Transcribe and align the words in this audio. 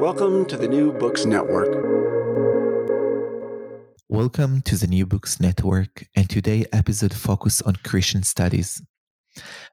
Welcome 0.00 0.46
to 0.46 0.56
the 0.56 0.68
New 0.68 0.92
Books 0.92 1.24
Network. 1.24 1.68
Welcome 4.08 4.62
to 4.62 4.76
the 4.76 4.86
New 4.86 5.06
Books 5.06 5.40
Network, 5.40 6.06
and 6.14 6.30
today 6.30 6.64
episode 6.72 7.12
focus 7.14 7.60
on 7.62 7.76
Christian 7.76 8.22
studies. 8.22 8.82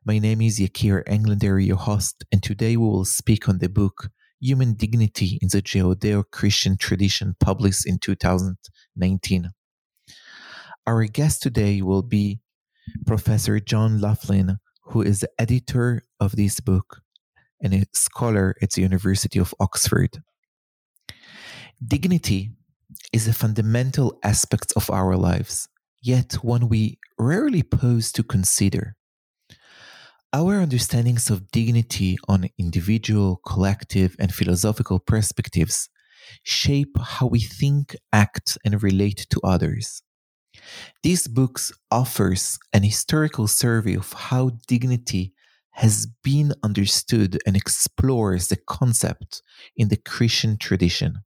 My 0.05 0.20
name 0.20 0.41
is 0.41 0.59
Yakir 0.59 1.04
Englander, 1.07 1.59
your 1.59 1.78
host, 1.78 2.25
and 2.31 2.41
today 2.41 2.78
we 2.78 2.88
will 2.88 3.05
speak 3.05 3.47
on 3.47 3.59
the 3.59 3.70
book 3.70 4.09
Human 4.39 4.73
Dignity 4.73 5.38
in 5.42 5.50
the 5.52 5.62
Judeo-Christian 5.62 6.78
Tradition 6.78 7.36
published 7.40 7.86
in 7.86 8.00
2019. 8.00 9.52
Our 10.88 11.06
guest 11.06 11.44
today 11.44 11.82
will 11.82 12.02
be 12.02 12.40
Professor 13.06 13.60
John 13.60 14.02
Loughlin, 14.02 14.58
who 14.86 15.04
is 15.04 15.20
the 15.20 15.29
editor 15.38 16.02
of 16.20 16.36
this 16.36 16.59
book 16.59 17.02
and 17.62 17.73
a 17.73 17.85
scholar 17.93 18.55
at 18.62 18.71
the 18.71 18.81
University 18.81 19.39
of 19.39 19.53
Oxford. 19.59 20.21
Dignity 21.85 22.52
is 23.11 23.27
a 23.27 23.33
fundamental 23.33 24.19
aspect 24.23 24.73
of 24.75 24.89
our 24.89 25.15
lives, 25.15 25.67
yet 26.02 26.33
one 26.43 26.69
we 26.69 26.99
rarely 27.17 27.63
pause 27.63 28.11
to 28.13 28.23
consider. 28.23 28.95
Our 30.33 30.61
understandings 30.61 31.29
of 31.29 31.52
dignity 31.52 32.17
on 32.27 32.49
individual, 32.57 33.41
collective, 33.45 34.16
and 34.17 34.33
philosophical 34.33 34.99
perspectives 34.99 35.89
shape 36.43 36.97
how 36.97 37.27
we 37.27 37.41
think, 37.41 37.95
act, 38.13 38.57
and 38.63 38.81
relate 38.81 39.27
to 39.30 39.41
others. 39.43 40.02
This 41.03 41.27
book 41.27 41.59
offers 41.89 42.57
an 42.71 42.83
historical 42.83 43.47
survey 43.47 43.95
of 43.95 44.13
how 44.13 44.52
dignity 44.67 45.33
has 45.71 46.07
been 46.23 46.53
understood 46.63 47.39
and 47.45 47.55
explores 47.55 48.48
the 48.48 48.57
concept 48.57 49.41
in 49.75 49.88
the 49.88 49.97
Christian 49.97 50.57
tradition. 50.57 51.20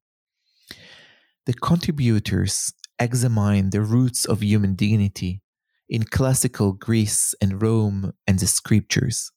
The 1.46 1.54
contributors 1.54 2.74
examine 3.00 3.70
the 3.70 3.82
roots 3.82 4.26
of 4.26 4.42
human 4.42 4.76
dignity 4.76 5.42
in 5.90 6.04
classical 6.04 6.74
Greece 6.74 7.36
and 7.42 7.62
Rome 7.62 8.14
and 8.26 8.40
the 8.40 8.48
scriptures, 8.48 9.32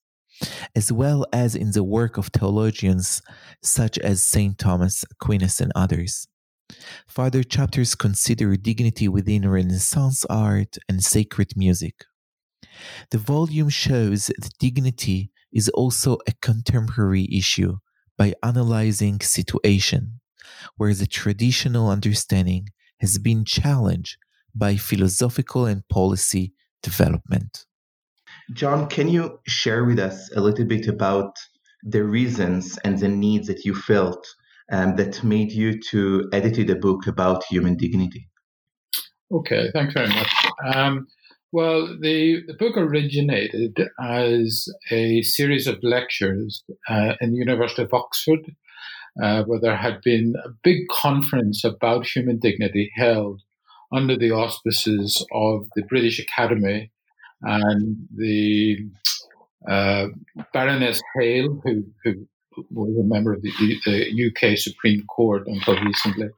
as 0.74 0.90
well 0.90 1.26
as 1.32 1.54
in 1.54 1.72
the 1.72 1.84
work 1.84 2.16
of 2.16 2.28
theologians 2.28 3.20
such 3.62 3.98
as 3.98 4.22
St. 4.22 4.58
Thomas 4.58 5.04
Aquinas 5.10 5.60
and 5.60 5.72
others. 5.74 6.26
Further 7.06 7.42
chapters 7.42 7.94
consider 7.94 8.56
dignity 8.56 9.08
within 9.08 9.48
Renaissance 9.48 10.24
art 10.26 10.76
and 10.88 11.02
sacred 11.02 11.56
music. 11.56 12.04
The 13.10 13.18
volume 13.18 13.68
shows 13.68 14.26
that 14.26 14.58
dignity 14.58 15.30
is 15.52 15.68
also 15.70 16.18
a 16.26 16.32
contemporary 16.40 17.28
issue 17.32 17.78
by 18.16 18.34
analyzing 18.42 19.20
situation 19.20 20.20
where 20.76 20.94
the 20.94 21.06
traditional 21.06 21.88
understanding 21.88 22.68
has 23.00 23.18
been 23.18 23.44
challenged 23.44 24.16
by 24.54 24.76
philosophical 24.76 25.66
and 25.66 25.86
policy 25.88 26.52
development. 26.82 27.64
John, 28.52 28.88
can 28.88 29.08
you 29.08 29.38
share 29.46 29.84
with 29.84 29.98
us 29.98 30.30
a 30.34 30.40
little 30.40 30.64
bit 30.64 30.88
about 30.88 31.36
the 31.82 32.02
reasons 32.02 32.78
and 32.84 32.98
the 32.98 33.08
needs 33.08 33.46
that 33.46 33.64
you 33.64 33.74
felt 33.74 34.26
um, 34.72 34.96
that 34.96 35.22
made 35.22 35.52
you 35.52 35.78
to 35.90 36.28
edit 36.32 36.70
a 36.70 36.74
book 36.74 37.06
about 37.06 37.44
human 37.44 37.76
dignity? 37.76 38.28
Okay, 39.30 39.70
thanks 39.72 39.92
very 39.92 40.08
much. 40.08 40.34
Um, 40.74 41.06
well, 41.52 41.86
the, 42.00 42.42
the 42.46 42.54
book 42.54 42.76
originated 42.76 43.88
as 44.00 44.68
a 44.90 45.22
series 45.22 45.66
of 45.66 45.82
lectures 45.82 46.62
uh, 46.88 47.14
in 47.20 47.32
the 47.32 47.38
University 47.38 47.82
of 47.82 47.94
Oxford, 47.94 48.54
uh, 49.22 49.44
where 49.44 49.60
there 49.60 49.76
had 49.76 50.00
been 50.02 50.34
a 50.44 50.50
big 50.62 50.86
conference 50.90 51.64
about 51.64 52.06
human 52.06 52.38
dignity 52.38 52.90
held 52.94 53.42
under 53.92 54.16
the 54.16 54.30
auspices 54.30 55.24
of 55.32 55.66
the 55.74 55.82
British 55.82 56.18
Academy 56.18 56.90
and 57.42 57.96
the 58.14 58.78
uh, 59.66 60.08
Baroness 60.52 61.00
Hale, 61.14 61.60
who, 61.64 61.84
who 62.04 62.28
was 62.70 62.96
a 62.98 63.06
member 63.06 63.32
of 63.32 63.42
the, 63.42 63.52
the 63.84 64.30
UK 64.30 64.58
Supreme 64.58 65.04
Court 65.06 65.44
until 65.46 65.80
recently, 65.82 66.28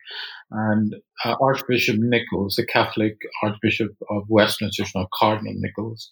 and 0.50 0.96
uh, 1.24 1.36
Archbishop 1.40 1.96
Nichols, 1.98 2.56
the 2.56 2.66
Catholic 2.66 3.16
Archbishop 3.42 3.92
of 4.08 4.24
Westminster, 4.28 4.84
now 4.94 5.08
Cardinal 5.14 5.54
Nichols. 5.56 6.08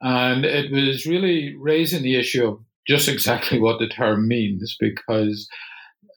And 0.00 0.44
it 0.44 0.72
was 0.72 1.06
really 1.06 1.54
raising 1.56 2.02
the 2.02 2.18
issue 2.18 2.46
of 2.46 2.58
just 2.86 3.08
exactly 3.08 3.60
what 3.60 3.78
the 3.78 3.88
term 3.88 4.26
means 4.26 4.76
because 4.80 5.48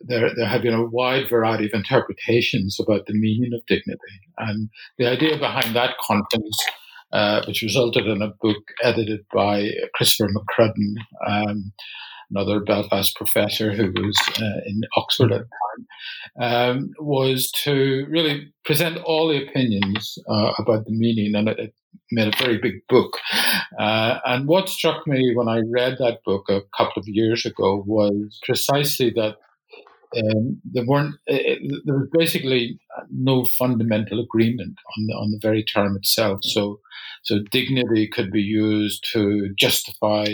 there, 0.01 0.33
there 0.35 0.47
have 0.47 0.61
been 0.61 0.73
a 0.73 0.85
wide 0.85 1.29
variety 1.29 1.65
of 1.65 1.71
interpretations 1.73 2.79
about 2.79 3.05
the 3.05 3.13
meaning 3.13 3.53
of 3.53 3.65
dignity. 3.67 3.99
And 4.37 4.69
the 4.97 5.07
idea 5.07 5.37
behind 5.37 5.75
that 5.75 5.97
conference, 6.03 6.65
uh, 7.13 7.43
which 7.45 7.61
resulted 7.61 8.07
in 8.07 8.21
a 8.21 8.33
book 8.41 8.63
edited 8.83 9.25
by 9.33 9.69
Christopher 9.93 10.31
McCrudden, 10.31 10.95
um, 11.27 11.71
another 12.29 12.59
Belfast 12.59 13.15
professor 13.15 13.71
who 13.71 13.91
was 13.91 14.17
uh, 14.39 14.61
in 14.65 14.81
Oxford 14.97 15.31
at 15.31 15.41
the 15.41 15.47
time, 16.39 16.77
um, 16.77 16.89
was 16.99 17.51
to 17.63 18.05
really 18.09 18.51
present 18.63 18.97
all 18.97 19.27
the 19.27 19.47
opinions 19.47 20.17
uh, 20.29 20.53
about 20.57 20.85
the 20.85 20.91
meaning, 20.91 21.35
and 21.35 21.49
it, 21.49 21.59
it, 21.59 21.73
made 22.11 22.27
a 22.27 22.37
very 22.37 22.57
big 22.57 22.85
book. 22.87 23.17
Uh, 23.79 24.19
and 24.25 24.47
what 24.47 24.69
struck 24.69 25.07
me 25.07 25.33
when 25.33 25.47
I 25.47 25.61
read 25.71 25.97
that 25.97 26.19
book 26.23 26.49
a 26.49 26.61
couple 26.77 26.99
of 26.99 27.07
years 27.07 27.45
ago 27.45 27.83
was 27.87 28.37
precisely 28.43 29.09
that 29.11 29.37
um, 30.15 30.61
there 30.63 30.85
weren't 30.85 31.15
it, 31.27 31.59
there 31.85 31.95
was 31.95 32.09
basically 32.11 32.79
uh, 32.97 33.03
no 33.11 33.45
fundamental 33.45 34.19
agreement 34.19 34.75
on 34.97 35.07
the, 35.07 35.13
on 35.13 35.31
the 35.31 35.39
very 35.41 35.63
term 35.63 35.95
itself. 35.95 36.39
So, 36.43 36.79
so 37.23 37.39
dignity 37.51 38.07
could 38.07 38.31
be 38.31 38.41
used 38.41 39.05
to 39.13 39.49
justify 39.57 40.27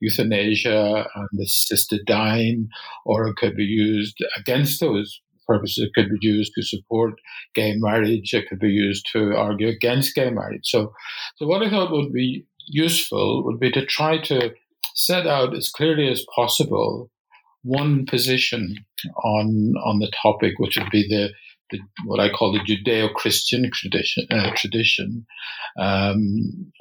euthanasia 0.00 1.06
and 1.14 1.40
assisted 1.40 2.02
dying, 2.06 2.68
or 3.04 3.28
it 3.28 3.36
could 3.36 3.56
be 3.56 3.64
used 3.64 4.18
against 4.36 4.80
those 4.80 5.20
purposes. 5.46 5.84
It 5.84 5.94
could 5.94 6.10
be 6.10 6.18
used 6.26 6.52
to 6.54 6.62
support 6.62 7.14
gay 7.54 7.74
marriage. 7.76 8.32
It 8.32 8.48
could 8.48 8.60
be 8.60 8.70
used 8.70 9.08
to 9.12 9.34
argue 9.36 9.68
against 9.68 10.14
gay 10.14 10.30
marriage. 10.30 10.64
So, 10.64 10.92
so 11.36 11.46
what 11.46 11.62
I 11.62 11.70
thought 11.70 11.92
would 11.92 12.12
be 12.12 12.46
useful 12.66 13.44
would 13.44 13.58
be 13.58 13.72
to 13.72 13.84
try 13.84 14.18
to 14.18 14.52
set 14.94 15.26
out 15.26 15.56
as 15.56 15.70
clearly 15.70 16.08
as 16.08 16.24
possible 16.34 17.10
one 17.62 18.06
position 18.06 18.74
on 19.24 19.74
on 19.84 19.98
the 19.98 20.10
topic, 20.22 20.54
which 20.58 20.76
would 20.76 20.90
be 20.90 21.06
the, 21.08 21.30
the 21.70 21.78
what 22.04 22.20
I 22.20 22.30
call 22.30 22.52
the 22.52 22.60
Judeo-Christian 22.60 23.70
tradition. 23.72 24.26
Uh, 24.30 24.50
tradition. 24.56 25.26
Um, 25.78 26.72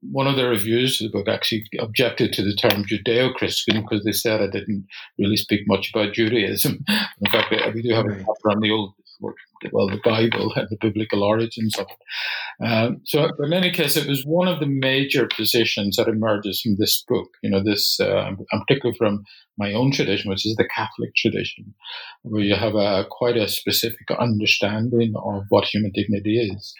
one 0.00 0.28
of 0.28 0.36
the 0.36 0.48
reviews 0.48 1.00
of 1.00 1.10
the 1.10 1.18
book 1.18 1.28
actually 1.28 1.64
objected 1.80 2.32
to 2.32 2.42
the 2.42 2.54
term 2.54 2.84
Judeo-Christian 2.84 3.82
because 3.82 4.04
they 4.04 4.12
said 4.12 4.40
I 4.40 4.46
didn't 4.46 4.86
really 5.18 5.36
speak 5.36 5.62
much 5.66 5.90
about 5.92 6.14
Judaism. 6.14 6.84
In 6.88 7.30
fact, 7.30 7.52
we 7.74 7.82
do 7.82 7.94
have 7.94 8.06
a 8.06 8.14
chapter 8.14 8.50
on 8.50 8.60
the 8.60 8.70
old 8.70 8.94
well, 9.20 9.88
the 9.88 10.00
Bible 10.04 10.52
and 10.56 10.68
the 10.70 10.78
biblical 10.80 11.22
origins 11.22 11.76
of 11.78 11.86
it. 11.86 12.66
Um, 12.66 13.00
so, 13.04 13.28
in 13.40 13.52
any 13.52 13.70
case, 13.70 13.96
it 13.96 14.08
was 14.08 14.24
one 14.24 14.48
of 14.48 14.60
the 14.60 14.66
major 14.66 15.28
positions 15.34 15.96
that 15.96 16.08
emerges 16.08 16.60
from 16.60 16.76
this 16.78 17.04
book. 17.06 17.28
You 17.42 17.50
know, 17.50 17.62
this, 17.62 17.98
uh, 18.00 18.32
I'm 18.52 18.60
particularly 18.66 18.96
from 18.96 19.24
my 19.56 19.72
own 19.72 19.92
tradition, 19.92 20.30
which 20.30 20.46
is 20.46 20.56
the 20.56 20.68
Catholic 20.68 21.14
tradition, 21.16 21.74
where 22.22 22.42
you 22.42 22.54
have 22.54 22.74
a 22.74 23.06
quite 23.10 23.36
a 23.36 23.48
specific 23.48 24.10
understanding 24.18 25.14
of 25.16 25.44
what 25.48 25.64
human 25.64 25.92
dignity 25.94 26.38
is. 26.38 26.74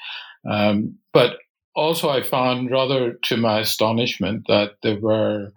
Um, 0.48 0.98
but 1.12 1.36
also, 1.74 2.08
I 2.08 2.22
found, 2.22 2.70
rather 2.70 3.14
to 3.24 3.36
my 3.36 3.60
astonishment, 3.60 4.44
that 4.48 4.72
there 4.82 4.98
were 5.00 5.52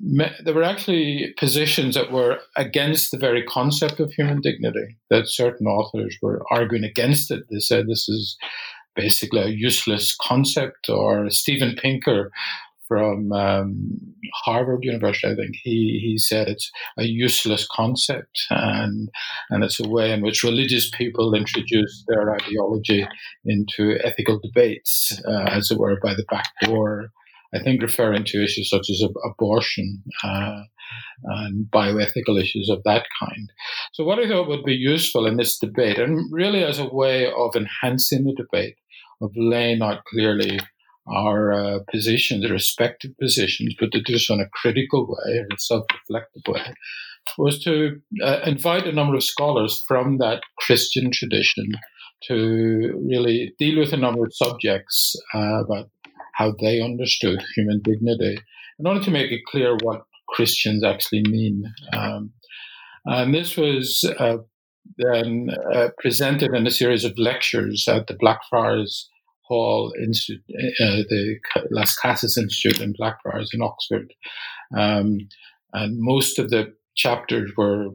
there 0.00 0.54
were 0.54 0.62
actually 0.62 1.34
positions 1.38 1.94
that 1.94 2.10
were 2.10 2.38
against 2.56 3.10
the 3.10 3.18
very 3.18 3.44
concept 3.44 4.00
of 4.00 4.12
human 4.12 4.40
dignity, 4.40 4.96
that 5.10 5.28
certain 5.28 5.66
authors 5.66 6.16
were 6.22 6.42
arguing 6.50 6.84
against 6.84 7.30
it. 7.30 7.44
They 7.50 7.58
said 7.58 7.86
this 7.86 8.08
is 8.08 8.36
basically 8.96 9.40
a 9.40 9.48
useless 9.48 10.16
concept, 10.20 10.88
or 10.88 11.30
Steven 11.30 11.76
Pinker 11.76 12.30
from 12.90 13.30
um, 13.30 13.88
Harvard 14.44 14.82
University, 14.82 15.32
I 15.32 15.36
think 15.36 15.54
he, 15.62 16.00
he 16.02 16.18
said 16.18 16.48
it's 16.48 16.72
a 16.98 17.04
useless 17.04 17.64
concept 17.70 18.46
and 18.50 19.08
and 19.48 19.62
it's 19.62 19.78
a 19.78 19.88
way 19.88 20.12
in 20.12 20.22
which 20.22 20.42
religious 20.42 20.90
people 20.90 21.32
introduce 21.32 22.04
their 22.08 22.34
ideology 22.34 23.06
into 23.44 23.96
ethical 24.02 24.40
debates, 24.42 25.20
uh, 25.24 25.44
as 25.44 25.70
it 25.70 25.78
were, 25.78 26.00
by 26.02 26.14
the 26.14 26.24
back 26.28 26.48
door. 26.64 27.10
I 27.54 27.60
think 27.62 27.82
referring 27.82 28.24
to 28.24 28.44
issues 28.44 28.70
such 28.70 28.88
as 28.90 29.02
abortion 29.24 30.02
uh, 30.22 30.62
and 31.24 31.66
bioethical 31.70 32.40
issues 32.40 32.68
of 32.70 32.82
that 32.84 33.06
kind. 33.20 33.50
So, 33.92 34.04
what 34.04 34.18
I 34.18 34.28
thought 34.28 34.48
would 34.48 34.64
be 34.64 34.74
useful 34.74 35.26
in 35.26 35.36
this 35.36 35.58
debate, 35.58 35.98
and 35.98 36.32
really 36.32 36.64
as 36.64 36.78
a 36.78 36.88
way 36.88 37.26
of 37.26 37.56
enhancing 37.56 38.24
the 38.24 38.34
debate, 38.34 38.76
of 39.20 39.32
laying 39.36 39.82
out 39.82 40.04
clearly 40.04 40.60
our 41.06 41.52
uh, 41.52 41.78
positions, 41.90 42.48
respective 42.50 43.10
positions, 43.20 43.74
but 43.78 43.90
to 43.92 44.00
do 44.00 44.18
so 44.18 44.34
in 44.34 44.40
a 44.40 44.48
critical 44.52 45.06
way, 45.06 45.38
in 45.38 45.46
a 45.52 45.58
self 45.58 45.84
reflective 45.92 46.42
way, 46.46 46.74
was 47.38 47.62
to 47.64 48.00
uh, 48.22 48.40
invite 48.44 48.86
a 48.86 48.92
number 48.92 49.14
of 49.14 49.24
scholars 49.24 49.82
from 49.86 50.18
that 50.18 50.42
Christian 50.58 51.10
tradition 51.12 51.72
to 52.28 53.02
really 53.08 53.54
deal 53.58 53.78
with 53.78 53.92
a 53.92 53.96
number 53.96 54.24
of 54.24 54.34
subjects 54.34 55.16
uh, 55.34 55.64
about 55.64 55.88
how 56.40 56.54
they 56.58 56.80
understood 56.80 57.38
human 57.54 57.80
dignity 57.82 58.38
in 58.78 58.86
order 58.86 59.02
to 59.02 59.10
make 59.10 59.30
it 59.30 59.44
clear 59.46 59.76
what 59.82 60.06
Christians 60.26 60.82
actually 60.82 61.22
mean. 61.22 61.64
Um, 61.92 62.32
and 63.04 63.34
this 63.34 63.58
was 63.58 64.10
uh, 64.18 64.38
then 64.96 65.50
uh, 65.74 65.88
presented 65.98 66.54
in 66.54 66.66
a 66.66 66.70
series 66.70 67.04
of 67.04 67.18
lectures 67.18 67.86
at 67.88 68.06
the 68.06 68.16
Blackfriars 68.18 69.10
Hall 69.42 69.92
Institute, 70.00 70.42
uh, 70.80 71.02
the 71.10 71.36
Las 71.70 71.94
Casas 71.94 72.38
Institute 72.38 72.80
in 72.80 72.94
Blackfriars 72.96 73.50
in 73.52 73.60
Oxford. 73.60 74.14
Um, 74.74 75.18
and 75.74 75.98
most 75.98 76.38
of 76.38 76.48
the 76.48 76.72
chapters 76.96 77.50
were 77.56 77.88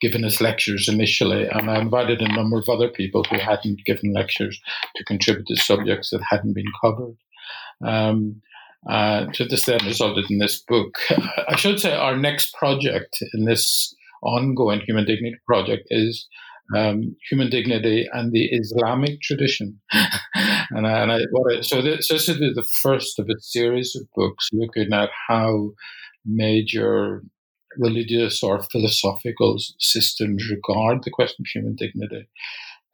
given 0.00 0.24
as 0.24 0.40
lectures 0.40 0.88
initially, 0.88 1.48
and 1.48 1.68
I 1.68 1.80
invited 1.80 2.20
a 2.22 2.32
number 2.32 2.58
of 2.58 2.68
other 2.68 2.88
people 2.88 3.24
who 3.24 3.38
hadn't 3.38 3.84
given 3.84 4.12
lectures 4.12 4.60
to 4.94 5.04
contribute 5.04 5.48
to 5.48 5.56
subjects 5.56 6.10
that 6.10 6.22
hadn't 6.30 6.54
been 6.54 6.72
covered. 6.80 7.16
Um, 7.84 8.42
uh, 8.88 9.26
so 9.32 9.44
this 9.44 9.66
then 9.66 9.84
resulted 9.84 10.30
in 10.30 10.38
this 10.38 10.62
book. 10.62 10.98
I 11.48 11.56
should 11.56 11.80
say 11.80 11.92
our 11.92 12.16
next 12.16 12.54
project 12.54 13.18
in 13.34 13.44
this 13.44 13.94
ongoing 14.22 14.80
human 14.80 15.04
dignity 15.04 15.36
project 15.46 15.84
is 15.90 16.26
um, 16.76 17.16
human 17.28 17.50
dignity 17.50 18.08
and 18.12 18.32
the 18.32 18.46
Islamic 18.46 19.20
tradition. 19.22 19.80
and, 19.92 20.86
I, 20.86 21.00
and 21.00 21.12
I, 21.12 21.16
I, 21.16 21.60
so, 21.62 21.82
this, 21.82 22.08
this 22.08 22.28
is 22.28 22.38
the 22.38 22.66
first 22.82 23.18
of 23.18 23.28
a 23.28 23.40
series 23.40 23.96
of 23.96 24.06
books 24.14 24.48
looking 24.52 24.92
at 24.92 25.10
how 25.28 25.70
major 26.24 27.22
religious 27.76 28.42
or 28.42 28.62
philosophical 28.62 29.56
systems 29.78 30.50
regard 30.50 31.04
the 31.04 31.10
question 31.10 31.42
of 31.42 31.50
human 31.52 31.74
dignity. 31.76 32.28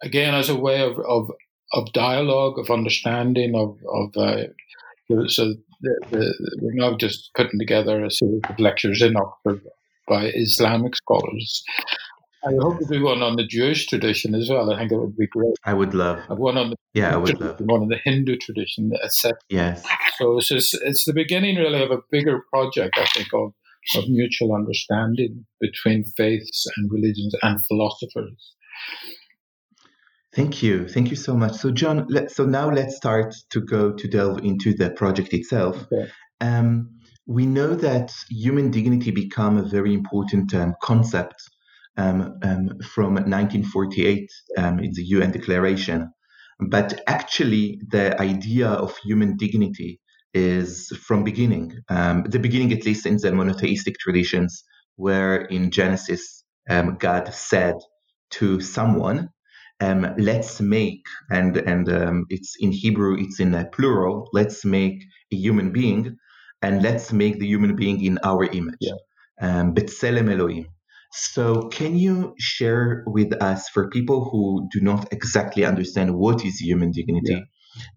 Again, 0.02 0.34
as 0.34 0.48
a 0.48 0.56
way 0.56 0.82
of, 0.82 0.98
of, 1.08 1.30
of 1.74 1.92
dialogue, 1.92 2.58
of 2.58 2.70
understanding, 2.70 3.54
of, 3.54 3.76
of 3.88 4.16
uh, 4.16 5.26
so 5.28 5.54
the, 5.80 6.00
the, 6.10 6.58
we're 6.62 6.74
now 6.74 6.96
just 6.96 7.30
putting 7.34 7.58
together 7.58 8.04
a 8.04 8.10
series 8.10 8.40
of 8.48 8.58
lectures 8.58 9.02
in 9.02 9.16
Oxford 9.16 9.60
by 10.08 10.30
Islamic 10.34 10.96
scholars. 10.96 11.62
I 12.46 12.52
hope 12.60 12.78
to 12.78 12.84
do 12.84 13.04
one 13.04 13.22
on 13.22 13.36
the 13.36 13.46
Jewish 13.46 13.86
tradition 13.86 14.34
as 14.34 14.50
well. 14.50 14.70
I 14.70 14.78
think 14.78 14.92
it 14.92 14.98
would 14.98 15.16
be 15.16 15.26
great. 15.26 15.54
I 15.64 15.72
would 15.72 15.94
love. 15.94 16.20
One 16.28 16.58
on 16.58 16.70
the 16.70 16.76
yeah, 16.92 17.14
I 17.14 17.16
would 17.16 17.40
love 17.40 17.58
one 17.60 17.82
on 17.82 17.88
the 17.88 18.00
Hindu 18.04 18.36
tradition, 18.36 18.92
etc. 19.02 19.38
Yes. 19.48 19.82
So 20.18 20.36
it's 20.38 20.48
just, 20.48 20.76
it's 20.82 21.06
the 21.06 21.14
beginning 21.14 21.56
really 21.56 21.82
of 21.82 21.90
a 21.90 22.02
bigger 22.10 22.42
project. 22.52 22.98
I 22.98 23.06
think 23.14 23.28
of 23.32 23.52
of 23.96 24.08
mutual 24.08 24.54
understanding 24.54 25.44
between 25.60 26.04
faiths 26.16 26.66
and 26.76 26.90
religions 26.90 27.34
and 27.42 27.64
philosophers. 27.66 28.54
Thank 30.34 30.62
you. 30.62 30.88
Thank 30.88 31.10
you 31.10 31.16
so 31.16 31.36
much. 31.36 31.54
So, 31.54 31.70
John, 31.70 32.06
let, 32.08 32.30
so 32.30 32.44
now 32.44 32.70
let's 32.70 32.96
start 32.96 33.34
to 33.50 33.60
go 33.60 33.92
to 33.92 34.08
delve 34.08 34.44
into 34.44 34.74
the 34.74 34.90
project 34.90 35.32
itself. 35.32 35.86
Okay. 35.92 36.10
Um, 36.40 36.90
we 37.26 37.46
know 37.46 37.74
that 37.74 38.12
human 38.28 38.70
dignity 38.70 39.10
became 39.12 39.56
a 39.56 39.68
very 39.68 39.94
important 39.94 40.52
um, 40.54 40.74
concept 40.82 41.36
um, 41.96 42.38
um 42.42 42.80
from 42.82 43.14
1948 43.14 44.28
um, 44.58 44.80
in 44.80 44.90
the 44.94 45.04
UN 45.04 45.30
Declaration. 45.30 46.12
But 46.58 47.00
actually, 47.06 47.80
the 47.88 48.20
idea 48.20 48.68
of 48.68 48.96
human 48.98 49.36
dignity 49.36 50.00
is 50.32 50.88
from 51.00 51.22
beginning, 51.22 51.78
um, 51.88 52.24
the 52.24 52.40
beginning 52.40 52.72
at 52.72 52.84
least 52.84 53.06
in 53.06 53.16
the 53.18 53.30
monotheistic 53.30 53.96
traditions, 53.98 54.64
where 54.96 55.42
in 55.42 55.70
Genesis 55.70 56.42
um, 56.68 56.96
God 56.98 57.32
said 57.32 57.76
to 58.30 58.60
someone, 58.60 59.28
um, 59.80 60.14
"Let's 60.18 60.60
make," 60.60 61.04
and 61.30 61.56
and 61.56 61.88
um, 61.88 62.26
it's 62.28 62.56
in 62.58 62.72
Hebrew, 62.72 63.16
it's 63.18 63.40
in 63.40 63.54
a 63.54 63.64
plural. 63.66 64.28
Let's 64.32 64.64
make 64.64 65.02
a 65.32 65.36
human 65.36 65.72
being, 65.72 66.16
and 66.62 66.82
let's 66.82 67.12
make 67.12 67.38
the 67.38 67.46
human 67.46 67.76
being 67.76 68.04
in 68.04 68.18
our 68.24 68.44
image. 68.44 68.76
Yeah. 68.80 68.92
Um, 69.40 69.74
B'Tselem 69.74 70.32
Elohim. 70.32 70.66
So, 71.12 71.68
can 71.68 71.96
you 71.96 72.34
share 72.38 73.04
with 73.06 73.32
us, 73.40 73.68
for 73.68 73.88
people 73.88 74.28
who 74.30 74.68
do 74.72 74.80
not 74.80 75.12
exactly 75.12 75.64
understand 75.64 76.16
what 76.16 76.44
is 76.44 76.60
human 76.60 76.90
dignity, 76.90 77.34
yeah 77.34 77.40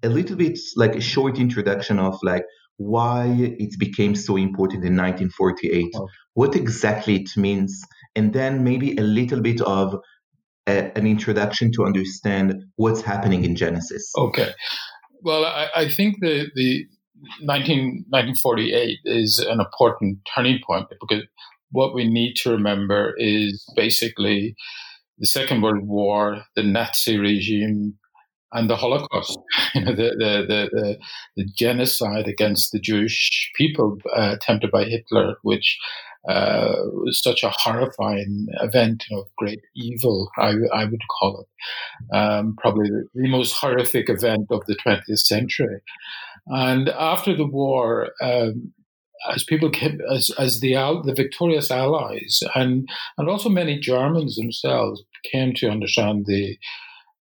a 0.04 0.10
little 0.10 0.36
bit 0.36 0.58
like 0.76 0.96
a 0.96 1.02
short 1.02 1.38
introduction 1.40 2.00
of 2.00 2.18
like 2.24 2.44
why 2.78 3.26
it 3.60 3.78
became 3.80 4.16
so 4.16 4.38
important 4.38 4.84
in 4.84 4.96
1948, 4.96 5.88
oh. 5.96 6.08
what 6.34 6.56
exactly 6.56 7.16
it 7.16 7.30
means, 7.36 7.82
and 8.16 8.34
then 8.34 8.64
maybe 8.64 8.96
a 8.98 9.02
little 9.02 9.42
bit 9.42 9.62
of 9.62 9.96
a, 10.68 10.92
an 10.98 11.08
introduction 11.08 11.72
to 11.74 11.86
understand 11.86 12.56
what's 12.76 13.02
happening 13.02 13.44
in 13.44 13.56
Genesis. 13.56 14.12
Okay. 14.18 14.52
Well, 15.22 15.46
I, 15.46 15.68
I 15.76 15.90
think 15.90 16.18
the, 16.22 16.48
the 16.56 16.86
19, 17.42 18.06
1948 18.10 19.00
is 19.06 19.40
an 19.40 19.60
important 19.60 20.20
turning 20.36 20.60
point 20.66 20.88
because 21.02 21.24
what 21.72 21.94
we 21.94 22.08
need 22.08 22.36
to 22.36 22.52
remember 22.52 23.14
is 23.18 23.66
basically 23.76 24.56
the 25.18 25.28
Second 25.28 25.62
World 25.62 25.88
War, 25.88 26.44
the 26.56 26.64
Nazi 26.64 27.18
regime 27.18 27.98
and 28.54 28.70
the 28.70 28.76
Holocaust, 28.76 29.38
you 29.76 29.82
know, 29.82 29.96
the, 29.96 30.10
the, 30.18 30.70
the, 30.72 30.98
the, 31.36 31.46
genocide 31.56 32.28
against 32.28 32.72
the 32.72 32.80
Jewish 32.80 33.52
people 33.56 33.98
uh, 34.16 34.32
attempted 34.36 34.72
by 34.72 34.86
Hitler, 34.86 35.36
which 35.42 35.78
uh, 36.28 36.76
was 36.94 37.22
such 37.22 37.44
a 37.44 37.50
horrifying 37.50 38.48
event 38.62 39.06
of 39.12 39.26
great 39.38 39.62
evil, 39.76 40.30
I, 40.38 40.54
I 40.74 40.86
would 40.86 41.02
call 41.20 41.46
it. 41.46 42.16
Um, 42.16 42.56
probably 42.58 42.90
the, 42.90 43.08
the, 43.16 43.30
most 43.30 43.54
horrific 43.54 44.10
event 44.10 44.48
of 44.50 44.66
the 44.68 44.76
20th 44.86 45.20
century. 45.20 45.82
And 46.48 46.90
after 46.90 47.36
the 47.36 47.46
war, 47.46 48.10
um, 48.22 48.74
as 49.34 49.44
people 49.44 49.70
came, 49.70 50.00
as, 50.14 50.30
as 50.38 50.60
the, 50.60 50.74
the 51.06 51.14
victorious 51.16 51.72
allies 51.72 52.42
and, 52.56 52.88
and 53.18 53.30
also 53.30 53.50
many 53.50 53.80
Germans 53.80 54.36
themselves 54.36 55.04
came 55.32 55.54
to 55.56 55.70
understand 55.70 56.26
the, 56.26 56.58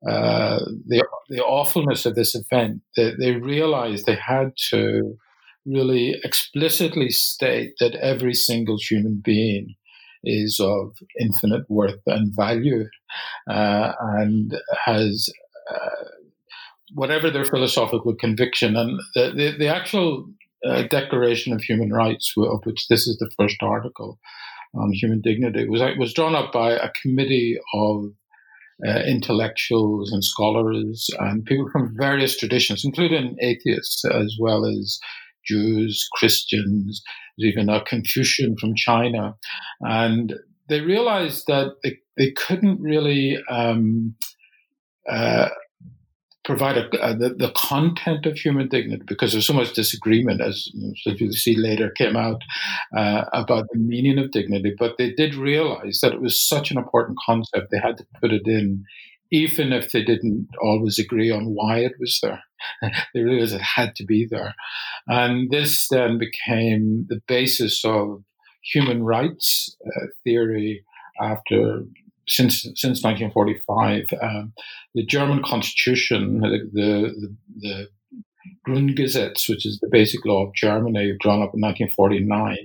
uh, 0.09 0.59
the 0.87 1.07
the 1.29 1.43
awfulness 1.43 2.07
of 2.07 2.15
this 2.15 2.35
event, 2.35 2.83
they, 2.97 3.13
they 3.19 3.33
realized 3.33 4.07
they 4.07 4.17
had 4.17 4.53
to 4.71 5.17
really 5.65 6.15
explicitly 6.23 7.11
state 7.11 7.73
that 7.81 7.97
every 7.97 8.35
single 8.35 8.79
human 8.79 9.21
being 9.25 9.75
is 10.23 10.61
of 10.61 10.97
infinite 11.21 11.69
worth 11.69 12.01
and 12.07 12.35
value, 12.35 12.85
uh, 13.49 13.93
and 14.01 14.61
has 14.85 15.29
uh, 15.71 16.05
whatever 16.95 17.31
their 17.31 17.45
philosophical 17.45 18.15
conviction 18.15 18.77
and 18.77 19.01
the 19.15 19.33
the, 19.35 19.57
the 19.59 19.69
actual 19.69 20.29
uh, 20.65 20.83
Declaration 20.83 21.53
of 21.53 21.63
Human 21.63 21.93
Rights, 21.93 22.35
of 22.37 22.61
which 22.65 22.89
this 22.89 23.07
is 23.07 23.17
the 23.19 23.31
first 23.39 23.57
article 23.63 24.19
on 24.75 24.93
human 24.93 25.23
dignity, 25.23 25.67
was 25.69 25.81
was 25.99 26.13
drawn 26.13 26.35
up 26.35 26.53
by 26.53 26.73
a 26.73 26.91
committee 27.03 27.59
of 27.75 28.13
uh, 28.87 29.01
intellectuals 29.07 30.13
and 30.13 30.25
scholars 30.25 31.09
and 31.21 31.45
people 31.45 31.69
from 31.71 31.95
various 31.97 32.37
traditions, 32.37 32.85
including 32.85 33.37
atheists 33.41 34.05
as 34.05 34.37
well 34.39 34.67
as 34.67 34.99
Jews, 35.47 36.07
Christians, 36.15 37.03
even 37.39 37.69
a 37.69 37.83
Confucian 37.85 38.57
from 38.59 38.75
China. 38.75 39.35
And 39.81 40.35
they 40.69 40.81
realized 40.81 41.45
that 41.47 41.73
they, 41.83 41.99
they 42.17 42.33
couldn't 42.33 42.81
really 42.81 43.39
um, 43.49 44.15
uh, 45.09 45.49
provide 46.47 46.79
a, 46.79 47.15
the, 47.15 47.35
the, 47.37 47.53
content 47.57 48.25
of 48.25 48.39
human 48.39 48.69
dignity 48.69 49.03
because 49.05 49.33
there's 49.33 49.47
so 49.47 49.53
much 49.53 49.75
disagreement, 49.75 50.41
as, 50.41 50.71
you 51.05 51.33
see 51.33 51.57
later, 51.57 51.91
came 51.91 52.17
out 52.17 52.41
uh, 52.97 53.25
about 53.33 53.67
the 53.73 53.79
meaning 53.79 54.17
of 54.19 54.31
dignity. 54.31 54.73
But 54.79 54.97
they 54.97 55.13
did 55.13 55.35
realize 55.35 56.01
that 56.01 56.13
it 56.13 56.21
was 56.21 56.41
such 56.41 56.71
an 56.71 56.79
important 56.79 57.19
concept, 57.27 57.73
they 57.73 57.81
had 57.81 57.99
to 57.99 58.07
put 58.21 58.33
it 58.33 58.47
in, 58.47 58.85
even 59.33 59.73
if 59.73 59.91
they 59.91 60.05
didn't 60.05 60.49
always 60.63 61.01
agree 61.01 61.33
on 61.33 61.47
why 61.47 61.81
it 61.81 61.95
was 61.99 62.21
there. 62.23 62.45
they 63.13 63.23
realized 63.23 63.55
it 63.55 63.61
had 63.61 63.97
to 63.97 64.05
be 64.05 64.25
there. 64.31 64.55
And 65.09 65.51
this 65.51 65.89
then 65.89 66.17
became 66.17 67.07
the 67.09 67.21
basis 67.27 67.85
of 67.85 68.23
human 68.63 69.03
rights 69.03 69.77
uh, 69.85 70.07
theory 70.23 70.85
after 71.21 71.83
since 72.29 72.63
since 72.75 73.03
1945, 73.03 74.05
um, 74.21 74.53
the 74.95 75.05
German 75.05 75.43
constitution, 75.43 76.41
the, 76.41 76.59
the, 76.73 77.37
the 77.59 77.89
Grundgesetz, 78.67 79.49
which 79.49 79.67
is 79.67 79.79
the 79.81 79.89
basic 79.91 80.25
law 80.25 80.47
of 80.47 80.55
Germany, 80.55 81.15
drawn 81.21 81.43
up 81.43 81.55
in 81.55 81.61
1949, 81.61 82.57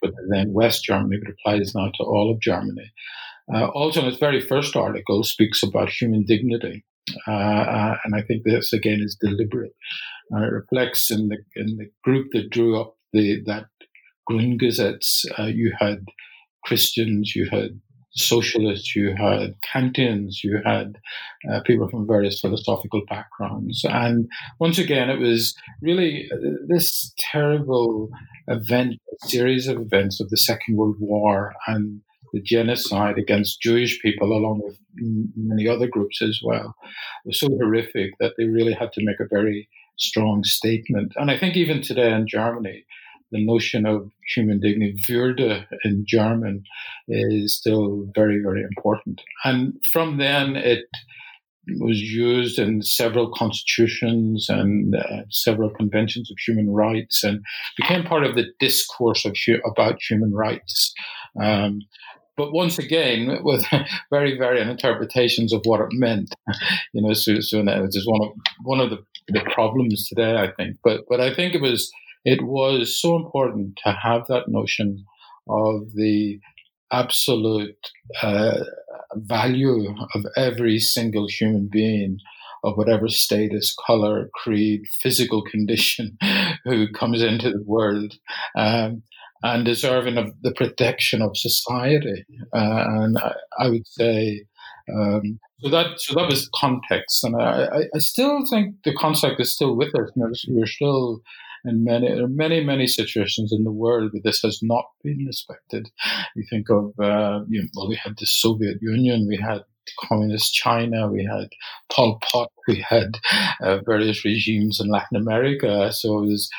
but 0.00 0.12
then 0.30 0.52
West 0.52 0.84
Germany, 0.84 1.18
but 1.22 1.32
applies 1.32 1.74
now 1.74 1.90
to 1.96 2.04
all 2.04 2.30
of 2.32 2.40
Germany. 2.40 2.92
Uh, 3.52 3.66
also, 3.68 4.00
in 4.00 4.06
its 4.06 4.18
very 4.18 4.40
first 4.40 4.74
article, 4.76 5.22
speaks 5.22 5.62
about 5.62 5.88
human 5.88 6.24
dignity, 6.24 6.84
uh, 7.28 7.32
uh, 7.32 7.96
and 8.04 8.14
I 8.14 8.22
think 8.22 8.42
this 8.44 8.72
again 8.72 9.00
is 9.02 9.16
deliberate. 9.20 9.72
Uh, 10.34 10.42
it 10.42 10.52
reflects 10.52 11.10
in 11.10 11.28
the 11.28 11.38
in 11.54 11.76
the 11.76 11.86
group 12.02 12.28
that 12.32 12.50
drew 12.50 12.80
up 12.80 12.96
the 13.12 13.42
that 13.46 13.66
Grundgesetz. 14.28 15.24
Uh, 15.38 15.44
you 15.44 15.72
had 15.78 16.04
Christians, 16.64 17.34
you 17.36 17.48
had 17.48 17.80
socialists, 18.16 18.96
you 18.96 19.14
had 19.16 19.54
Kantians, 19.72 20.42
you 20.42 20.60
had 20.64 20.96
uh, 21.50 21.60
people 21.64 21.88
from 21.88 22.06
various 22.06 22.40
philosophical 22.40 23.02
backgrounds. 23.08 23.84
And 23.84 24.28
once 24.58 24.78
again, 24.78 25.10
it 25.10 25.18
was 25.18 25.54
really 25.82 26.28
uh, 26.32 26.36
this 26.66 27.12
terrible 27.32 28.08
event, 28.48 28.94
series 29.24 29.68
of 29.68 29.80
events 29.80 30.20
of 30.20 30.30
the 30.30 30.36
Second 30.36 30.76
World 30.76 30.96
War 30.98 31.54
and 31.66 32.00
the 32.32 32.40
genocide 32.42 33.18
against 33.18 33.60
Jewish 33.60 34.00
people, 34.02 34.32
along 34.32 34.60
with 34.62 34.78
many 35.36 35.68
other 35.68 35.86
groups 35.86 36.20
as 36.22 36.40
well, 36.42 36.74
was 37.24 37.38
so 37.38 37.48
horrific 37.48 38.12
that 38.20 38.32
they 38.36 38.44
really 38.44 38.72
had 38.72 38.92
to 38.92 39.04
make 39.04 39.20
a 39.20 39.28
very 39.28 39.68
strong 39.98 40.42
statement. 40.44 41.12
And 41.16 41.30
I 41.30 41.38
think 41.38 41.56
even 41.56 41.82
today 41.82 42.12
in 42.12 42.26
Germany, 42.26 42.84
the 43.32 43.44
notion 43.44 43.86
of 43.86 44.10
human 44.34 44.60
dignity, 44.60 44.96
Würde 45.08 45.66
in 45.84 46.04
German, 46.06 46.64
is 47.08 47.56
still 47.56 48.06
very, 48.14 48.40
very 48.42 48.62
important. 48.62 49.20
And 49.44 49.74
from 49.92 50.18
then, 50.18 50.56
it 50.56 50.86
was 51.80 52.00
used 52.00 52.58
in 52.58 52.82
several 52.82 53.30
constitutions 53.32 54.48
and 54.48 54.94
uh, 54.94 55.22
several 55.30 55.70
conventions 55.70 56.30
of 56.30 56.38
human 56.38 56.70
rights 56.70 57.24
and 57.24 57.44
became 57.76 58.04
part 58.04 58.24
of 58.24 58.36
the 58.36 58.46
discourse 58.60 59.24
of 59.24 59.36
about 59.64 60.00
human 60.00 60.32
rights. 60.32 60.94
Um, 61.40 61.80
but 62.36 62.52
once 62.52 62.78
again, 62.78 63.38
with 63.42 63.66
very 64.10 64.38
varying 64.38 64.68
interpretations 64.68 65.52
of 65.52 65.62
what 65.64 65.80
it 65.80 65.88
meant, 65.90 66.34
you 66.92 67.02
know, 67.02 67.14
so, 67.14 67.40
so 67.40 67.64
that 67.64 67.84
is 67.88 68.06
one 68.06 68.22
of 68.22 68.32
one 68.62 68.80
of 68.80 68.90
the, 68.90 68.98
the 69.28 69.40
problems 69.52 70.08
today, 70.08 70.36
I 70.36 70.52
think. 70.52 70.76
But 70.84 71.02
but 71.08 71.20
I 71.20 71.34
think 71.34 71.54
it 71.54 71.60
was 71.60 71.90
it 72.26 72.42
was 72.42 73.00
so 73.00 73.14
important 73.14 73.78
to 73.84 73.92
have 73.92 74.26
that 74.26 74.48
notion 74.48 75.04
of 75.48 75.92
the 75.94 76.40
absolute 76.90 77.78
uh, 78.20 78.64
value 79.14 79.94
of 80.12 80.26
every 80.36 80.80
single 80.80 81.28
human 81.28 81.68
being 81.70 82.18
of 82.64 82.76
whatever 82.76 83.06
status, 83.06 83.72
color, 83.86 84.28
creed, 84.34 84.82
physical 85.00 85.40
condition 85.52 86.18
who 86.64 86.88
comes 86.92 87.22
into 87.22 87.50
the 87.50 87.62
world. 87.64 88.14
Um, 88.56 89.02
and 89.42 89.64
deserving 89.64 90.16
of 90.16 90.32
the 90.42 90.50
protection 90.50 91.22
of 91.22 91.36
society. 91.36 92.24
Uh, 92.54 92.84
and 92.88 93.18
I, 93.18 93.34
I, 93.58 93.68
would 93.68 93.86
say 93.86 94.46
um, 94.92 95.38
so 95.60 95.68
that 95.68 96.00
so 96.00 96.14
that 96.14 96.28
was 96.28 96.48
context, 96.54 97.22
and 97.22 97.40
I, 97.40 97.84
I, 97.94 97.98
still 97.98 98.44
think 98.46 98.76
the 98.84 98.94
concept 98.94 99.38
is 99.38 99.54
still 99.54 99.76
with 99.76 99.94
us. 99.94 100.10
We're 100.48 100.66
still 100.66 101.20
in 101.66 101.84
many 101.84 102.08
many 102.26 102.64
many 102.64 102.86
situations 102.86 103.52
in 103.52 103.64
the 103.64 103.72
world 103.72 104.12
where 104.12 104.22
this 104.22 104.40
has 104.42 104.60
not 104.62 104.84
been 105.02 105.24
respected. 105.26 105.90
You 106.34 106.44
think 106.48 106.70
of 106.70 106.92
uh, 106.98 107.44
you 107.48 107.62
know, 107.62 107.68
well, 107.74 107.88
we 107.88 107.96
had 107.96 108.16
the 108.18 108.26
Soviet 108.26 108.78
Union, 108.80 109.26
we 109.28 109.36
had 109.36 109.62
communist 110.00 110.52
China, 110.52 111.08
we 111.08 111.24
had 111.24 111.48
Pol 111.92 112.18
Pot, 112.22 112.50
we 112.68 112.84
had 112.88 113.18
uh, 113.60 113.78
various 113.86 114.24
regimes 114.24 114.80
in 114.80 114.88
Latin 114.88 115.16
America. 115.16 115.92
So 115.92 116.18
it 116.18 116.26
was 116.26 116.50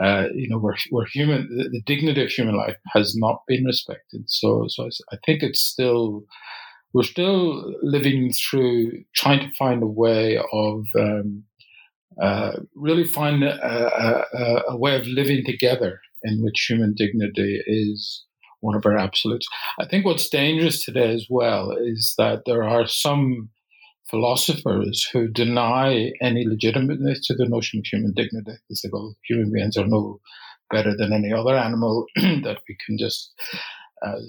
uh, 0.00 0.26
you 0.34 0.48
know, 0.48 0.58
we're, 0.58 0.74
we're 0.90 1.06
human. 1.06 1.48
The, 1.56 1.68
the, 1.68 1.82
dignity 1.82 2.24
of 2.24 2.28
human 2.30 2.56
life 2.56 2.76
has 2.94 3.14
not 3.16 3.42
been 3.46 3.64
respected. 3.64 4.24
So, 4.26 4.64
so 4.68 4.84
I, 4.84 4.88
I 5.12 5.18
think 5.24 5.42
it's 5.42 5.60
still, 5.60 6.24
we're 6.92 7.04
still 7.04 7.72
living 7.82 8.32
through 8.32 9.04
trying 9.14 9.40
to 9.40 9.54
find 9.54 9.82
a 9.82 9.86
way 9.86 10.38
of 10.52 10.84
um, 10.98 11.44
uh, 12.20 12.52
really 12.74 13.04
find 13.04 13.42
a, 13.42 14.26
a, 14.36 14.62
a, 14.68 14.76
way 14.76 14.96
of 14.96 15.06
living 15.06 15.44
together 15.44 16.00
in 16.22 16.42
which 16.42 16.66
human 16.68 16.94
dignity 16.94 17.60
is 17.66 18.24
one 18.60 18.76
of 18.76 18.86
our 18.86 18.96
absolutes. 18.96 19.46
I 19.80 19.86
think 19.86 20.04
what's 20.04 20.28
dangerous 20.28 20.84
today 20.84 21.12
as 21.12 21.26
well 21.28 21.72
is 21.72 22.14
that 22.16 22.42
there 22.46 22.62
are 22.62 22.86
some 22.86 23.50
philosophers 24.10 25.08
who 25.12 25.28
deny 25.28 26.12
any 26.20 26.46
legitimacy 26.46 27.20
to 27.24 27.34
the 27.34 27.48
notion 27.48 27.80
of 27.80 27.86
human 27.86 28.12
dignity. 28.12 28.52
They 28.68 28.74
say, 28.74 28.88
well, 28.92 29.16
human 29.24 29.52
beings 29.52 29.76
are 29.76 29.86
no 29.86 30.20
better 30.70 30.96
than 30.96 31.12
any 31.12 31.32
other 31.32 31.56
animal, 31.56 32.06
that 32.16 32.58
we 32.68 32.76
can 32.84 32.98
just. 32.98 33.32
Uh, 34.04 34.20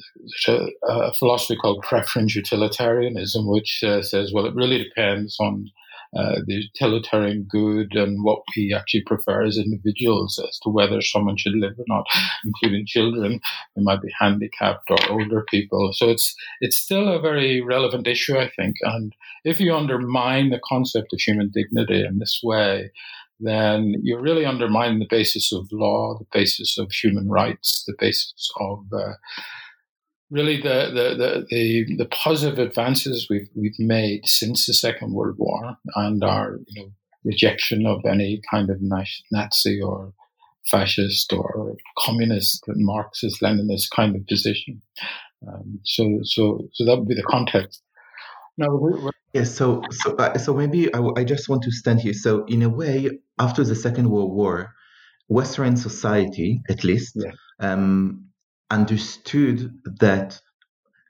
a, 0.47 0.69
a, 0.87 1.13
philosophy 1.15 1.57
called 1.57 1.83
preference 1.83 2.33
utilitarianism, 2.33 3.45
which 3.45 3.83
uh, 3.83 4.01
says, 4.01 4.31
well, 4.33 4.45
it 4.45 4.55
really 4.55 4.81
depends 4.81 5.35
on 5.41 5.69
uh, 6.15 6.35
the 6.45 6.53
utilitarian 6.53 7.45
good 7.49 7.93
and 7.93 8.23
what 8.23 8.39
we 8.55 8.73
actually 8.73 9.03
prefer 9.03 9.43
as 9.43 9.57
individuals 9.57 10.39
as 10.47 10.57
to 10.59 10.69
whether 10.69 11.01
someone 11.01 11.35
should 11.35 11.55
live 11.55 11.73
or 11.77 11.85
not, 11.87 12.05
including 12.45 12.85
children 12.85 13.39
who 13.75 13.83
might 13.83 14.01
be 14.01 14.13
handicapped 14.19 14.89
or 14.89 14.97
older 15.09 15.43
people. 15.49 15.91
So 15.93 16.09
it's 16.09 16.33
it's 16.61 16.77
still 16.77 17.09
a 17.09 17.19
very 17.19 17.61
relevant 17.61 18.07
issue, 18.07 18.37
I 18.37 18.49
think. 18.55 18.75
And 18.81 19.13
if 19.43 19.59
you 19.59 19.75
undermine 19.75 20.49
the 20.49 20.61
concept 20.67 21.11
of 21.13 21.19
human 21.19 21.51
dignity 21.53 22.05
in 22.05 22.19
this 22.19 22.39
way, 22.41 22.91
then 23.39 23.95
you're 24.01 24.21
really 24.21 24.45
undermining 24.45 24.99
the 24.99 25.07
basis 25.09 25.51
of 25.51 25.67
law, 25.71 26.17
the 26.17 26.25
basis 26.31 26.77
of 26.77 26.91
human 26.91 27.29
rights, 27.29 27.83
the 27.85 27.95
basis 27.99 28.49
of 28.59 28.85
uh, 28.93 29.13
really 30.31 30.61
the, 30.61 30.91
the, 30.93 31.15
the, 31.15 31.45
the, 31.49 31.95
the 31.97 32.05
positive 32.05 32.59
advances 32.59 33.27
we've, 33.29 33.47
we've 33.55 33.79
made 33.79 34.25
since 34.25 34.65
the 34.65 34.73
Second 34.73 35.13
World 35.13 35.35
War 35.37 35.77
and 35.95 36.23
our 36.23 36.59
you 36.67 36.83
know, 36.83 36.91
rejection 37.23 37.85
of 37.85 38.01
any 38.05 38.41
kind 38.49 38.69
of 38.69 38.77
Nazi 39.31 39.81
or 39.81 40.13
fascist 40.65 41.31
or 41.31 41.75
communist, 41.97 42.63
Marxist, 42.67 43.41
Leninist 43.41 43.91
kind 43.95 44.15
of 44.15 44.25
position. 44.27 44.81
Um, 45.47 45.79
so, 45.83 46.19
so, 46.23 46.67
so 46.73 46.85
that 46.85 46.97
would 46.97 47.07
be 47.07 47.15
the 47.15 47.23
context. 47.23 47.81
Now, 48.57 48.69
we're, 48.75 49.11
yes. 49.33 49.53
So, 49.53 49.83
so, 49.91 50.15
uh, 50.15 50.37
so 50.37 50.53
maybe 50.53 50.93
I, 50.93 51.01
I 51.17 51.23
just 51.23 51.49
want 51.49 51.63
to 51.63 51.71
stand 51.71 51.99
here. 52.01 52.13
So, 52.13 52.45
in 52.45 52.61
a 52.63 52.69
way, 52.69 53.09
after 53.37 53.63
the 53.63 53.75
Second 53.75 54.09
World 54.09 54.33
War, 54.33 54.73
Western 55.27 55.75
society, 55.75 56.61
at 56.69 56.83
least, 56.83 57.15
yeah. 57.15 57.31
um, 57.59 58.27
understood 58.69 59.71
that 59.99 60.39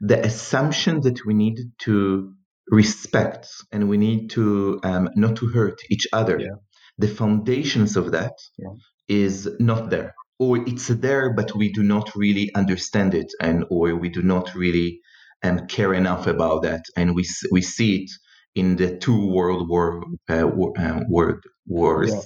the 0.02 0.24
assumption 0.26 1.02
that 1.02 1.26
we 1.26 1.34
need 1.34 1.60
to 1.80 2.34
respect 2.70 3.48
and 3.72 3.88
we 3.90 3.98
need 3.98 4.30
to 4.32 4.80
um, 4.84 5.10
not 5.16 5.36
to 5.38 5.48
hurt 5.48 5.80
each 5.90 6.08
other 6.12 6.40
yeah. 6.40 6.56
the 6.98 7.08
foundations 7.08 7.96
of 7.96 8.12
that 8.12 8.34
yeah. 8.58 8.74
is 9.08 9.50
not 9.60 9.90
there 9.90 10.14
or 10.40 10.58
it's 10.68 10.88
there 10.88 11.34
but 11.34 11.56
we 11.56 11.72
do 11.72 11.84
not 11.84 12.12
really 12.16 12.54
understand 12.56 13.14
it 13.14 13.32
and 13.40 13.66
or 13.70 13.96
we 13.96 14.10
do 14.10 14.24
not 14.24 14.54
really 14.56 15.00
um, 15.44 15.68
care 15.68 15.94
enough 15.94 16.26
about 16.28 16.64
that 16.64 16.84
and 16.98 17.16
we 17.16 17.24
we 17.52 17.62
see 17.62 18.04
it 18.04 18.12
in 18.56 18.76
the 18.78 18.98
two 18.98 19.28
world 19.28 19.70
war 19.70 20.04
uh, 20.28 20.48
war, 20.48 20.74
uh, 20.80 21.02
world 21.08 21.44
wars 21.68 22.14
yeah 22.14 22.22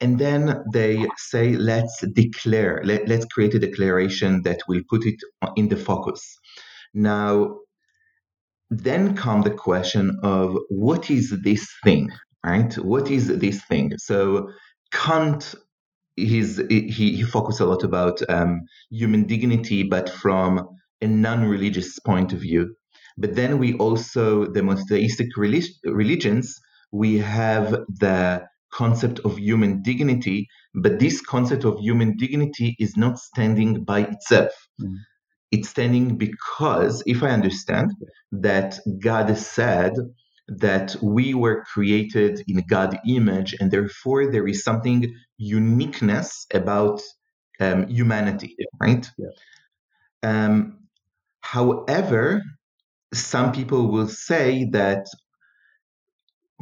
and 0.00 0.18
then 0.18 0.64
they 0.72 1.06
say 1.16 1.56
let's 1.56 2.00
declare 2.12 2.80
let, 2.84 3.08
let's 3.08 3.24
create 3.26 3.54
a 3.54 3.58
declaration 3.58 4.42
that 4.42 4.60
will 4.68 4.82
put 4.88 5.04
it 5.06 5.20
in 5.56 5.68
the 5.68 5.76
focus. 5.76 6.38
Now 6.94 7.58
then 8.70 9.16
come 9.16 9.42
the 9.42 9.50
question 9.50 10.18
of 10.22 10.56
what 10.68 11.10
is 11.10 11.34
this 11.42 11.66
thing? 11.82 12.10
Right? 12.44 12.72
What 12.74 13.10
is 13.10 13.26
this 13.38 13.64
thing? 13.64 13.92
So 13.98 14.50
kant 14.92 15.54
he's, 16.16 16.58
he, 16.68 16.88
he 16.88 17.22
focused 17.22 17.60
a 17.60 17.66
lot 17.66 17.84
about 17.84 18.20
um, 18.28 18.62
human 18.90 19.24
dignity 19.24 19.82
but 19.84 20.08
from 20.08 20.68
a 21.00 21.06
non-religious 21.06 21.98
point 22.00 22.32
of 22.32 22.40
view. 22.40 22.74
But 23.16 23.34
then 23.34 23.58
we 23.58 23.74
also 23.74 24.46
the 24.46 24.62
monotheistic 24.62 25.28
religions 25.36 26.60
we 26.92 27.18
have 27.18 27.70
the 28.00 28.46
concept 28.72 29.20
of 29.20 29.38
human 29.38 29.82
dignity, 29.82 30.48
but 30.74 30.98
this 30.98 31.20
concept 31.20 31.64
of 31.64 31.78
human 31.80 32.16
dignity 32.16 32.76
is 32.78 32.96
not 32.96 33.18
standing 33.18 33.84
by 33.84 34.00
itself. 34.00 34.52
Mm. 34.80 34.94
It's 35.50 35.68
standing 35.70 36.18
because, 36.18 37.02
if 37.06 37.22
I 37.22 37.30
understand, 37.30 37.92
that 38.32 38.78
God 39.00 39.36
said 39.38 39.92
that 40.48 40.96
we 41.02 41.34
were 41.34 41.64
created 41.72 42.42
in 42.46 42.62
God 42.68 42.98
image, 43.06 43.54
and 43.58 43.70
therefore 43.70 44.30
there 44.30 44.46
is 44.46 44.62
something 44.62 45.14
uniqueness 45.36 46.46
about 46.52 47.00
um, 47.60 47.86
humanity, 47.88 48.56
right? 48.80 49.06
Yeah. 49.18 49.28
Um, 50.22 50.78
however, 51.40 52.42
some 53.14 53.52
people 53.52 53.90
will 53.90 54.08
say 54.08 54.68
that 54.72 55.06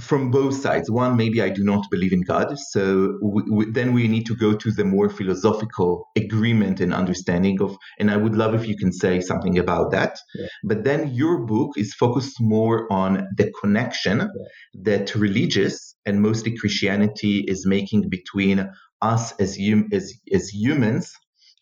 from 0.01 0.31
both 0.31 0.55
sides. 0.55 0.91
One, 0.91 1.17
maybe 1.17 1.41
I 1.41 1.49
do 1.49 1.65
not 1.65 1.87
believe 1.91 2.13
in 2.13 2.23
God. 2.23 2.55
So 2.71 3.19
we, 3.23 3.43
we, 3.51 3.71
then 3.71 3.95
we 3.95 4.09
need 4.09 4.27
to 4.27 4.37
go 4.37 4.55
to 4.55 4.71
the 4.71 4.85
more 4.85 5.09
philosophical 5.09 6.09
agreement 6.17 6.81
and 6.81 6.93
understanding 6.93 7.63
of, 7.63 7.77
and 7.99 8.11
I 8.11 8.17
would 8.17 8.35
love 8.35 8.55
if 8.55 8.69
you 8.69 8.77
can 8.77 8.93
say 8.93 9.21
something 9.21 9.59
about 9.59 9.93
that. 9.93 10.19
Yeah. 10.35 10.47
But 10.65 10.85
then 10.85 11.15
your 11.15 11.47
book 11.47 11.79
is 11.79 11.95
focused 11.95 12.37
more 12.41 12.93
on 12.93 13.27
the 13.37 13.51
connection 13.61 14.19
yeah. 14.19 14.27
that 14.85 15.15
religious 15.15 15.95
and 16.05 16.21
mostly 16.21 16.57
Christianity 16.57 17.45
is 17.49 17.67
making 17.67 18.11
between 18.11 18.69
us 19.01 19.33
as, 19.41 19.57
hum, 19.59 19.89
as, 19.93 20.13
as 20.33 20.49
humans 20.51 21.13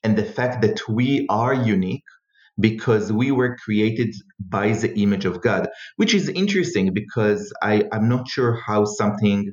and 0.02 0.18
the 0.18 0.24
fact 0.24 0.60
that 0.62 0.88
we 0.88 1.26
are 1.30 1.54
unique 1.54 2.04
because 2.58 3.12
we 3.12 3.30
were 3.30 3.56
created 3.56 4.14
by 4.38 4.72
the 4.72 4.96
image 4.98 5.24
of 5.24 5.40
God, 5.42 5.68
which 5.96 6.14
is 6.14 6.28
interesting 6.28 6.92
because 6.94 7.52
I, 7.62 7.84
I'm 7.92 8.08
not 8.08 8.28
sure 8.28 8.60
how 8.66 8.84
something 8.84 9.52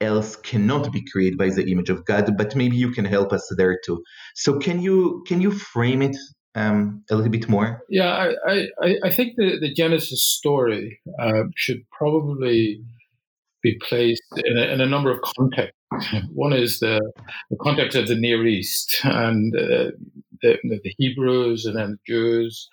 else 0.00 0.36
cannot 0.36 0.92
be 0.92 1.04
created 1.10 1.38
by 1.38 1.50
the 1.50 1.70
image 1.70 1.90
of 1.90 2.04
God, 2.04 2.36
but 2.36 2.54
maybe 2.54 2.76
you 2.76 2.92
can 2.92 3.04
help 3.04 3.32
us 3.32 3.52
there 3.56 3.78
too. 3.84 4.02
So 4.34 4.58
can 4.58 4.80
you 4.80 5.24
can 5.26 5.40
you 5.40 5.50
frame 5.50 6.02
it 6.02 6.16
um, 6.54 7.02
a 7.10 7.16
little 7.16 7.30
bit 7.30 7.48
more? 7.48 7.82
Yeah, 7.88 8.32
I, 8.46 8.66
I, 8.80 8.94
I 9.04 9.10
think 9.10 9.34
the, 9.36 9.58
the 9.60 9.72
Genesis 9.72 10.24
story 10.24 11.00
uh, 11.20 11.44
should 11.56 11.82
probably 11.96 12.80
be 13.62 13.78
placed 13.88 14.22
in 14.36 14.56
a, 14.56 14.62
in 14.62 14.80
a 14.80 14.86
number 14.86 15.10
of 15.10 15.20
contexts. 15.20 15.77
One 16.32 16.52
is 16.52 16.80
the, 16.80 17.00
the 17.50 17.56
context 17.56 17.96
of 17.96 18.08
the 18.08 18.14
Near 18.14 18.46
East 18.46 19.00
and 19.04 19.54
uh, 19.56 19.90
the, 20.42 20.58
the, 20.62 20.94
Hebrews 20.98 21.64
and 21.64 21.76
then 21.76 21.92
the 21.92 22.12
Jews 22.12 22.68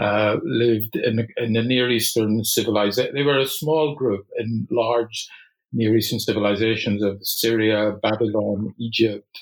uh, 0.00 0.36
lived 0.42 0.96
in, 0.96 1.26
in 1.36 1.52
the 1.52 1.62
Near 1.62 1.90
Eastern 1.90 2.44
civilization. 2.44 3.14
They 3.14 3.22
were 3.22 3.38
a 3.38 3.46
small 3.46 3.94
group 3.94 4.26
in 4.38 4.66
large 4.70 5.28
Near 5.72 5.96
Eastern 5.96 6.20
civilizations 6.20 7.02
of 7.02 7.18
Syria, 7.22 7.96
Babylon, 8.02 8.74
Egypt. 8.78 9.38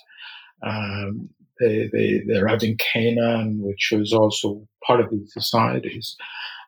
Um, 0.62 1.28
they, 1.60 1.88
they, 1.92 2.22
they 2.26 2.38
arrived 2.38 2.64
in 2.64 2.76
Canaan, 2.76 3.60
which 3.62 3.92
was 3.92 4.12
also 4.12 4.66
part 4.84 5.00
of 5.00 5.10
these 5.10 5.32
societies. 5.32 6.16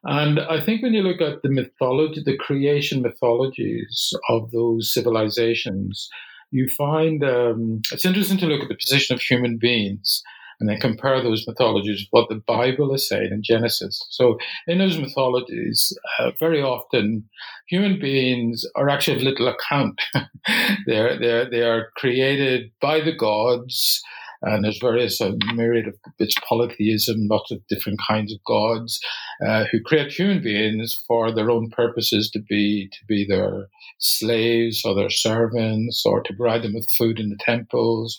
And 0.05 0.39
I 0.39 0.63
think 0.63 0.83
when 0.83 0.93
you 0.93 1.03
look 1.03 1.23
at 1.23 1.43
the 1.43 1.51
mythology, 1.51 2.23
the 2.25 2.37
creation 2.37 3.01
mythologies 3.01 4.13
of 4.29 4.51
those 4.51 4.93
civilizations, 4.93 6.11
you 6.55 6.69
find 6.69 7.25
um, 7.25 7.83
it's 7.91 8.05
interesting 8.05 8.39
to 8.39 8.47
look 8.47 8.63
at 8.63 8.69
the 8.69 8.77
position 8.77 9.13
of 9.15 9.21
human 9.21 9.59
beings 9.59 10.23
and 10.61 10.69
then 10.69 10.79
compare 10.79 11.21
those 11.21 11.45
mythologies 11.49 12.01
with 12.01 12.09
what 12.13 12.29
the 12.29 12.41
Bible 12.47 12.95
is 12.95 13.09
saying 13.09 13.31
in 13.33 13.43
Genesis. 13.43 14.01
So, 14.11 14.39
in 14.69 14.79
those 14.79 14.97
mythologies, 14.97 15.93
uh, 16.21 16.31
very 16.39 16.63
often 16.63 17.29
human 17.69 17.99
beings 17.99 18.65
are 18.77 18.89
actually 18.89 19.17
of 19.17 19.23
little 19.23 19.49
account. 19.49 20.01
they're, 20.87 21.19
they're, 21.19 21.51
they 21.51 21.63
are 21.63 21.89
created 21.97 22.71
by 22.81 23.01
the 23.01 23.17
gods. 23.17 24.01
And 24.43 24.65
there's 24.65 24.79
various 24.79 25.21
a 25.21 25.35
myriad 25.55 25.89
of 25.89 25.95
it's 26.19 26.35
polytheism, 26.49 27.29
lots 27.31 27.51
of 27.51 27.67
different 27.69 28.01
kinds 28.07 28.33
of 28.33 28.43
gods 28.45 29.01
uh, 29.47 29.65
who 29.71 29.83
create 29.83 30.13
human 30.13 30.43
beings 30.43 31.03
for 31.07 31.33
their 31.33 31.51
own 31.51 31.71
purposes 31.71 32.31
to 32.33 32.41
be 32.41 32.89
to 32.93 32.99
be 33.07 33.27
their 33.27 33.69
slaves 33.99 34.83
or 34.85 34.95
their 34.95 35.11
servants 35.11 36.05
or 36.05 36.23
to 36.23 36.35
provide 36.35 36.63
them 36.63 36.75
with 36.75 36.89
food 36.99 37.19
in 37.19 37.31
the 37.31 37.39
temples 37.41 38.19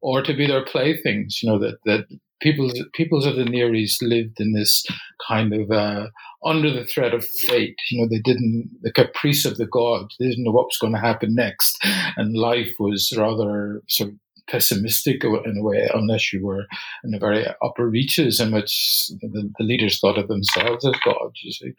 or 0.00 0.22
to 0.22 0.34
be 0.34 0.46
their 0.46 0.64
playthings. 0.64 1.42
You 1.42 1.50
know 1.50 1.58
that 1.58 1.78
that 1.84 2.06
peoples 2.40 2.78
peoples 2.92 3.26
of 3.26 3.36
the 3.36 3.44
Near 3.44 3.74
East 3.74 4.02
lived 4.02 4.38
in 4.40 4.52
this 4.52 4.84
kind 5.26 5.52
of 5.54 5.70
uh, 5.70 6.08
under 6.44 6.70
the 6.70 6.84
threat 6.84 7.14
of 7.14 7.24
fate. 7.24 7.76
You 7.90 8.02
know, 8.02 8.08
they 8.08 8.20
didn't 8.20 8.70
the 8.82 8.92
caprice 8.92 9.44
of 9.44 9.56
the 9.56 9.66
gods. 9.66 10.14
They 10.18 10.28
didn't 10.28 10.44
know 10.44 10.52
what 10.52 10.66
was 10.66 10.78
going 10.80 10.92
to 10.92 11.00
happen 11.00 11.34
next, 11.34 11.78
and 12.16 12.36
life 12.36 12.74
was 12.78 13.12
rather 13.16 13.82
sort 13.88 14.10
of 14.10 14.16
pessimistic 14.48 15.24
in 15.24 15.56
a 15.58 15.62
way, 15.62 15.88
unless 15.94 16.32
you 16.32 16.44
were 16.44 16.66
in 17.02 17.10
the 17.10 17.18
very 17.18 17.46
upper 17.62 17.88
reaches 17.88 18.40
in 18.40 18.52
which 18.52 19.10
the, 19.20 19.50
the 19.58 19.64
leaders 19.64 19.98
thought 19.98 20.18
of 20.18 20.28
themselves 20.28 20.86
as 20.86 20.94
gods. 21.04 21.40
You 21.42 21.52
see, 21.52 21.72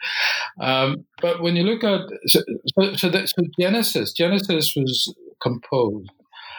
um, 0.60 1.06
but 1.22 1.42
when 1.42 1.56
you 1.56 1.64
look 1.64 1.84
at 1.84 2.02
so, 2.28 2.42
so, 2.96 3.10
that, 3.10 3.30
so 3.30 3.44
Genesis, 3.60 4.12
Genesis 4.14 4.74
was 4.76 5.14
composed 5.42 6.10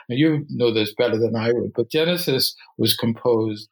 you 0.09 0.45
know 0.51 0.73
this 0.73 0.95
better 0.95 1.19
than 1.19 1.35
I 1.35 1.53
would, 1.53 1.73
but 1.75 1.91
Genesis 1.91 2.55
was 2.79 2.97
composed 2.97 3.69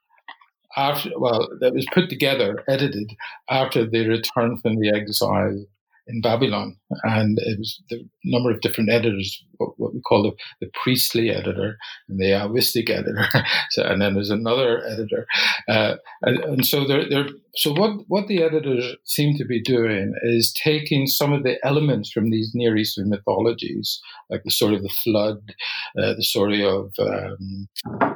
after, 0.77 1.11
well, 1.17 1.49
that 1.61 1.75
was 1.75 1.87
put 1.93 2.11
together, 2.11 2.65
edited 2.69 3.13
after 3.49 3.89
they 3.89 4.07
returned 4.07 4.61
from 4.61 4.77
the 4.77 4.93
exile 4.95 5.65
in 6.07 6.21
Babylon, 6.21 6.77
and 7.05 7.39
it 7.39 7.59
was 7.59 7.83
the 7.89 8.07
number 8.25 8.51
of 8.51 8.61
different 8.61 8.91
editors, 8.91 9.43
what, 9.57 9.71
what 9.79 9.95
we 9.95 10.01
call 10.01 10.23
the, 10.23 10.33
the, 10.61 10.71
priestly 10.83 11.31
editor 11.31 11.79
and 12.09 12.19
the 12.19 12.27
Yahwistic 12.27 12.91
editor, 12.91 13.27
so, 13.71 13.83
and 13.85 14.03
then 14.03 14.15
there's 14.15 14.31
another 14.31 14.85
editor, 14.87 15.27
uh, 15.69 15.95
and, 16.23 16.39
and, 16.41 16.67
so 16.67 16.87
they're, 16.87 17.09
they're 17.09 17.29
so 17.57 17.73
what 17.73 18.01
what 18.09 18.27
the 18.27 18.43
editors 18.43 18.97
seem 19.05 19.37
to 19.37 19.45
be 19.45 19.63
doing 19.63 20.13
is 20.25 20.53
taking 20.53 21.07
some 21.07 21.33
of 21.33 21.43
the 21.43 21.57
elements 21.65 22.11
from 22.11 22.31
these 22.31 22.51
Near 22.55 22.77
Eastern 22.77 23.09
mythologies, 23.09 24.01
like 24.29 24.43
the 24.45 24.51
story 24.51 24.77
of 24.77 24.83
the 24.83 24.89
flood, 24.89 25.55
uh, 25.99 26.15
the 26.15 26.23
story 26.23 26.65
of 26.65 26.93
um, 26.99 27.69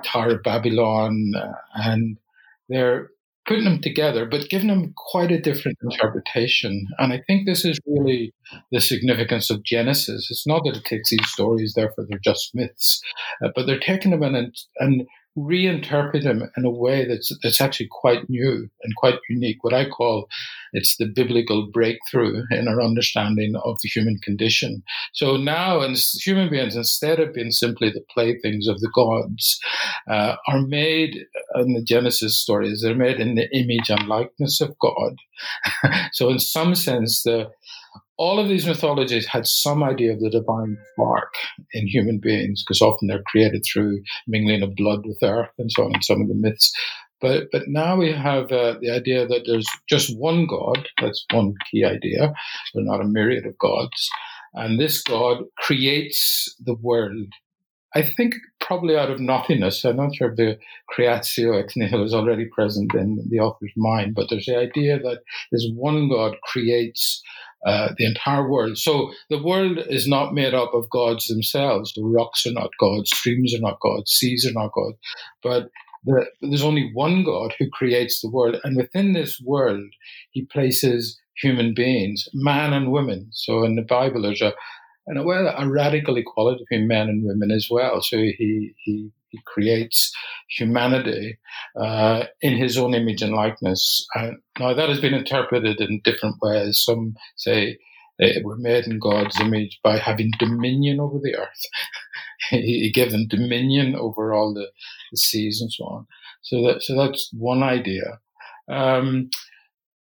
Tower 0.04 0.36
of 0.36 0.42
Babylon, 0.42 1.32
uh, 1.36 1.52
and 1.74 2.18
they're 2.68 3.10
putting 3.48 3.64
them 3.64 3.80
together, 3.80 4.26
but 4.26 4.50
giving 4.50 4.68
them 4.68 4.92
quite 5.10 5.32
a 5.32 5.40
different 5.40 5.78
interpretation. 5.82 6.86
And 6.98 7.12
I 7.12 7.22
think 7.26 7.46
this 7.46 7.64
is 7.64 7.80
really 7.86 8.34
the 8.70 8.80
significance 8.80 9.50
of 9.50 9.64
Genesis. 9.64 10.28
It's 10.30 10.46
not 10.46 10.62
that 10.64 10.76
it 10.76 10.84
takes 10.84 11.10
these 11.10 11.26
stories, 11.28 11.72
therefore 11.74 12.06
they're 12.08 12.20
just 12.22 12.54
myths, 12.54 13.00
uh, 13.42 13.48
but 13.56 13.66
they're 13.66 13.80
taking 13.80 14.10
them 14.10 14.22
and, 14.22 14.54
and 14.76 15.02
reinterpret 15.38 16.24
them 16.24 16.50
in 16.56 16.64
a 16.64 16.70
way 16.70 17.06
that's 17.06 17.32
that's 17.42 17.60
actually 17.60 17.88
quite 17.90 18.28
new 18.28 18.68
and 18.82 18.96
quite 18.96 19.18
unique. 19.28 19.62
What 19.62 19.74
I 19.74 19.88
call 19.88 20.28
it's 20.72 20.96
the 20.96 21.06
biblical 21.06 21.66
breakthrough 21.66 22.44
in 22.50 22.68
our 22.68 22.80
understanding 22.80 23.56
of 23.64 23.78
the 23.82 23.88
human 23.88 24.18
condition. 24.18 24.82
So 25.12 25.36
now, 25.36 25.80
as 25.80 26.10
human 26.24 26.50
beings, 26.50 26.76
instead 26.76 27.20
of 27.20 27.32
being 27.34 27.50
simply 27.50 27.90
the 27.90 28.04
playthings 28.12 28.68
of 28.68 28.80
the 28.80 28.90
gods, 28.94 29.58
uh, 30.08 30.36
are 30.46 30.60
made 30.60 31.26
in 31.54 31.74
the 31.74 31.82
Genesis 31.82 32.38
stories. 32.38 32.82
They're 32.82 32.94
made 32.94 33.20
in 33.20 33.34
the 33.34 33.48
image 33.56 33.88
and 33.88 34.08
likeness 34.08 34.60
of 34.60 34.78
God. 34.78 35.16
so, 36.12 36.28
in 36.28 36.38
some 36.38 36.74
sense, 36.74 37.22
the 37.22 37.50
all 38.18 38.40
of 38.40 38.48
these 38.48 38.66
mythologies 38.66 39.26
had 39.26 39.46
some 39.46 39.82
idea 39.82 40.12
of 40.12 40.20
the 40.20 40.28
divine 40.28 40.76
spark 40.92 41.32
in 41.72 41.86
human 41.86 42.18
beings 42.18 42.62
because 42.62 42.82
often 42.82 43.06
they're 43.06 43.22
created 43.22 43.64
through 43.64 44.02
mingling 44.26 44.62
of 44.62 44.74
blood 44.74 45.06
with 45.06 45.18
earth 45.22 45.50
and 45.58 45.70
so 45.70 45.84
on 45.84 45.94
in 45.94 46.02
some 46.02 46.20
of 46.20 46.28
the 46.28 46.34
myths. 46.34 46.72
But 47.20 47.48
but 47.50 47.68
now 47.68 47.96
we 47.96 48.12
have 48.12 48.52
uh, 48.52 48.76
the 48.80 48.90
idea 48.90 49.26
that 49.26 49.42
there's 49.46 49.68
just 49.88 50.16
one 50.18 50.46
God. 50.46 50.88
That's 51.00 51.24
one 51.32 51.54
key 51.70 51.84
idea. 51.84 52.32
There's 52.74 52.86
not 52.86 53.00
a 53.00 53.04
myriad 53.04 53.46
of 53.46 53.58
gods, 53.58 54.08
and 54.54 54.78
this 54.78 55.02
God 55.02 55.38
creates 55.56 56.54
the 56.64 56.74
world. 56.74 57.32
I 57.94 58.02
think 58.02 58.34
probably 58.60 58.96
out 58.96 59.10
of 59.10 59.18
nothingness. 59.18 59.84
I'm 59.84 59.96
not 59.96 60.14
sure 60.14 60.30
if 60.30 60.36
the 60.36 60.58
creatio 60.94 61.60
ex 61.60 61.74
nihilo 61.74 62.04
is 62.04 62.14
already 62.14 62.44
present 62.44 62.94
in 62.94 63.26
the 63.30 63.40
author's 63.40 63.72
mind, 63.76 64.14
but 64.14 64.28
there's 64.28 64.46
the 64.46 64.58
idea 64.58 64.98
that 64.98 65.20
this 65.50 65.66
one 65.74 66.08
God 66.08 66.36
creates 66.44 67.22
uh, 67.66 67.88
the 67.96 68.06
entire 68.06 68.48
world. 68.48 68.78
So 68.78 69.12
the 69.30 69.42
world 69.42 69.78
is 69.88 70.06
not 70.06 70.34
made 70.34 70.54
up 70.54 70.72
of 70.74 70.88
gods 70.90 71.26
themselves. 71.26 71.92
The 71.94 72.04
rocks 72.04 72.46
are 72.46 72.52
not 72.52 72.70
gods, 72.78 73.10
streams 73.10 73.54
are 73.54 73.60
not 73.60 73.80
gods, 73.80 74.12
seas 74.12 74.46
are 74.46 74.52
not 74.52 74.72
gods, 74.72 74.96
but 75.42 75.70
the, 76.04 76.26
there's 76.40 76.62
only 76.62 76.90
one 76.94 77.24
God 77.24 77.54
who 77.58 77.68
creates 77.70 78.20
the 78.20 78.30
world, 78.30 78.56
and 78.64 78.76
within 78.76 79.12
this 79.12 79.40
world, 79.44 79.92
He 80.30 80.44
places 80.46 81.18
human 81.42 81.74
beings, 81.74 82.28
man 82.32 82.72
and 82.72 82.92
women. 82.92 83.28
So 83.32 83.64
in 83.64 83.76
the 83.76 83.82
Bible, 83.82 84.22
there's 84.22 84.42
a 84.42 84.54
in 85.10 85.16
a 85.16 85.22
way 85.22 85.36
a 85.36 85.68
radical 85.68 86.16
equality 86.16 86.64
between 86.68 86.88
men 86.88 87.08
and 87.08 87.24
women 87.24 87.50
as 87.50 87.68
well. 87.70 88.00
So 88.02 88.16
He 88.18 88.74
He 88.84 89.10
he 89.30 89.40
creates 89.44 90.12
humanity 90.48 91.38
uh, 91.78 92.24
in 92.40 92.56
his 92.56 92.78
own 92.78 92.94
image 92.94 93.22
and 93.22 93.34
likeness. 93.34 94.06
And 94.14 94.38
now 94.58 94.74
that 94.74 94.88
has 94.88 95.00
been 95.00 95.14
interpreted 95.14 95.80
in 95.80 96.00
different 96.04 96.36
ways. 96.40 96.82
Some 96.82 97.14
say 97.36 97.78
they 98.18 98.40
were 98.42 98.56
made 98.56 98.86
in 98.86 98.98
God's 98.98 99.38
image 99.40 99.78
by 99.82 99.98
having 99.98 100.32
dominion 100.38 101.00
over 101.00 101.18
the 101.18 101.36
earth. 101.36 101.64
he 102.50 102.90
gave 102.92 103.12
them 103.12 103.28
dominion 103.28 103.94
over 103.94 104.32
all 104.32 104.54
the, 104.54 104.68
the, 105.12 105.16
seas 105.16 105.60
and 105.60 105.72
so 105.72 105.84
on. 105.84 106.06
So 106.42 106.62
that 106.62 106.82
so 106.82 106.96
that's 106.96 107.30
one 107.32 107.62
idea. 107.62 108.20
Um, 108.68 109.30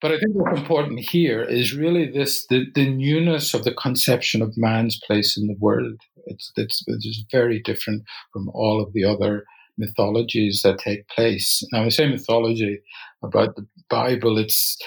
but 0.06 0.14
I 0.14 0.18
think 0.20 0.36
what's 0.36 0.60
important 0.60 1.00
here 1.00 1.42
is 1.42 1.74
really 1.74 2.08
this 2.08 2.46
the, 2.46 2.66
the 2.76 2.88
newness 2.88 3.54
of 3.54 3.64
the 3.64 3.74
conception 3.74 4.40
of 4.40 4.56
man's 4.56 5.00
place 5.04 5.36
in 5.36 5.48
the 5.48 5.56
world. 5.58 6.00
It's, 6.26 6.52
it's, 6.54 6.84
it's 6.86 7.24
very 7.32 7.60
different 7.60 8.04
from 8.32 8.48
all 8.50 8.80
of 8.80 8.92
the 8.92 9.02
other 9.02 9.44
mythologies 9.76 10.62
that 10.62 10.78
take 10.78 11.08
place. 11.08 11.60
Now, 11.72 11.82
I 11.82 11.88
say 11.88 12.08
mythology 12.08 12.78
about 13.20 13.56
the 13.56 13.66
Bible, 13.90 14.38
it's 14.38 14.78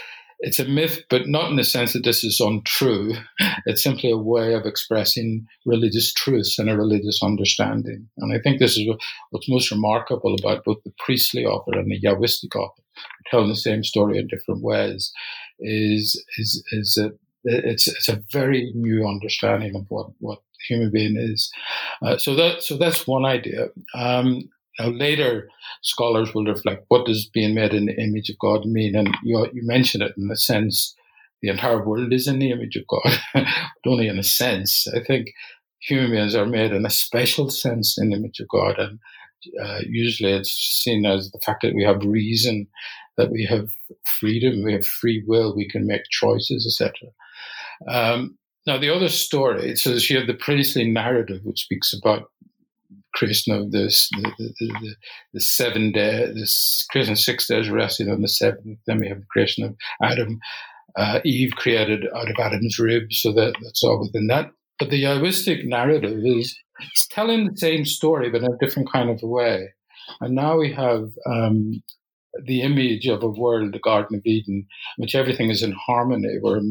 it's 0.41 0.59
a 0.59 0.65
myth, 0.65 1.03
but 1.09 1.27
not 1.27 1.49
in 1.49 1.57
the 1.57 1.65
sense 1.65 1.91
that 1.93 2.05
this 2.05 2.23
is 2.23 2.39
untrue. 2.39 3.13
It's 3.65 3.83
simply 3.83 4.09
a 4.09 4.17
way 4.17 4.53
of 4.53 4.65
expressing 4.65 5.45
religious 5.65 6.13
truths 6.13 6.57
and 6.57 6.69
a 6.69 6.77
religious 6.77 7.19
understanding. 7.21 8.07
And 8.17 8.33
I 8.33 8.39
think 8.39 8.59
this 8.59 8.77
is 8.77 8.87
what's 9.31 9.49
most 9.49 9.69
remarkable 9.69 10.33
about 10.35 10.63
both 10.63 10.81
the 10.85 10.93
priestly 10.97 11.45
author 11.45 11.77
and 11.77 11.91
the 11.91 11.99
Yahwistic 11.99 12.55
author, 12.55 12.81
telling 13.29 13.49
the 13.49 13.55
same 13.55 13.83
story 13.83 14.17
in 14.17 14.27
different 14.27 14.63
ways, 14.63 15.11
is 15.59 16.23
is 16.37 16.63
is 16.71 16.93
that 16.95 17.17
it's 17.43 17.87
it's 17.87 18.09
a 18.09 18.21
very 18.31 18.71
new 18.75 19.07
understanding 19.07 19.75
of 19.75 19.85
what 19.89 20.07
what 20.19 20.39
human 20.67 20.91
being 20.91 21.15
is. 21.17 21.51
Uh, 22.01 22.17
so 22.17 22.35
that 22.35 22.61
so 22.63 22.77
that's 22.77 23.07
one 23.07 23.25
idea. 23.25 23.67
Um, 23.95 24.49
now, 24.79 24.87
later 24.87 25.49
scholars 25.81 26.33
will 26.33 26.45
reflect 26.45 26.85
what 26.87 27.05
does 27.05 27.29
being 27.33 27.53
made 27.53 27.73
in 27.73 27.85
the 27.85 28.01
image 28.01 28.29
of 28.29 28.39
God 28.39 28.65
mean? 28.65 28.95
And 28.95 29.09
you, 29.23 29.45
you 29.53 29.61
mentioned 29.65 30.03
it 30.03 30.13
in 30.17 30.31
a 30.31 30.37
sense, 30.37 30.95
the 31.41 31.49
entire 31.49 31.85
world 31.85 32.13
is 32.13 32.27
in 32.27 32.39
the 32.39 32.51
image 32.51 32.77
of 32.77 32.87
God, 32.87 33.19
but 33.33 33.45
only 33.89 34.07
in 34.07 34.17
a 34.17 34.23
sense. 34.23 34.87
I 34.87 35.03
think 35.03 35.33
human 35.79 36.11
beings 36.11 36.35
are 36.35 36.45
made 36.45 36.71
in 36.71 36.85
a 36.85 36.89
special 36.89 37.49
sense 37.49 37.97
in 37.97 38.09
the 38.09 38.15
image 38.15 38.39
of 38.39 38.47
God. 38.47 38.79
And 38.79 38.99
uh, 39.61 39.79
usually 39.87 40.31
it's 40.31 40.51
seen 40.51 41.05
as 41.05 41.31
the 41.31 41.39
fact 41.45 41.61
that 41.61 41.75
we 41.75 41.83
have 41.83 42.03
reason, 42.03 42.67
that 43.17 43.31
we 43.31 43.45
have 43.45 43.69
freedom, 44.19 44.63
we 44.63 44.73
have 44.73 44.85
free 44.85 45.23
will, 45.27 45.55
we 45.55 45.69
can 45.69 45.85
make 45.87 46.03
choices, 46.09 46.65
etc. 46.65 47.09
Um, 47.87 48.37
now, 48.67 48.77
the 48.77 48.93
other 48.93 49.09
story, 49.09 49.75
so 49.75 49.91
you 49.91 50.17
have 50.17 50.27
the 50.27 50.33
priestly 50.33 50.89
narrative, 50.89 51.41
which 51.43 51.61
speaks 51.61 51.93
about 51.93 52.29
of 53.49 53.71
this, 53.71 54.09
the, 54.11 54.31
the, 54.37 54.53
the, 54.59 54.95
the 55.33 55.41
seven 55.41 55.91
day, 55.91 56.31
this 56.33 56.85
creation 56.89 57.17
six 57.17 57.47
days 57.47 57.69
rested 57.69 58.07
on 58.07 58.21
the 58.21 58.29
seventh. 58.29 58.79
Then 58.87 58.99
we 58.99 59.09
have 59.09 59.19
the 59.19 59.25
creation 59.29 59.65
of 59.65 59.75
Adam, 60.01 60.39
uh, 60.95 61.19
Eve 61.25 61.51
created 61.55 62.05
out 62.15 62.29
of 62.29 62.35
Adam's 62.39 62.79
rib, 62.79 63.11
so 63.11 63.33
that 63.33 63.55
that's 63.61 63.83
all 63.83 63.99
within 63.99 64.27
that. 64.27 64.51
But 64.79 64.89
the 64.89 65.03
Yahwistic 65.03 65.65
narrative 65.65 66.19
is 66.23 66.57
it's 66.79 67.07
telling 67.07 67.47
the 67.47 67.57
same 67.57 67.85
story, 67.85 68.29
but 68.29 68.43
in 68.43 68.51
a 68.51 68.57
different 68.57 68.91
kind 68.91 69.09
of 69.09 69.21
way. 69.21 69.69
And 70.21 70.35
now 70.35 70.57
we 70.57 70.71
have 70.73 71.11
um, 71.25 71.83
the 72.45 72.61
image 72.61 73.07
of 73.07 73.23
a 73.23 73.29
world, 73.29 73.73
the 73.73 73.79
Garden 73.79 74.17
of 74.17 74.25
Eden, 74.25 74.65
which 74.97 75.15
everything 75.15 75.49
is 75.49 75.63
in 75.63 75.71
harmony, 75.73 76.37
where 76.41 76.61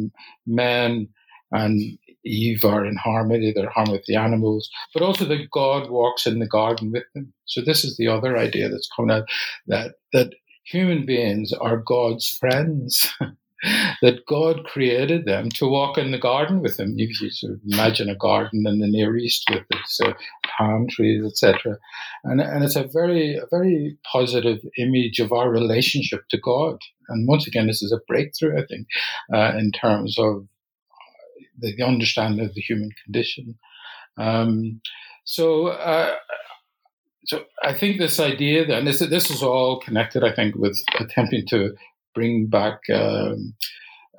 man 0.47 1.09
and 1.53 1.81
Eve 2.25 2.64
are 2.64 2.85
in 2.85 2.97
harmony, 2.97 3.53
they're 3.55 3.71
harmony 3.71 3.99
with 3.99 4.07
the 4.07 4.16
animals, 4.16 4.68
but 4.92 5.03
also 5.03 5.25
that 5.25 5.51
God 5.51 5.90
walks 5.90 6.27
in 6.27 6.40
the 6.40 6.47
garden 6.47 6.92
with 6.92 7.05
them. 7.14 7.33
So 7.47 7.62
this 7.62 7.85
is 7.85 7.97
the 7.97 8.09
other 8.09 8.37
idea 8.37 8.68
that's 8.68 8.88
coming 8.94 9.11
out 9.11 9.29
that 9.66 9.94
that 10.12 10.35
human 10.64 11.07
beings 11.07 11.53
are 11.53 11.79
God's 11.79 12.29
friends. 12.29 13.07
that 14.03 14.25
God 14.27 14.64
created 14.64 15.25
them 15.25 15.49
to 15.51 15.66
walk 15.66 15.99
in 15.99 16.12
the 16.12 16.18
garden 16.18 16.61
with 16.61 16.79
Him. 16.79 16.94
You, 16.97 17.09
you 17.21 17.31
sort 17.31 17.55
of 17.55 17.61
imagine 17.68 18.09
a 18.09 18.14
garden 18.14 18.66
in 18.66 18.79
the 18.79 18.87
Near 18.87 19.16
East 19.16 19.49
with 19.51 19.64
its 19.71 20.01
uh, 20.01 20.12
palm 20.57 20.87
trees, 20.88 21.25
etc., 21.25 21.79
and 22.25 22.40
and 22.40 22.62
it's 22.62 22.77
a 22.77 22.88
very 22.92 23.37
a 23.37 23.47
very 23.51 23.99
positive 24.11 24.59
image 24.77 25.18
of 25.18 25.33
our 25.33 25.51
relationship 25.51 26.23
to 26.31 26.38
God. 26.38 26.79
And 27.09 27.27
once 27.27 27.47
again, 27.47 27.66
this 27.66 27.83
is 27.83 27.92
a 27.92 28.01
breakthrough, 28.07 28.61
I 28.61 28.66
think, 28.66 28.87
uh, 29.35 29.57
in 29.59 29.73
terms 29.73 30.18
of 30.18 30.47
the, 31.59 31.75
the, 31.75 31.83
understanding 31.83 32.44
of 32.44 32.55
the 32.55 32.61
human 32.61 32.90
condition. 33.05 33.59
Um, 34.16 34.81
so. 35.25 35.68
Uh, 35.68 36.14
so 37.25 37.44
I 37.62 37.75
think 37.75 37.99
this 37.99 38.18
idea 38.18 38.64
then 38.64 38.87
this 38.87 39.01
this 39.01 39.31
is 39.31 39.42
all 39.42 39.81
connected. 39.81 40.25
I 40.25 40.35
think 40.35 40.55
with 40.55 40.83
attempting 40.99 41.44
to 41.49 41.75
bring 42.18 42.46
back, 42.46 42.81
um, 42.92 43.54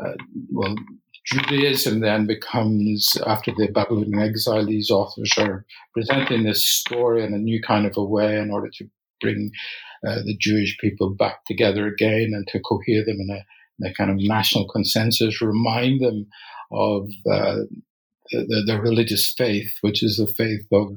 uh, 0.02 0.14
well, 0.54 0.74
Judaism 1.26 2.00
then 2.00 2.26
becomes, 2.26 3.18
after 3.28 3.52
the 3.52 3.68
Babylonian 3.68 4.22
exile, 4.22 4.66
these 4.66 4.90
authors 4.90 5.34
are 5.38 5.66
presenting 5.94 6.44
this 6.44 6.66
story 6.66 7.26
in 7.26 7.34
a 7.34 7.38
new 7.38 7.62
kind 7.62 7.86
of 7.86 7.98
a 7.98 8.04
way 8.04 8.38
in 8.38 8.52
order 8.52 8.70
to 8.78 8.90
bring 9.20 9.52
uh, 10.08 10.22
the 10.24 10.38
Jewish 10.40 10.78
people 10.80 11.10
back 11.10 11.44
together 11.46 11.88
again 11.88 12.32
and 12.34 12.48
to 12.48 12.62
cohere 12.62 13.04
them 13.04 13.18
in 13.20 13.30
a, 13.32 13.44
in 13.80 13.92
a 13.92 13.94
kind 13.94 14.10
of 14.10 14.16
national 14.18 14.66
consensus, 14.70 15.42
remind 15.42 16.00
them 16.00 16.26
of 16.72 17.10
uh, 17.30 17.58
the, 18.32 18.64
the, 18.66 18.80
religious 18.82 19.34
faith, 19.38 19.74
which 19.82 20.02
is 20.02 20.16
the 20.16 20.28
faith 20.28 20.66
of 20.72 20.94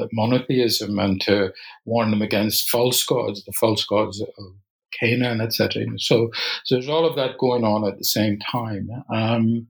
uh, 0.00 0.06
monotheism, 0.12 0.98
and 0.98 1.20
to 1.20 1.52
warn 1.84 2.10
them 2.10 2.22
against 2.22 2.70
false 2.70 3.04
gods, 3.04 3.44
the 3.44 3.52
false 3.52 3.84
gods 3.84 4.22
of 4.22 4.54
Canaan, 4.98 5.40
etc. 5.40 5.84
So, 5.98 6.30
so 6.64 6.74
there's 6.74 6.88
all 6.88 7.06
of 7.06 7.16
that 7.16 7.38
going 7.38 7.64
on 7.64 7.86
at 7.86 7.98
the 7.98 8.04
same 8.04 8.38
time. 8.38 8.88
Um, 9.12 9.66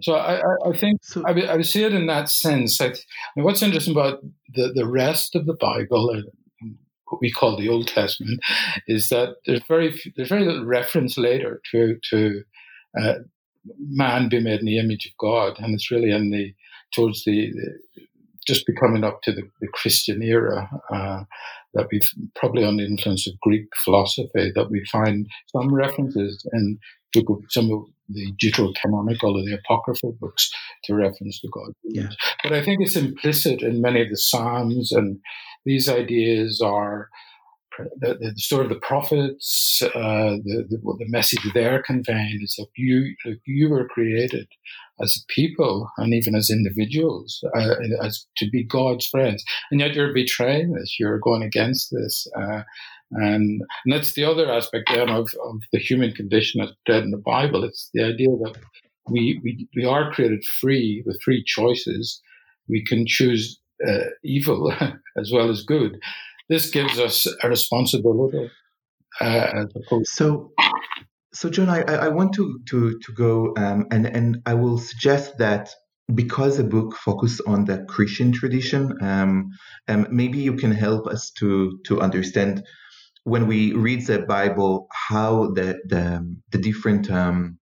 so 0.00 0.14
I, 0.14 0.40
I, 0.66 0.76
think 0.76 1.04
so, 1.04 1.22
I, 1.26 1.54
I 1.54 1.62
see 1.62 1.84
it 1.84 1.94
in 1.94 2.06
that 2.06 2.28
sense. 2.28 2.80
I, 2.80 2.92
what's 3.34 3.62
interesting 3.62 3.94
about 3.94 4.20
the, 4.54 4.72
the 4.74 4.86
rest 4.86 5.36
of 5.36 5.46
the 5.46 5.54
Bible, 5.54 6.10
uh, 6.10 6.68
what 7.06 7.20
we 7.20 7.30
call 7.30 7.56
the 7.56 7.68
Old 7.68 7.88
Testament, 7.88 8.40
is 8.88 9.10
that 9.10 9.36
there's 9.46 9.62
very 9.68 10.00
there's 10.16 10.30
very 10.30 10.44
little 10.44 10.64
reference 10.64 11.18
later 11.18 11.60
to 11.70 11.98
to 12.10 12.42
uh, 13.00 13.14
man 13.78 14.28
be 14.28 14.40
made 14.40 14.60
in 14.60 14.66
the 14.66 14.78
image 14.78 15.06
of 15.06 15.12
God, 15.18 15.58
and 15.58 15.74
it's 15.74 15.90
really 15.90 16.10
in 16.10 16.30
the 16.30 16.54
towards 16.94 17.24
the, 17.24 17.52
the 17.52 18.02
just 18.46 18.66
becoming 18.66 19.04
up 19.04 19.22
to 19.22 19.32
the, 19.32 19.42
the 19.60 19.68
Christian 19.68 20.22
era. 20.22 20.68
Uh, 20.92 21.24
that 21.74 21.88
we've 21.90 22.08
probably 22.36 22.64
on 22.64 22.76
the 22.76 22.84
influence 22.84 23.26
of 23.26 23.40
Greek 23.40 23.64
philosophy 23.82 24.52
that 24.54 24.70
we 24.70 24.84
find 24.92 25.26
some 25.56 25.72
references 25.72 26.46
in 26.52 26.78
some 27.48 27.70
of 27.70 27.84
the 28.08 28.32
deuterocanonical 28.42 29.34
or 29.34 29.42
the 29.42 29.58
apocryphal 29.64 30.16
books 30.20 30.50
to 30.84 30.94
reference 30.94 31.40
to 31.40 31.48
God. 31.52 31.72
Yeah. 31.84 32.08
But 32.42 32.52
I 32.52 32.62
think 32.62 32.80
it's 32.80 32.96
implicit 32.96 33.62
in 33.62 33.80
many 33.80 34.02
of 34.02 34.08
the 34.08 34.16
Psalms, 34.16 34.92
and 34.92 35.18
these 35.64 35.88
ideas 35.88 36.60
are 36.62 37.08
the, 37.78 38.14
the 38.14 38.34
story 38.36 38.64
of 38.64 38.70
the 38.70 38.76
prophets, 38.76 39.82
uh, 39.82 40.36
the, 40.44 40.66
the, 40.68 40.78
the 40.98 41.08
message 41.08 41.40
they're 41.54 41.82
conveying 41.82 42.40
is 42.42 42.54
that 42.58 42.68
you 42.76 43.14
you 43.46 43.70
were 43.70 43.88
created 43.88 44.48
as 45.00 45.24
people 45.28 45.88
and 45.98 46.14
even 46.14 46.34
as 46.34 46.50
individuals 46.50 47.42
uh, 47.56 47.74
as 48.02 48.26
to 48.36 48.48
be 48.50 48.64
God's 48.64 49.06
friends, 49.06 49.44
and 49.70 49.80
yet 49.80 49.94
you're 49.94 50.14
betraying 50.14 50.72
this. 50.72 50.96
You're 50.98 51.18
going 51.18 51.42
against 51.42 51.90
this, 51.90 52.26
uh, 52.36 52.62
and, 53.12 53.62
and 53.84 53.92
that's 53.92 54.14
the 54.14 54.24
other 54.24 54.50
aspect 54.50 54.90
then 54.92 55.08
of, 55.08 55.28
of 55.44 55.60
the 55.72 55.78
human 55.78 56.12
condition 56.12 56.60
as 56.60 56.70
read 56.88 57.04
in 57.04 57.10
the 57.10 57.18
Bible. 57.18 57.64
It's 57.64 57.90
the 57.94 58.04
idea 58.04 58.28
that 58.44 58.56
we 59.10 59.40
we 59.42 59.68
we 59.74 59.84
are 59.84 60.12
created 60.12 60.44
free 60.44 61.02
with 61.06 61.20
free 61.22 61.42
choices. 61.44 62.20
We 62.68 62.84
can 62.84 63.06
choose 63.06 63.58
uh, 63.86 64.04
evil 64.22 64.72
as 65.18 65.30
well 65.32 65.50
as 65.50 65.62
good 65.62 65.98
this 66.52 66.68
gives 66.68 66.98
us 66.98 67.26
a 67.42 67.48
responsibility. 67.48 68.50
Uh, 69.18 69.64
so, 70.04 70.52
so 71.32 71.48
John, 71.48 71.70
I, 71.70 71.80
I 71.80 72.08
want 72.08 72.34
to 72.34 72.60
to 72.68 72.98
to 72.98 73.12
go 73.14 73.54
um, 73.56 73.86
and 73.90 74.06
and 74.06 74.42
I 74.44 74.54
will 74.54 74.78
suggest 74.78 75.38
that 75.38 75.70
because 76.14 76.58
the 76.58 76.64
book 76.64 76.94
focuses 76.96 77.40
on 77.46 77.64
the 77.64 77.84
Christian 77.88 78.32
tradition, 78.32 78.82
um, 79.00 79.48
um, 79.88 80.06
maybe 80.10 80.38
you 80.38 80.54
can 80.56 80.72
help 80.72 81.06
us 81.06 81.30
to 81.38 81.78
to 81.86 82.02
understand 82.02 82.62
when 83.24 83.46
we 83.46 83.72
read 83.72 84.06
the 84.06 84.18
Bible 84.18 84.88
how 85.08 85.52
the 85.54 85.80
the, 85.88 86.04
the 86.50 86.58
different 86.58 87.10
um, 87.10 87.58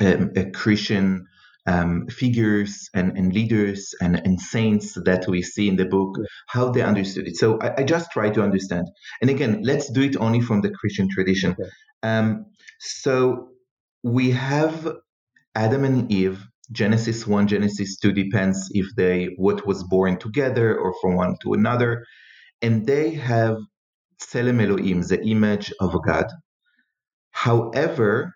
um, 0.00 0.32
Christian 0.52 1.26
um, 1.70 2.06
figures 2.08 2.90
and, 2.94 3.16
and 3.16 3.32
leaders 3.32 3.94
and, 4.00 4.20
and 4.24 4.40
saints 4.40 4.98
that 5.04 5.28
we 5.28 5.40
see 5.40 5.68
in 5.68 5.76
the 5.76 5.84
book, 5.84 6.16
how 6.48 6.70
they 6.70 6.82
understood 6.82 7.28
it. 7.28 7.36
So 7.36 7.60
I, 7.60 7.80
I, 7.80 7.82
just 7.84 8.10
try 8.10 8.28
to 8.30 8.42
understand. 8.42 8.86
And 9.20 9.30
again, 9.30 9.60
let's 9.62 9.88
do 9.90 10.02
it 10.02 10.16
only 10.16 10.40
from 10.40 10.62
the 10.62 10.70
Christian 10.70 11.08
tradition. 11.08 11.52
Okay. 11.52 11.70
Um, 12.02 12.46
so 12.80 13.50
we 14.02 14.32
have 14.32 14.96
Adam 15.54 15.84
and 15.84 16.10
Eve. 16.10 16.44
Genesis 16.72 17.26
1, 17.26 17.48
Genesis 17.48 17.98
2 17.98 18.12
depends 18.12 18.68
if 18.72 18.86
they 18.96 19.34
what 19.36 19.66
was 19.66 19.82
born 19.84 20.18
together 20.18 20.76
or 20.78 20.94
from 21.00 21.16
one 21.16 21.36
to 21.42 21.52
another. 21.52 22.04
And 22.62 22.86
they 22.86 23.10
have 23.14 23.56
Tselem 24.20 24.62
Elohim, 24.62 25.02
the 25.02 25.20
image 25.24 25.72
of 25.80 25.96
God. 26.04 26.26
However, 27.32 28.34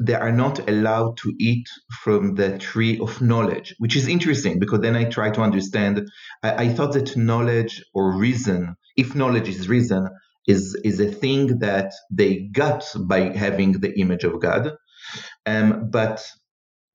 they 0.00 0.14
are 0.14 0.32
not 0.32 0.68
allowed 0.68 1.16
to 1.18 1.32
eat 1.38 1.68
from 2.02 2.34
the 2.34 2.58
tree 2.58 2.98
of 2.98 3.20
knowledge, 3.20 3.74
which 3.78 3.96
is 3.96 4.08
interesting 4.08 4.58
because 4.58 4.80
then 4.80 4.96
I 4.96 5.04
try 5.04 5.30
to 5.30 5.40
understand. 5.40 6.08
I, 6.42 6.64
I, 6.64 6.68
thought 6.68 6.94
that 6.94 7.16
knowledge 7.16 7.82
or 7.94 8.16
reason, 8.16 8.74
if 8.96 9.14
knowledge 9.14 9.48
is 9.48 9.68
reason, 9.68 10.08
is 10.46 10.74
is 10.84 11.00
a 11.00 11.10
thing 11.10 11.60
that 11.60 11.92
they 12.10 12.48
got 12.52 12.84
by 12.98 13.36
having 13.36 13.72
the 13.72 13.98
image 13.98 14.24
of 14.24 14.40
God. 14.40 14.72
Um, 15.46 15.90
but 15.90 16.24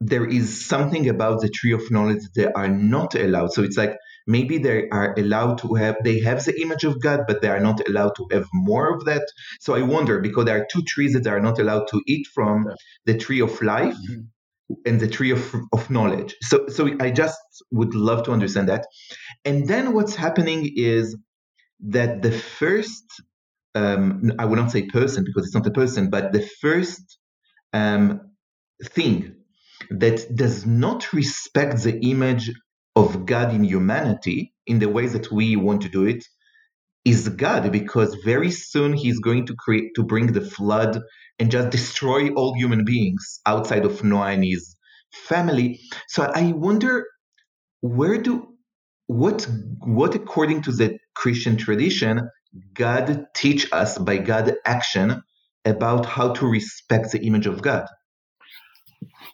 there 0.02 0.26
is 0.26 0.66
something 0.66 1.10
about 1.10 1.42
the 1.42 1.50
tree 1.50 1.74
of 1.74 1.92
knowledge 1.92 2.24
they 2.36 2.52
are 2.52 2.70
not 2.70 3.16
allowed. 3.16 3.54
So 3.54 3.64
it's 3.64 3.78
like 3.78 3.98
maybe 4.30 4.60
they 4.60 4.88
are 4.90 5.16
allowed 5.18 5.58
to 5.58 5.74
have 5.74 5.98
they 6.04 6.20
have 6.20 6.46
the 6.46 6.62
image 6.62 6.84
of 6.84 7.02
god 7.02 7.22
but 7.28 7.42
they 7.42 7.50
are 7.50 7.60
not 7.60 7.82
allowed 7.90 8.14
to 8.16 8.28
have 8.32 8.48
more 8.54 8.88
of 8.96 9.06
that. 9.06 9.26
So 9.60 9.74
i 9.74 9.82
wonder 9.82 10.20
because 10.20 10.46
there 10.46 10.62
are 10.62 10.68
two 10.72 10.84
trees 10.84 11.14
that 11.14 11.24
they 11.24 11.32
are 11.32 11.46
not 11.50 11.60
allowed 11.60 11.88
to 11.90 12.02
eat 12.08 12.28
from 12.36 12.68
the 13.06 13.18
tree 13.18 13.42
of 13.42 13.62
life 13.62 13.96
mm-hmm. 13.96 14.74
and 14.86 15.00
the 15.00 15.08
tree 15.08 15.32
of, 15.32 15.44
of 15.74 15.90
knowledge. 15.90 16.36
So 16.42 16.68
so 16.68 16.82
i 17.00 17.10
just 17.10 17.40
would 17.72 17.94
love 17.96 18.24
to 18.26 18.32
understand 18.32 18.70
that. 18.70 18.86
And 19.44 19.68
then 19.68 19.94
what's 19.94 20.16
happening 20.16 20.62
is 20.76 21.18
that 21.98 22.22
the 22.22 22.32
first 22.32 23.06
um, 23.76 24.32
i 24.42 24.46
will 24.46 24.60
not 24.62 24.72
say 24.72 24.84
person 25.00 25.24
because 25.24 25.44
it's 25.46 25.58
not 25.60 25.72
a 25.74 25.78
person 25.82 26.10
but 26.16 26.32
the 26.38 26.46
first 26.62 27.06
um, 27.74 28.06
thing 28.98 29.36
that 30.04 30.18
does 30.44 30.66
not 30.66 31.14
respect 31.14 31.84
the 31.84 31.96
image 32.14 32.52
of 33.00 33.26
God 33.28 33.54
in 33.54 33.66
humanity 33.66 34.54
in 34.68 34.80
the 34.80 34.90
way 34.90 35.08
that 35.08 35.32
we 35.32 35.58
want 35.58 35.84
to 35.84 35.90
do 35.90 36.06
it 36.06 36.26
is 37.06 37.30
God 37.30 37.72
because 37.72 38.16
very 38.26 38.52
soon 38.52 38.94
he's 38.94 39.20
going 39.20 39.48
to 39.48 39.56
create 39.58 39.92
to 39.96 40.04
bring 40.04 40.34
the 40.34 40.42
flood 40.42 41.02
and 41.40 41.52
just 41.52 41.72
destroy 41.72 42.30
all 42.34 42.54
human 42.56 42.86
beings 42.86 43.40
outside 43.46 43.86
of 43.86 44.04
Noah 44.04 44.32
and 44.32 44.44
his 44.46 44.76
family. 45.14 45.80
So 46.10 46.24
I 46.24 46.54
wonder 46.54 47.06
where 47.82 48.20
do 48.22 48.48
what 49.08 49.48
what 49.80 50.16
according 50.16 50.64
to 50.64 50.74
the 50.74 51.00
Christian 51.16 51.58
tradition 51.58 52.30
God 52.74 53.28
teach 53.36 53.72
us 53.74 53.98
by 54.00 54.18
God 54.20 54.56
action 54.66 55.24
about 55.66 56.06
how 56.06 56.34
to 56.34 56.48
respect 56.48 57.12
the 57.14 57.26
image 57.26 57.48
of 57.48 57.62
God. 57.62 57.88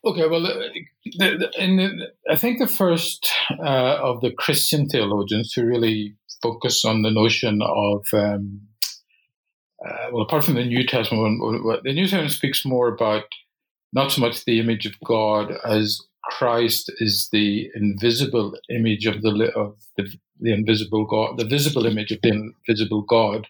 Okay, 0.04 0.28
well, 0.28 0.41
the, 0.41 0.71
the, 1.17 1.38
the, 1.38 2.12
I 2.30 2.36
think 2.36 2.60
the 2.60 2.67
first 2.67 3.28
uh, 3.60 3.97
of 4.01 4.21
the 4.21 4.32
Christian 4.32 4.88
theologians 4.88 5.54
who 5.54 5.65
really 5.65 6.15
focus 6.41 6.86
on 6.86 7.01
the 7.01 7.12
notion 7.12 7.62
of, 7.62 8.06
um, 8.13 8.62
uh, 9.84 10.10
well, 10.12 10.23
apart 10.23 10.43
from 10.43 10.56
the 10.56 10.65
New 10.65 10.86
Testament, 10.86 11.41
the 11.84 11.93
New 11.93 12.04
Testament 12.04 12.32
speaks 12.32 12.65
more 12.65 12.88
about 12.88 13.23
not 13.93 14.12
so 14.12 14.21
much 14.21 14.45
the 14.45 14.60
image 14.60 14.86
of 14.86 14.93
God 15.04 15.54
as 15.65 15.99
Christ 16.23 16.91
is 16.99 17.30
the 17.32 17.69
invisible 17.75 18.58
image 18.69 19.06
of 19.06 19.21
the 19.21 19.51
of 19.56 19.75
the, 19.95 20.12
the 20.39 20.54
invisible 20.54 21.06
God, 21.06 21.38
the 21.38 21.45
visible 21.45 21.86
image 21.86 22.12
of 22.12 22.19
the 22.21 22.54
invisible 22.67 23.04
God, 23.04 23.48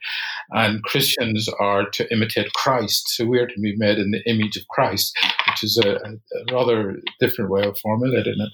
and 0.51 0.83
Christians 0.83 1.49
are 1.59 1.89
to 1.91 2.11
imitate 2.11 2.53
Christ. 2.53 3.09
So 3.09 3.25
we 3.25 3.39
are 3.39 3.47
to 3.47 3.59
be 3.59 3.75
made 3.75 3.97
in 3.97 4.11
the 4.11 4.23
image 4.29 4.57
of 4.57 4.67
Christ, 4.69 5.17
which 5.47 5.63
is 5.63 5.81
a, 5.83 5.95
a 5.95 6.53
rather 6.53 6.99
different 7.19 7.51
way 7.51 7.63
of 7.63 7.77
formulating 7.79 8.35
it. 8.39 8.49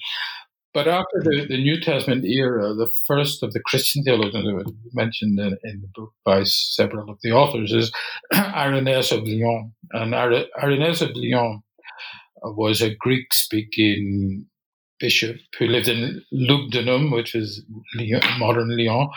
But 0.74 0.88
after 0.88 1.22
the, 1.22 1.46
the 1.50 1.58
New 1.58 1.82
Testament 1.82 2.24
era, 2.24 2.74
the 2.74 2.90
first 3.06 3.44
of 3.44 3.52
the 3.52 3.60
Christian 3.60 4.04
theologians 4.04 4.72
mentioned 4.94 5.38
in, 5.38 5.58
in, 5.66 5.82
the 5.82 5.90
book 5.94 6.14
by 6.24 6.44
several 6.44 7.10
of 7.10 7.20
the 7.22 7.32
authors 7.32 7.74
is 7.74 7.92
Irenaeus 8.34 9.12
of 9.12 9.24
Lyon. 9.24 9.74
And 9.92 10.16
Irenaeus 10.16 11.02
of 11.02 11.12
Lyon 11.14 11.62
was 12.42 12.82
a 12.82 12.96
Greek 12.96 13.34
speaking 13.34 14.46
bishop 15.02 15.38
who 15.58 15.66
lived 15.66 15.90
in 15.90 16.24
Lugdunum, 16.32 17.12
which 17.12 17.36
is 17.36 17.64
Lyon, 17.96 18.22
modern 18.40 18.70
Lyon, 18.78 19.10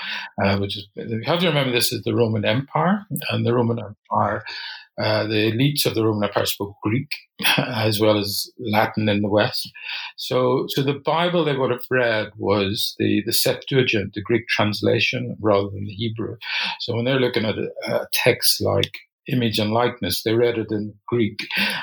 uh, 0.42 0.56
which 0.58 0.76
is, 0.76 0.88
you 0.96 1.22
have 1.24 1.40
to 1.40 1.46
remember 1.46 1.72
this 1.72 1.92
is 1.92 2.02
the 2.02 2.14
Roman 2.14 2.44
Empire, 2.44 3.06
and 3.30 3.46
the 3.46 3.54
Roman 3.54 3.78
Empire, 3.78 4.42
uh, 5.00 5.24
the 5.24 5.52
elites 5.52 5.86
of 5.86 5.94
the 5.94 6.04
Roman 6.04 6.28
Empire 6.28 6.46
spoke 6.46 6.76
Greek 6.82 7.10
as 7.56 8.00
well 8.00 8.18
as 8.18 8.50
Latin 8.58 9.08
in 9.08 9.22
the 9.22 9.28
West. 9.28 9.70
So, 10.16 10.66
so 10.68 10.82
the 10.82 11.00
Bible 11.04 11.44
they 11.44 11.56
would 11.56 11.70
have 11.70 11.86
read 11.90 12.30
was 12.36 12.94
the, 12.98 13.22
the 13.26 13.32
Septuagint, 13.32 14.14
the 14.14 14.22
Greek 14.22 14.46
translation, 14.48 15.36
rather 15.40 15.68
than 15.68 15.84
the 15.84 15.94
Hebrew. 15.94 16.36
So 16.80 16.94
when 16.94 17.04
they're 17.04 17.20
looking 17.20 17.44
at 17.44 17.58
a, 17.58 17.70
a 17.86 18.06
text 18.12 18.60
like 18.60 18.92
image 19.28 19.58
and 19.58 19.72
likeness. 19.72 20.22
They 20.22 20.34
read 20.34 20.58
it 20.58 20.68
in 20.70 20.94
Greek 21.08 21.38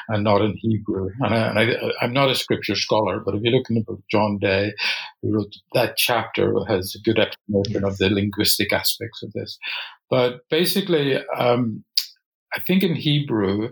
and 0.08 0.24
not 0.24 0.42
in 0.42 0.56
Hebrew. 0.58 1.10
And, 1.20 1.34
I, 1.34 1.76
am 2.02 2.14
not 2.14 2.30
a 2.30 2.36
scripture 2.36 2.76
scholar, 2.76 3.20
but 3.20 3.36
if 3.36 3.42
you 3.44 3.52
look 3.52 3.70
in 3.70 3.76
the 3.76 3.84
book 3.84 4.02
John 4.10 4.38
Day, 4.40 4.74
who 5.22 5.34
wrote 5.34 5.54
that 5.74 5.98
chapter, 5.98 6.54
has 6.68 6.96
a 6.96 7.02
good 7.02 7.20
explanation 7.20 7.84
of 7.84 7.98
the 7.98 8.10
linguistic 8.10 8.72
aspects 8.74 9.24
of 9.24 9.34
this. 9.34 9.58
But 10.10 10.42
basically, 10.50 11.18
um, 11.38 11.84
I 12.56 12.60
think 12.60 12.84
in 12.84 12.96
Hebrew, 12.96 13.70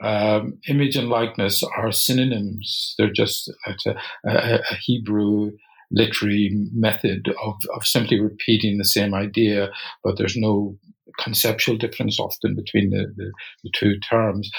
um, 0.00 0.58
image 0.68 0.96
and 0.96 1.08
likeness 1.08 1.62
are 1.62 1.92
synonyms. 1.92 2.94
They're 2.96 3.12
just 3.12 3.52
a, 3.66 3.94
a, 4.26 4.60
a 4.70 4.74
Hebrew 4.76 5.52
literary 5.90 6.50
method 6.72 7.28
of, 7.44 7.54
of 7.74 7.86
simply 7.86 8.18
repeating 8.18 8.78
the 8.78 8.84
same 8.84 9.14
idea, 9.14 9.70
but 10.02 10.16
there's 10.16 10.36
no 10.36 10.76
conceptual 11.18 11.76
difference 11.76 12.18
often 12.18 12.54
between 12.54 12.90
the, 12.90 13.12
the, 13.16 13.32
the 13.64 13.70
two 13.74 13.98
terms. 14.00 14.50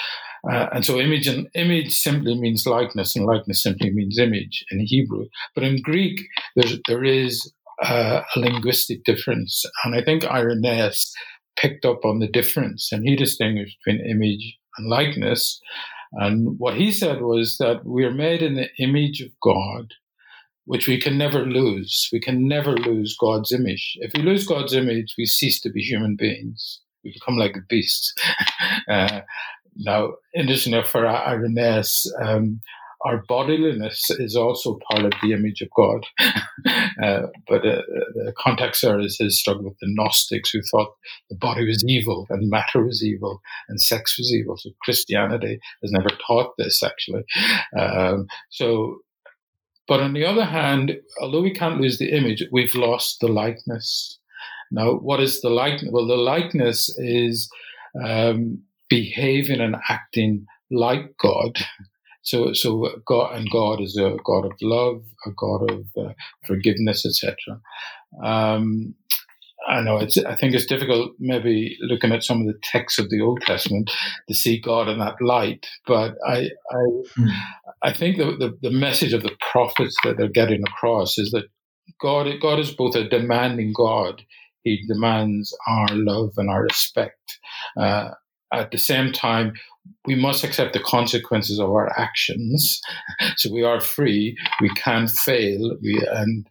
Uh, 0.50 0.68
and 0.72 0.84
so 0.84 0.98
image 0.98 1.26
and 1.26 1.48
image 1.54 1.92
simply 1.92 2.34
means 2.38 2.66
likeness, 2.66 3.16
and 3.16 3.24
likeness 3.24 3.62
simply 3.62 3.90
means 3.90 4.18
image 4.18 4.64
in 4.70 4.80
Hebrew. 4.80 5.26
But 5.54 5.64
in 5.64 5.80
Greek, 5.82 6.20
there's, 6.56 6.78
there 6.86 7.04
is 7.04 7.52
uh, 7.82 8.22
a 8.34 8.38
linguistic 8.38 9.04
difference, 9.04 9.64
and 9.84 9.94
I 9.94 10.02
think 10.02 10.24
Irenaeus 10.24 11.14
picked 11.56 11.84
up 11.84 12.04
on 12.04 12.18
the 12.18 12.28
difference, 12.28 12.92
and 12.92 13.06
he 13.06 13.16
distinguished 13.16 13.78
between 13.84 14.04
image 14.06 14.56
and 14.76 14.88
likeness. 14.88 15.60
And 16.12 16.58
what 16.58 16.74
he 16.74 16.92
said 16.92 17.22
was 17.22 17.56
that 17.58 17.84
we 17.84 18.04
are 18.04 18.14
made 18.14 18.42
in 18.42 18.54
the 18.54 18.68
image 18.78 19.20
of 19.20 19.30
God, 19.42 19.94
which 20.66 20.88
we 20.88 21.00
can 21.00 21.18
never 21.18 21.44
lose. 21.44 22.08
We 22.12 22.20
can 22.20 22.48
never 22.48 22.76
lose 22.76 23.16
God's 23.18 23.52
image. 23.52 23.96
If 24.00 24.12
we 24.14 24.22
lose 24.22 24.46
God's 24.46 24.72
image, 24.72 25.14
we 25.18 25.26
cease 25.26 25.60
to 25.60 25.70
be 25.70 25.80
human 25.80 26.16
beings. 26.16 26.80
We 27.04 27.12
become 27.12 27.36
like 27.36 27.56
beasts. 27.68 28.14
uh, 28.88 29.20
now, 29.76 30.14
interestingly 30.34 30.82
for 30.84 31.06
Irenaeus, 31.06 32.10
um, 32.22 32.60
our 33.04 33.22
bodiliness 33.28 34.10
is 34.18 34.34
also 34.34 34.78
part 34.90 35.04
of 35.04 35.12
the 35.22 35.32
image 35.32 35.60
of 35.60 35.68
God. 35.76 36.06
uh, 37.02 37.26
but 37.46 37.66
uh, 37.66 37.82
the 38.14 38.32
context 38.38 38.80
there 38.80 38.98
is 38.98 39.18
his 39.18 39.38
struggle 39.38 39.64
with 39.64 39.78
the 39.80 39.88
Gnostics 39.90 40.50
who 40.50 40.62
thought 40.62 40.94
the 41.28 41.36
body 41.36 41.66
was 41.66 41.84
evil 41.86 42.26
and 42.30 42.48
matter 42.48 42.82
was 42.82 43.04
evil 43.04 43.42
and 43.68 43.80
sex 43.80 44.16
was 44.18 44.32
evil. 44.32 44.56
So 44.56 44.70
Christianity 44.80 45.60
has 45.82 45.92
never 45.92 46.08
taught 46.26 46.54
this, 46.56 46.82
actually. 46.82 47.24
Um, 47.78 48.26
so 48.48 49.00
but 49.86 50.00
on 50.00 50.12
the 50.12 50.24
other 50.24 50.44
hand, 50.44 50.96
although 51.20 51.42
we 51.42 51.52
can't 51.52 51.80
lose 51.80 51.98
the 51.98 52.10
image, 52.10 52.42
we've 52.50 52.74
lost 52.74 53.20
the 53.20 53.28
likeness. 53.28 54.18
Now, 54.70 54.94
what 54.94 55.20
is 55.20 55.40
the 55.40 55.50
likeness? 55.50 55.90
Well, 55.92 56.06
the 56.06 56.16
likeness 56.16 56.88
is 56.98 57.50
um, 58.02 58.62
behaving 58.88 59.60
and 59.60 59.76
acting 59.88 60.46
like 60.70 61.16
God. 61.18 61.58
So, 62.22 62.54
so 62.54 62.88
God 63.06 63.36
and 63.36 63.50
God 63.50 63.82
is 63.82 63.98
a 63.98 64.16
God 64.24 64.46
of 64.46 64.52
love, 64.62 65.04
a 65.26 65.30
God 65.36 65.70
of 65.70 65.86
uh, 65.96 66.12
forgiveness, 66.46 67.04
etc. 67.04 67.60
Um, 68.22 68.94
I 69.68 69.80
know 69.80 69.98
it's. 69.98 70.16
I 70.18 70.34
think 70.34 70.54
it's 70.54 70.66
difficult, 70.66 71.12
maybe 71.18 71.76
looking 71.80 72.12
at 72.12 72.22
some 72.22 72.40
of 72.40 72.46
the 72.46 72.58
texts 72.62 72.98
of 72.98 73.10
the 73.10 73.20
Old 73.20 73.40
Testament, 73.42 73.90
to 74.28 74.34
see 74.34 74.60
God 74.60 74.88
in 74.88 74.98
that 74.98 75.20
light. 75.20 75.66
But 75.86 76.16
I, 76.26 76.50
I, 76.70 76.84
mm. 77.18 77.36
I 77.84 77.92
think 77.92 78.16
the, 78.16 78.36
the, 78.36 78.58
the 78.62 78.70
message 78.70 79.12
of 79.12 79.22
the 79.22 79.36
prophets 79.52 79.94
that 80.04 80.16
they're 80.16 80.28
getting 80.28 80.62
across 80.62 81.18
is 81.18 81.30
that 81.32 81.44
God, 82.00 82.26
God 82.40 82.58
is 82.58 82.72
both 82.72 82.96
a 82.96 83.08
demanding 83.08 83.72
God. 83.76 84.22
He 84.62 84.82
demands 84.88 85.54
our 85.68 85.88
love 85.90 86.32
and 86.38 86.48
our 86.48 86.62
respect. 86.62 87.38
Uh, 87.78 88.10
at 88.52 88.70
the 88.70 88.78
same 88.78 89.12
time, 89.12 89.52
we 90.06 90.14
must 90.14 90.44
accept 90.44 90.72
the 90.72 90.80
consequences 90.80 91.58
of 91.58 91.68
our 91.68 91.90
actions. 91.98 92.80
so 93.36 93.52
we 93.52 93.62
are 93.62 93.80
free. 93.80 94.36
We 94.62 94.70
can 94.70 95.06
fail. 95.06 95.76
We 95.82 96.02
and 96.10 96.48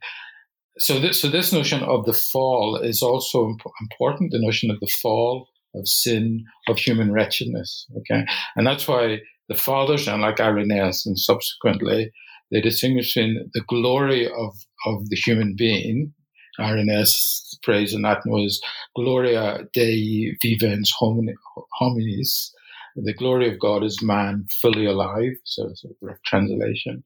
so 0.77 0.99
this, 0.99 1.21
so 1.21 1.29
this 1.29 1.51
notion 1.51 1.81
of 1.81 2.05
the 2.05 2.13
fall 2.13 2.77
is 2.77 3.01
also 3.01 3.47
imp- 3.47 3.61
important. 3.81 4.31
The 4.31 4.39
notion 4.39 4.69
of 4.69 4.79
the 4.79 4.91
fall, 5.01 5.47
of 5.73 5.87
sin, 5.87 6.45
of 6.67 6.77
human 6.77 7.11
wretchedness. 7.11 7.87
Okay, 7.97 8.25
and 8.55 8.67
that's 8.67 8.87
why 8.87 9.19
the 9.49 9.55
fathers, 9.55 10.07
and 10.07 10.21
like 10.21 10.39
Irenaeus, 10.39 11.05
and 11.05 11.17
subsequently, 11.19 12.11
they 12.51 12.61
distinguish 12.61 13.17
in 13.17 13.49
the 13.53 13.63
glory 13.67 14.27
of 14.27 14.53
of 14.85 15.09
the 15.09 15.15
human 15.15 15.55
being. 15.57 16.13
Irenaeus' 16.59 17.57
phrase 17.63 17.93
in 17.93 18.03
Latin 18.03 18.31
was 18.31 18.61
"Gloria 18.95 19.67
Dei 19.73 20.35
vivens 20.41 20.93
hominis." 21.01 22.49
The 22.95 23.13
glory 23.13 23.51
of 23.51 23.59
God 23.59 23.83
is 23.83 24.03
man 24.03 24.45
fully 24.61 24.85
alive, 24.85 25.33
so 25.45 25.67
it's 25.67 25.83
a 25.83 25.87
rough 25.99 26.21
translation. 26.27 27.03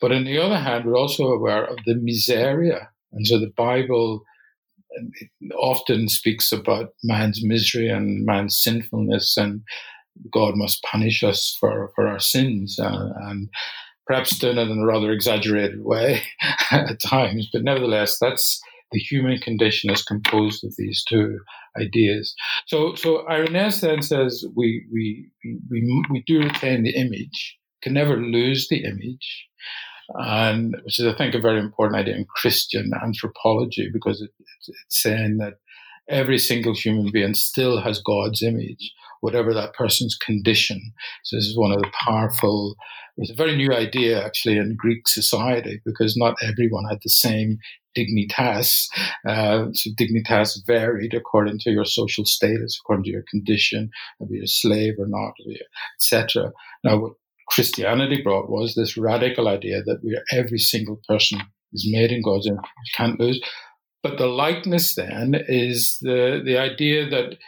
But 0.00 0.12
on 0.12 0.24
the 0.24 0.38
other 0.38 0.58
hand, 0.58 0.84
we're 0.84 0.96
also 0.96 1.26
aware 1.26 1.64
of 1.64 1.76
the 1.86 1.94
miseria 1.94 2.86
and 3.14 3.26
so 3.26 3.38
the 3.38 3.52
Bible 3.56 4.24
um, 4.98 5.10
often 5.56 6.08
speaks 6.08 6.52
about 6.52 6.90
man's 7.02 7.44
misery 7.44 7.88
and 7.88 8.26
man's 8.26 8.60
sinfulness, 8.60 9.36
and 9.36 9.62
God 10.32 10.54
must 10.56 10.82
punish 10.82 11.22
us 11.22 11.56
for, 11.58 11.90
for 11.94 12.06
our 12.06 12.18
sins, 12.18 12.78
uh, 12.78 13.08
and 13.22 13.48
perhaps 14.06 14.38
done 14.38 14.58
it 14.58 14.68
in 14.68 14.78
a 14.78 14.86
rather 14.86 15.10
exaggerated 15.10 15.84
way 15.84 16.22
at 16.70 17.00
times. 17.00 17.48
But 17.52 17.64
nevertheless, 17.64 18.18
that's 18.20 18.60
the 18.92 18.98
human 18.98 19.38
condition 19.38 19.90
is 19.90 20.02
composed 20.02 20.64
of 20.64 20.74
these 20.78 21.02
two 21.08 21.38
ideas. 21.80 22.34
So, 22.66 22.94
so 22.94 23.28
Irenaeus 23.28 23.80
then 23.80 24.02
says 24.02 24.44
we, 24.54 24.86
we, 24.92 25.30
we, 25.70 26.04
we 26.10 26.22
do 26.26 26.40
retain 26.40 26.84
the 26.84 26.94
image, 26.94 27.58
can 27.82 27.94
never 27.94 28.16
lose 28.16 28.68
the 28.68 28.84
image 28.84 29.48
and 30.10 30.76
which 30.84 30.98
is, 30.98 31.06
I 31.06 31.16
think, 31.16 31.34
a 31.34 31.40
very 31.40 31.58
important 31.58 32.00
idea 32.00 32.16
in 32.16 32.26
Christian 32.26 32.90
anthropology 33.02 33.90
because 33.92 34.20
it, 34.20 34.30
it's, 34.38 34.68
it's 34.68 35.02
saying 35.02 35.38
that 35.38 35.54
every 36.08 36.38
single 36.38 36.74
human 36.74 37.10
being 37.10 37.34
still 37.34 37.80
has 37.80 38.02
God's 38.02 38.42
image, 38.42 38.92
whatever 39.24 39.54
that 39.54 39.72
person's 39.72 40.16
condition. 40.16 40.92
So 41.24 41.36
this 41.36 41.46
is 41.46 41.56
one 41.56 41.72
of 41.72 41.80
the 41.80 41.90
powerful 42.04 42.76
was 43.16 43.30
a 43.30 43.34
very 43.34 43.56
new 43.56 43.72
idea 43.72 44.24
actually 44.24 44.56
in 44.56 44.76
Greek 44.76 45.06
society 45.08 45.80
because 45.84 46.16
not 46.16 46.34
everyone 46.42 46.84
had 46.90 46.98
the 47.02 47.10
same 47.10 47.58
dignitas. 47.96 48.86
Uh, 49.26 49.66
so 49.72 49.90
dignitas 49.98 50.58
varied 50.66 51.14
according 51.14 51.58
to 51.60 51.70
your 51.70 51.84
social 51.84 52.24
status, 52.24 52.78
according 52.80 53.04
to 53.04 53.10
your 53.10 53.24
condition, 53.30 53.88
whether 54.18 54.34
you're 54.34 54.44
a 54.44 54.48
slave 54.48 54.94
or 54.98 55.06
not, 55.06 55.32
etc. 55.96 56.50
Now, 56.82 56.98
what 56.98 57.12
Christianity 57.48 58.20
brought 58.22 58.50
was 58.50 58.74
this 58.74 58.96
radical 58.96 59.48
idea 59.48 59.82
that 59.84 60.00
we 60.02 60.16
are 60.16 60.38
every 60.38 60.58
single 60.58 61.00
person 61.08 61.38
is 61.72 61.88
made 61.90 62.10
in 62.10 62.22
God's 62.22 62.46
image, 62.46 62.64
can't 62.96 63.20
lose. 63.20 63.40
But 64.02 64.18
the 64.18 64.26
likeness 64.26 64.96
then 64.96 65.34
is 65.48 65.98
the 66.02 66.42
the 66.44 66.58
idea 66.58 67.08
that 67.08 67.38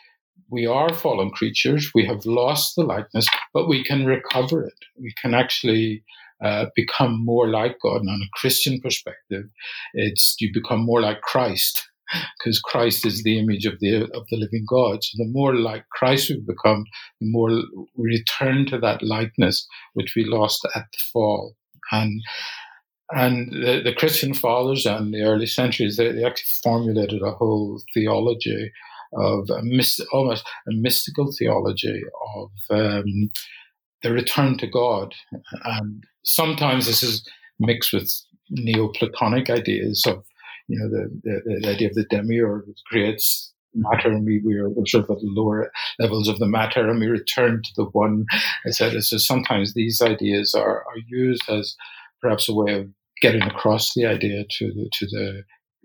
we 0.50 0.66
are 0.66 0.92
fallen 0.92 1.30
creatures. 1.30 1.90
We 1.94 2.06
have 2.06 2.24
lost 2.24 2.74
the 2.76 2.84
likeness, 2.84 3.26
but 3.52 3.68
we 3.68 3.82
can 3.82 4.06
recover 4.06 4.64
it. 4.64 4.78
We 5.00 5.12
can 5.20 5.34
actually 5.34 6.04
uh, 6.44 6.66
become 6.74 7.24
more 7.24 7.48
like 7.48 7.76
God. 7.82 8.02
And 8.02 8.10
on 8.10 8.22
a 8.22 8.38
Christian 8.38 8.80
perspective, 8.80 9.44
it's 9.94 10.36
you 10.38 10.50
become 10.52 10.84
more 10.84 11.00
like 11.00 11.20
Christ 11.22 11.88
because 12.38 12.60
Christ 12.60 13.04
is 13.04 13.22
the 13.22 13.38
image 13.38 13.66
of 13.66 13.80
the 13.80 14.04
of 14.14 14.26
the 14.30 14.36
living 14.36 14.64
God. 14.68 15.02
So 15.02 15.16
the 15.16 15.30
more 15.30 15.54
like 15.54 15.88
Christ 15.90 16.30
we 16.30 16.40
become, 16.40 16.84
the 17.20 17.30
more 17.30 17.50
we 17.96 18.20
return 18.20 18.66
to 18.66 18.78
that 18.78 19.02
likeness 19.02 19.66
which 19.94 20.14
we 20.14 20.24
lost 20.24 20.66
at 20.74 20.86
the 20.92 20.98
fall. 21.12 21.56
And 21.90 22.20
and 23.10 23.52
the, 23.52 23.82
the 23.84 23.94
Christian 23.94 24.34
fathers 24.34 24.84
and 24.84 25.14
the 25.14 25.22
early 25.22 25.46
centuries 25.46 25.96
they, 25.96 26.10
they 26.10 26.24
actually 26.24 26.48
formulated 26.62 27.22
a 27.22 27.30
whole 27.32 27.80
theology 27.94 28.72
of 29.16 29.50
a 29.50 29.62
myst- 29.62 30.06
almost 30.12 30.46
a 30.68 30.74
mystical 30.74 31.32
theology 31.32 32.02
of 32.36 32.50
um, 32.70 33.30
the 34.02 34.12
return 34.12 34.58
to 34.58 34.66
God. 34.66 35.14
And 35.64 36.04
sometimes 36.24 36.86
this 36.86 37.02
is 37.02 37.26
mixed 37.58 37.92
with 37.92 38.12
Neoplatonic 38.50 39.50
ideas 39.50 40.04
of, 40.06 40.24
you 40.68 40.78
know, 40.78 40.88
the, 40.88 41.20
the, 41.24 41.60
the 41.60 41.70
idea 41.70 41.88
of 41.88 41.94
the 41.94 42.04
demiurge 42.04 42.64
creates 42.86 43.52
matter 43.74 44.08
and 44.08 44.24
we, 44.24 44.40
we 44.44 44.54
are 44.54 44.70
sort 44.86 45.04
of 45.04 45.10
at 45.10 45.20
the 45.20 45.28
lower 45.28 45.70
levels 45.98 46.28
of 46.28 46.38
the 46.38 46.46
matter 46.46 46.88
and 46.88 47.00
we 47.00 47.06
return 47.06 47.62
to 47.62 47.70
the 47.76 47.84
one, 47.84 48.24
etc. 48.66 49.02
So 49.02 49.18
sometimes 49.18 49.74
these 49.74 50.00
ideas 50.00 50.54
are, 50.54 50.78
are 50.78 50.98
used 51.06 51.42
as 51.48 51.76
perhaps 52.20 52.48
a 52.48 52.54
way 52.54 52.74
of 52.74 52.88
getting 53.20 53.42
across 53.42 53.94
the 53.94 54.06
idea 54.06 54.44
to 54.58 54.72
the, 54.72 54.88
to 54.92 55.06
the, 55.06 55.42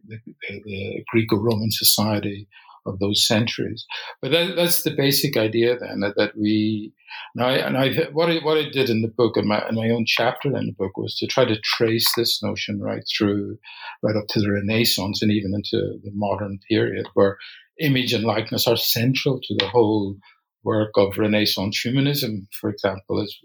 the, 0.07 0.17
the 0.65 1.03
Greco-Roman 1.11 1.71
society 1.71 2.47
of 2.85 2.99
those 2.99 3.25
centuries. 3.25 3.85
But 4.21 4.31
that, 4.31 4.55
that's 4.55 4.83
the 4.83 4.95
basic 4.95 5.37
idea 5.37 5.77
then 5.77 5.99
that, 6.01 6.15
that 6.17 6.37
we 6.37 6.93
and 7.35 7.43
I 7.43 7.53
and 7.53 7.77
I 7.77 8.09
what 8.11 8.29
I 8.29 8.37
what 8.37 8.57
I 8.57 8.69
did 8.69 8.89
in 8.89 9.01
the 9.01 9.07
book 9.07 9.37
and 9.37 9.47
my 9.47 9.67
in 9.67 9.75
my 9.75 9.89
own 9.89 10.05
chapter 10.05 10.55
in 10.55 10.67
the 10.67 10.75
book 10.77 10.97
was 10.97 11.15
to 11.17 11.27
try 11.27 11.45
to 11.45 11.59
trace 11.61 12.11
this 12.15 12.41
notion 12.41 12.81
right 12.81 13.03
through 13.17 13.57
right 14.01 14.15
up 14.15 14.27
to 14.29 14.39
the 14.39 14.51
Renaissance 14.51 15.21
and 15.21 15.31
even 15.31 15.53
into 15.53 15.99
the 16.03 16.11
modern 16.13 16.59
period 16.69 17.07
where 17.13 17.37
image 17.79 18.13
and 18.13 18.23
likeness 18.23 18.67
are 18.67 18.77
central 18.77 19.39
to 19.41 19.55
the 19.59 19.67
whole 19.67 20.17
work 20.63 20.91
of 20.95 21.17
Renaissance 21.17 21.79
humanism, 21.79 22.47
for 22.59 22.69
example, 22.69 23.21
as 23.21 23.35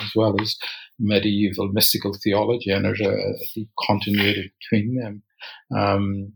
as 0.00 0.10
well 0.14 0.40
as 0.40 0.56
medieval 0.98 1.68
mystical 1.68 2.14
theology, 2.22 2.70
and 2.70 2.84
there's 2.84 3.00
a, 3.00 3.10
a 3.10 3.32
deep 3.54 3.70
continuity 3.86 4.52
between 4.60 4.96
them. 4.96 5.22
Um, 5.76 6.32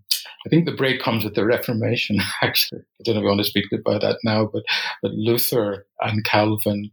I 0.46 0.48
think 0.48 0.64
the 0.64 0.72
break 0.72 1.02
comes 1.02 1.24
with 1.24 1.34
the 1.34 1.44
Reformation, 1.44 2.18
actually. 2.42 2.80
I 2.80 3.02
don't 3.04 3.14
know 3.14 3.20
if 3.20 3.24
we 3.24 3.28
want 3.28 3.40
to 3.40 3.44
speak 3.44 3.66
about 3.72 4.00
that 4.00 4.18
now, 4.24 4.48
but, 4.52 4.62
but 5.02 5.12
Luther 5.12 5.86
and 6.00 6.24
Calvin 6.24 6.90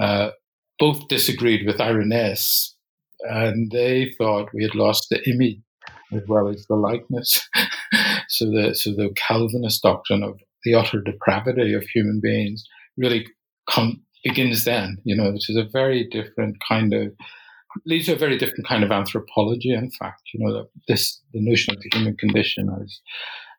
uh, 0.00 0.30
both 0.78 1.08
disagreed 1.08 1.66
with 1.66 1.80
Irenaeus, 1.80 2.74
and 3.20 3.70
they 3.70 4.12
thought 4.18 4.52
we 4.52 4.62
had 4.62 4.74
lost 4.74 5.08
the 5.10 5.22
image 5.28 5.58
as 6.12 6.22
well 6.28 6.48
as 6.48 6.66
the 6.66 6.74
likeness. 6.74 7.48
so 8.28 8.46
the 8.46 8.74
so 8.74 8.90
the 8.90 9.10
Calvinist 9.16 9.82
doctrine 9.82 10.22
of 10.22 10.38
the 10.64 10.74
utter 10.74 11.00
depravity 11.00 11.72
of 11.72 11.82
human 11.84 12.20
beings 12.22 12.64
really 12.96 13.26
begins 14.24 14.64
then, 14.64 14.98
you 15.04 15.16
know, 15.16 15.32
which 15.32 15.48
is 15.48 15.56
a 15.56 15.68
very 15.72 16.08
different 16.10 16.56
kind 16.66 16.92
of 16.92 17.12
leads 17.86 18.06
to 18.06 18.12
a 18.12 18.16
very 18.16 18.38
different 18.38 18.66
kind 18.66 18.84
of 18.84 18.90
anthropology. 18.90 19.72
In 19.72 19.90
fact, 19.90 20.22
you 20.32 20.44
know, 20.44 20.66
this 20.88 21.20
the 21.32 21.40
notion 21.40 21.74
of 21.74 21.82
the 21.82 21.90
human 21.92 22.16
condition 22.16 22.68
is 22.84 23.00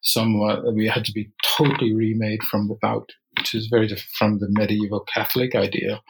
somewhat 0.01 0.73
we 0.73 0.87
had 0.87 1.05
to 1.05 1.13
be 1.13 1.31
totally 1.43 1.93
remade 1.93 2.43
from 2.43 2.67
without, 2.67 3.09
which 3.37 3.53
is 3.53 3.67
very 3.67 3.87
different 3.87 4.11
from 4.17 4.39
the 4.39 4.47
medieval 4.49 5.05
Catholic 5.13 5.55
idea 5.55 6.01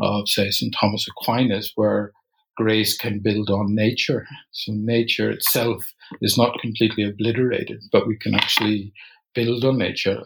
of, 0.00 0.28
say, 0.28 0.50
St. 0.50 0.74
Thomas 0.78 1.06
Aquinas, 1.08 1.72
where 1.76 2.12
grace 2.56 2.96
can 2.96 3.20
build 3.20 3.50
on 3.50 3.74
nature. 3.74 4.26
So 4.50 4.72
nature 4.74 5.30
itself 5.30 5.84
is 6.20 6.36
not 6.36 6.58
completely 6.60 7.04
obliterated, 7.04 7.82
but 7.92 8.06
we 8.06 8.18
can 8.18 8.34
actually 8.34 8.92
build 9.34 9.64
on 9.64 9.78
nature, 9.78 10.24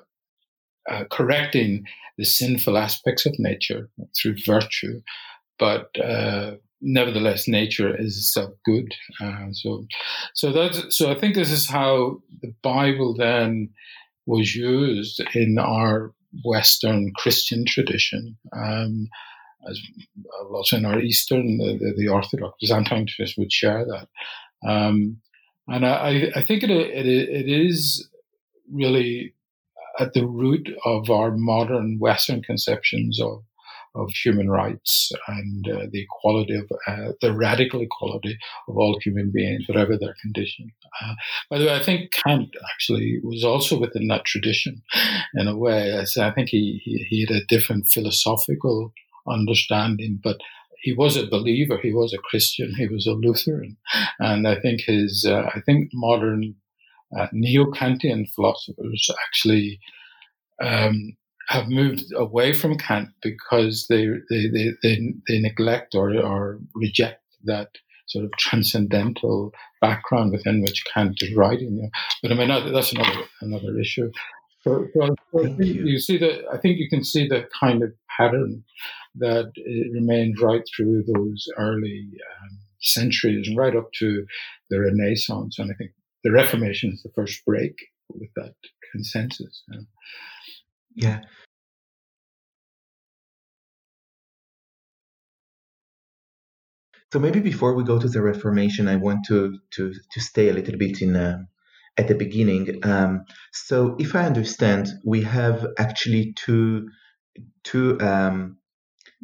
uh, 0.88 1.04
correcting 1.10 1.84
the 2.16 2.24
sinful 2.24 2.78
aspects 2.78 3.26
of 3.26 3.34
nature 3.38 3.88
through 4.16 4.36
virtue, 4.46 5.00
but 5.58 5.88
uh, 6.02 6.52
nevertheless, 6.80 7.48
nature 7.48 7.94
is 7.94 8.16
itself 8.16 8.52
good. 8.64 8.94
Uh, 9.20 9.48
so, 9.52 9.84
so 10.34 10.52
that's 10.52 10.96
so. 10.96 11.10
I 11.10 11.18
think 11.18 11.34
this 11.34 11.50
is 11.50 11.68
how 11.68 12.20
the 12.42 12.54
Bible 12.62 13.14
then 13.16 13.70
was 14.26 14.54
used 14.54 15.22
in 15.34 15.58
our 15.58 16.12
Western 16.44 17.12
Christian 17.16 17.64
tradition. 17.66 18.36
Um, 18.52 19.08
as 19.68 19.80
also 20.52 20.76
in 20.76 20.84
our 20.84 21.00
Eastern, 21.00 21.58
the, 21.58 21.76
the, 21.78 21.94
the 21.96 22.08
Orthodox 22.08 22.56
Byzantine 22.60 23.06
tradition 23.06 23.42
would 23.42 23.52
share 23.52 23.84
that. 23.84 24.08
Um, 24.68 25.18
and 25.68 25.86
I, 25.86 26.30
I 26.34 26.42
think 26.42 26.62
it, 26.62 26.70
it, 26.70 27.06
it 27.06 27.48
is 27.48 28.08
really 28.72 29.34
at 29.98 30.14
the 30.14 30.26
root 30.26 30.68
of 30.84 31.10
our 31.10 31.36
modern 31.36 31.98
Western 31.98 32.42
conceptions 32.42 33.20
of 33.20 33.42
of 33.94 34.10
human 34.10 34.48
rights 34.48 35.10
and 35.26 35.68
uh, 35.68 35.86
the 35.90 36.02
equality 36.02 36.54
of 36.54 36.70
uh, 36.86 37.12
the 37.20 37.32
radical 37.32 37.80
equality 37.80 38.38
of 38.68 38.76
all 38.76 38.98
human 39.02 39.30
beings, 39.34 39.64
whatever 39.66 39.96
their 39.96 40.14
condition. 40.22 40.70
Uh, 41.02 41.14
by 41.50 41.58
the 41.58 41.66
way, 41.66 41.74
I 41.74 41.82
think 41.82 42.12
Kant 42.12 42.50
actually 42.72 43.18
was 43.22 43.44
also 43.44 43.78
within 43.78 44.08
that 44.08 44.24
tradition 44.24 44.82
in 45.34 45.48
a 45.48 45.56
way. 45.56 45.98
I 45.98 46.30
think 46.30 46.48
he, 46.50 46.80
he, 46.84 47.04
he 47.08 47.20
had 47.26 47.36
a 47.36 47.44
different 47.46 47.86
philosophical 47.86 48.92
understanding, 49.28 50.20
but 50.22 50.38
he 50.82 50.92
was 50.92 51.16
a 51.16 51.26
believer. 51.26 51.78
He 51.82 51.92
was 51.92 52.14
a 52.14 52.18
Christian. 52.18 52.74
He 52.76 52.86
was 52.86 53.06
a 53.06 53.12
Lutheran, 53.12 53.76
and 54.18 54.48
I 54.48 54.58
think 54.58 54.80
his 54.80 55.26
uh, 55.28 55.50
I 55.54 55.60
think 55.60 55.90
modern 55.92 56.54
uh, 57.16 57.26
neo-Kantian 57.32 58.26
philosophers 58.34 59.10
actually 59.26 59.78
um, 60.62 61.16
have 61.50 61.68
moved 61.68 62.04
away 62.14 62.52
from 62.52 62.78
Kant 62.78 63.08
because 63.22 63.86
they 63.88 64.06
they 64.30 64.46
they, 64.48 64.70
they, 64.82 64.98
they 65.28 65.40
neglect 65.40 65.94
or, 65.94 66.16
or 66.16 66.60
reject 66.76 67.22
that 67.44 67.70
sort 68.06 68.24
of 68.24 68.30
transcendental 68.38 69.52
background 69.80 70.32
within 70.32 70.62
which 70.62 70.84
Kant 70.92 71.18
is 71.20 71.34
writing. 71.34 71.90
But 72.22 72.32
I 72.32 72.34
mean, 72.36 72.48
that's 72.72 72.92
another 72.92 73.24
another 73.40 73.78
issue. 73.78 74.12
So, 74.62 74.86
so 74.94 75.16
you. 75.58 75.86
you. 75.86 75.98
see 75.98 76.18
that 76.18 76.44
I 76.52 76.58
think 76.58 76.78
you 76.78 76.88
can 76.88 77.02
see 77.02 77.26
the 77.26 77.48
kind 77.58 77.82
of 77.82 77.92
pattern 78.16 78.62
that 79.16 79.50
remained 79.92 80.38
right 80.40 80.62
through 80.76 81.02
those 81.02 81.48
early 81.58 82.10
um, 82.42 82.58
centuries 82.80 83.48
and 83.48 83.56
right 83.56 83.74
up 83.74 83.90
to 83.98 84.24
the 84.68 84.80
Renaissance. 84.80 85.58
And 85.58 85.72
I 85.72 85.74
think 85.74 85.92
the 86.22 86.30
Reformation 86.30 86.92
is 86.92 87.02
the 87.02 87.10
first 87.14 87.44
break 87.44 87.74
with 88.10 88.28
that 88.36 88.54
consensus. 88.92 89.62
You 89.68 89.78
know. 89.78 89.84
Yeah. 90.94 91.20
So 97.12 97.20
maybe 97.20 97.40
before 97.40 97.74
we 97.74 97.84
go 97.84 97.98
to 97.98 98.08
the 98.08 98.22
Reformation, 98.22 98.88
I 98.88 98.96
want 98.96 99.26
to 99.28 99.58
to 99.76 99.94
to 100.12 100.20
stay 100.20 100.48
a 100.48 100.52
little 100.52 100.78
bit 100.78 101.02
in 101.02 101.16
uh, 101.16 101.38
at 101.96 102.08
the 102.08 102.14
beginning. 102.14 102.80
Um, 102.84 103.24
so 103.52 103.96
if 103.98 104.16
I 104.16 104.26
understand, 104.26 104.88
we 105.04 105.22
have 105.22 105.66
actually 105.78 106.34
two 106.36 106.88
two 107.64 108.00
um, 108.00 108.58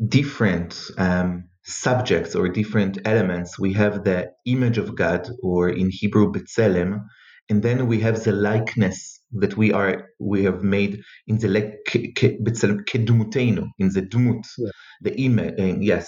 different 0.08 0.80
um, 0.98 1.48
subjects 1.64 2.34
or 2.36 2.48
different 2.48 2.98
elements. 3.04 3.58
We 3.58 3.74
have 3.74 4.04
the 4.04 4.32
image 4.46 4.78
of 4.78 4.96
God, 4.96 5.28
or 5.42 5.70
in 5.70 5.90
Hebrew, 5.90 6.32
B'Tselem, 6.32 7.04
and 7.50 7.62
then 7.62 7.86
we 7.88 8.00
have 8.00 8.22
the 8.24 8.32
likeness 8.32 9.15
that 9.32 9.56
we 9.56 9.72
are 9.72 10.08
we 10.18 10.44
have 10.44 10.62
made 10.62 11.02
in 11.26 11.38
the 11.38 11.48
kedumutenu 11.86 13.68
in 13.78 13.88
the 13.92 14.02
dumut, 14.02 14.44
yeah. 14.58 14.70
the 15.02 15.14
image. 15.20 15.54
Uh, 15.58 15.78
yes, 15.80 16.06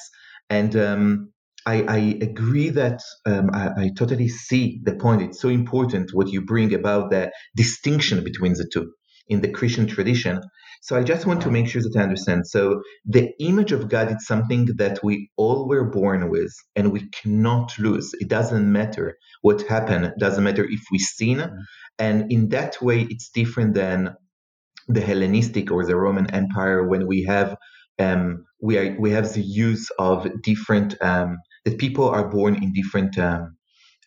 and 0.48 0.76
um, 0.76 1.32
I, 1.66 1.82
I, 1.82 1.98
agree 2.22 2.70
that 2.70 3.02
um, 3.26 3.50
I, 3.52 3.68
I, 3.76 3.90
totally 3.96 4.28
see 4.28 4.80
the 4.84 4.94
point. 4.94 5.22
It's 5.22 5.40
so 5.40 5.48
important 5.48 6.14
what 6.14 6.28
you 6.28 6.42
bring 6.42 6.72
about 6.72 7.10
the 7.10 7.30
distinction 7.56 8.24
between 8.24 8.54
the 8.54 8.68
two. 8.72 8.92
In 9.28 9.40
the 9.40 9.50
Christian 9.50 9.86
tradition. 9.86 10.40
So 10.80 10.96
I 10.96 11.02
just 11.02 11.26
want 11.26 11.42
to 11.42 11.50
make 11.50 11.68
sure 11.68 11.82
that 11.82 11.96
I 11.96 12.02
understand. 12.02 12.46
So 12.46 12.82
the 13.04 13.30
image 13.40 13.72
of 13.72 13.88
God 13.88 14.10
is 14.12 14.26
something 14.26 14.66
that 14.76 15.00
we 15.02 15.28
all 15.36 15.68
were 15.68 15.84
born 15.84 16.30
with 16.30 16.54
and 16.76 16.92
we 16.92 17.08
cannot 17.10 17.76
lose. 17.78 18.14
It 18.20 18.28
doesn't 18.28 18.70
matter 18.70 19.16
what 19.42 19.62
happened, 19.62 20.04
it 20.04 20.18
doesn't 20.18 20.44
matter 20.44 20.64
if 20.64 20.80
we 20.92 20.98
sin. 20.98 21.38
Mm-hmm. 21.38 21.56
And 21.98 22.32
in 22.32 22.48
that 22.50 22.80
way, 22.80 23.06
it's 23.10 23.30
different 23.30 23.74
than 23.74 24.14
the 24.86 25.00
Hellenistic 25.00 25.70
or 25.70 25.84
the 25.84 25.96
Roman 25.96 26.30
Empire 26.30 26.86
when 26.86 27.06
we 27.06 27.24
have 27.24 27.56
um, 27.98 28.44
we 28.60 28.78
are 28.78 28.96
we 28.98 29.10
have 29.10 29.32
the 29.32 29.42
use 29.42 29.90
of 29.98 30.28
different 30.42 30.94
um, 31.02 31.38
that 31.64 31.78
people 31.78 32.08
are 32.08 32.28
born 32.28 32.62
in 32.62 32.72
different 32.72 33.18
um, 33.18 33.56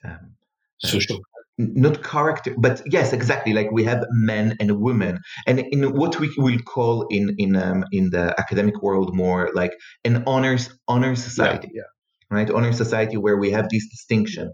um 0.05 0.35
social 0.79 1.19
not 1.57 2.03
character 2.03 2.55
but 2.57 2.81
yes 2.85 3.13
exactly 3.13 3.53
like 3.53 3.71
we 3.71 3.83
have 3.83 4.03
men 4.11 4.55
and 4.59 4.79
women. 4.79 5.19
And 5.45 5.59
in 5.59 5.93
what 5.95 6.19
we 6.19 6.31
will 6.37 6.59
call 6.59 7.07
in 7.09 7.35
in 7.37 7.55
um, 7.55 7.85
in 7.91 8.09
the 8.09 8.33
academic 8.39 8.81
world 8.81 9.15
more 9.15 9.49
like 9.53 9.73
an 10.03 10.23
honors 10.27 10.69
honor 10.87 11.15
society 11.15 11.69
yeah, 11.73 11.83
yeah. 12.31 12.37
right? 12.37 12.49
Honor 12.49 12.73
society 12.73 13.17
where 13.17 13.37
we 13.37 13.51
have 13.51 13.69
this 13.69 13.87
distinction. 13.89 14.53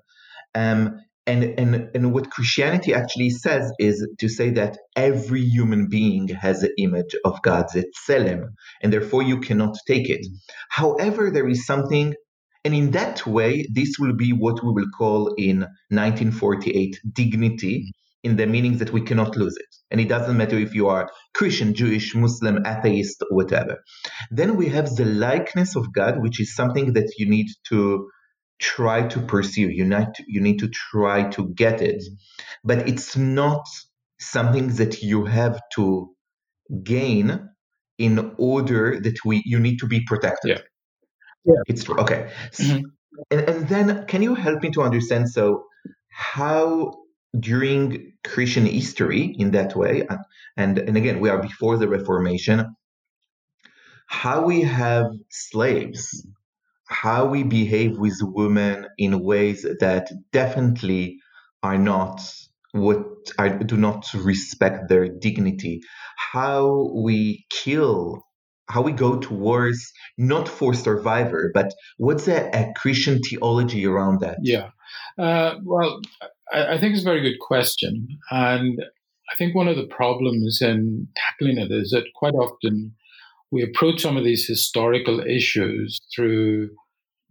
Um 0.56 1.00
and 1.28 1.44
and 1.60 1.90
and 1.94 2.14
what 2.14 2.32
christianity 2.32 2.94
actually 2.94 3.30
says 3.30 3.72
is 3.80 4.08
to 4.18 4.30
say 4.30 4.50
that 4.50 4.78
every 4.96 5.42
human 5.42 5.90
being 5.90 6.30
has 6.30 6.64
an 6.64 6.74
image 6.78 7.14
of 7.26 7.42
god's 7.42 7.76
tselem 7.76 8.46
and 8.82 8.94
therefore 8.94 9.22
you 9.22 9.40
cannot 9.40 9.76
take 9.86 10.10
it. 10.10 10.26
However 10.70 11.30
there 11.30 11.48
is 11.48 11.66
something 11.66 12.16
and 12.64 12.74
in 12.74 12.92
that 12.92 13.26
way, 13.26 13.68
this 13.72 13.96
will 14.00 14.14
be 14.14 14.34
what 14.34 14.64
we 14.64 14.72
will 14.72 14.90
call 14.98 15.34
in 15.38 15.60
1948 15.90 17.00
dignity, 17.14 17.92
in 18.24 18.36
the 18.36 18.48
meaning 18.48 18.78
that 18.80 18.92
we 18.92 19.02
cannot 19.02 19.38
lose 19.38 19.56
it. 19.56 19.76
And 19.92 20.02
it 20.02 20.10
doesn't 20.10 20.36
matter 20.36 20.58
if 20.58 20.74
you 20.76 20.88
are 20.88 21.10
Christian, 21.34 21.74
Jewish, 21.74 22.16
Muslim, 22.16 22.66
atheist, 22.66 23.24
whatever. 23.30 23.78
Then 24.32 24.58
we 24.58 24.68
have 24.68 24.96
the 24.96 25.06
likeness 25.06 25.76
of 25.76 25.94
God, 25.94 26.22
which 26.22 26.40
is 26.42 26.56
something 26.56 26.94
that 26.94 27.10
you 27.18 27.30
need 27.30 27.48
to 27.70 28.10
try 28.60 29.08
to 29.08 29.20
pursue. 29.22 29.70
You 29.70 29.86
need 29.86 30.08
to, 30.16 30.24
you 30.28 30.42
need 30.42 30.60
to 30.60 30.68
try 30.68 31.30
to 31.30 31.54
get 31.54 31.82
it. 31.82 32.04
But 32.64 32.90
it's 32.90 33.16
not 33.16 33.66
something 34.20 34.70
that 34.76 35.02
you 35.04 35.26
have 35.26 35.60
to 35.76 36.10
gain 36.84 37.50
in 37.98 38.36
order 38.38 39.00
that 39.00 39.18
we 39.26 39.42
you 39.46 39.60
need 39.60 39.78
to 39.80 39.88
be 39.88 40.04
protected. 40.06 40.50
Yeah. 40.58 40.62
Yeah. 41.46 41.54
It's 41.68 41.84
true. 41.84 41.98
Okay. 42.00 42.30
Mm-hmm. 42.54 42.86
And, 43.32 43.42
and 43.50 43.70
then 43.70 44.06
can 44.06 44.22
you 44.22 44.36
help 44.36 44.62
me 44.62 44.70
to 44.72 44.82
understand 44.82 45.30
so 45.30 45.66
how 46.10 46.94
during 47.40 48.14
Christian 48.24 48.66
history 48.66 49.36
in 49.38 49.52
that 49.52 49.76
way, 49.76 50.08
and, 50.58 50.78
and 50.80 50.98
again, 50.98 51.20
we 51.20 51.30
are 51.30 51.42
before 51.42 51.78
the 51.78 51.88
Reformation, 51.88 52.76
how 54.08 54.46
we 54.46 54.62
have 54.62 55.06
slaves, 55.30 56.26
how 56.88 57.26
we 57.26 57.44
behave 57.44 57.98
with 57.98 58.18
women 58.22 58.88
in 58.98 59.24
ways 59.24 59.64
that 59.80 60.10
definitely 60.32 61.18
are 61.64 61.78
not 61.78 62.22
what 62.72 63.06
I 63.38 63.50
do 63.50 63.78
not 63.78 64.14
respect 64.14 64.90
their 64.90 65.08
dignity, 65.08 65.82
how 66.16 66.92
we 66.94 67.46
kill 67.50 68.24
how 68.70 68.82
we 68.82 68.92
go 68.92 69.18
towards 69.18 69.92
not 70.18 70.48
for 70.48 70.74
survivor, 70.74 71.52
but 71.54 71.74
what's 71.98 72.28
a, 72.28 72.50
a 72.54 72.74
Christian 72.76 73.20
theology 73.20 73.86
around 73.86 74.20
that? 74.22 74.38
Yeah, 74.42 74.70
uh, 75.18 75.56
well, 75.64 76.02
I, 76.52 76.74
I, 76.74 76.78
think 76.78 76.94
it's 76.94 77.04
a 77.04 77.06
very 77.06 77.22
good 77.22 77.40
question, 77.40 78.08
and 78.32 78.80
I 79.32 79.36
think 79.36 79.56
one 79.56 79.68
of 79.68 79.78
the 79.78 79.88
problems 79.88 80.60
in 80.62 81.08
tackling 81.16 81.58
it 81.58 81.72
is 81.72 81.92
that 81.92 82.06
quite 82.16 82.34
often 82.34 82.96
we 83.52 83.64
approach 83.64 84.02
some 84.02 84.18
of 84.18 84.24
these 84.24 84.46
historical 84.46 85.22
issues 85.22 86.00
through 86.14 86.70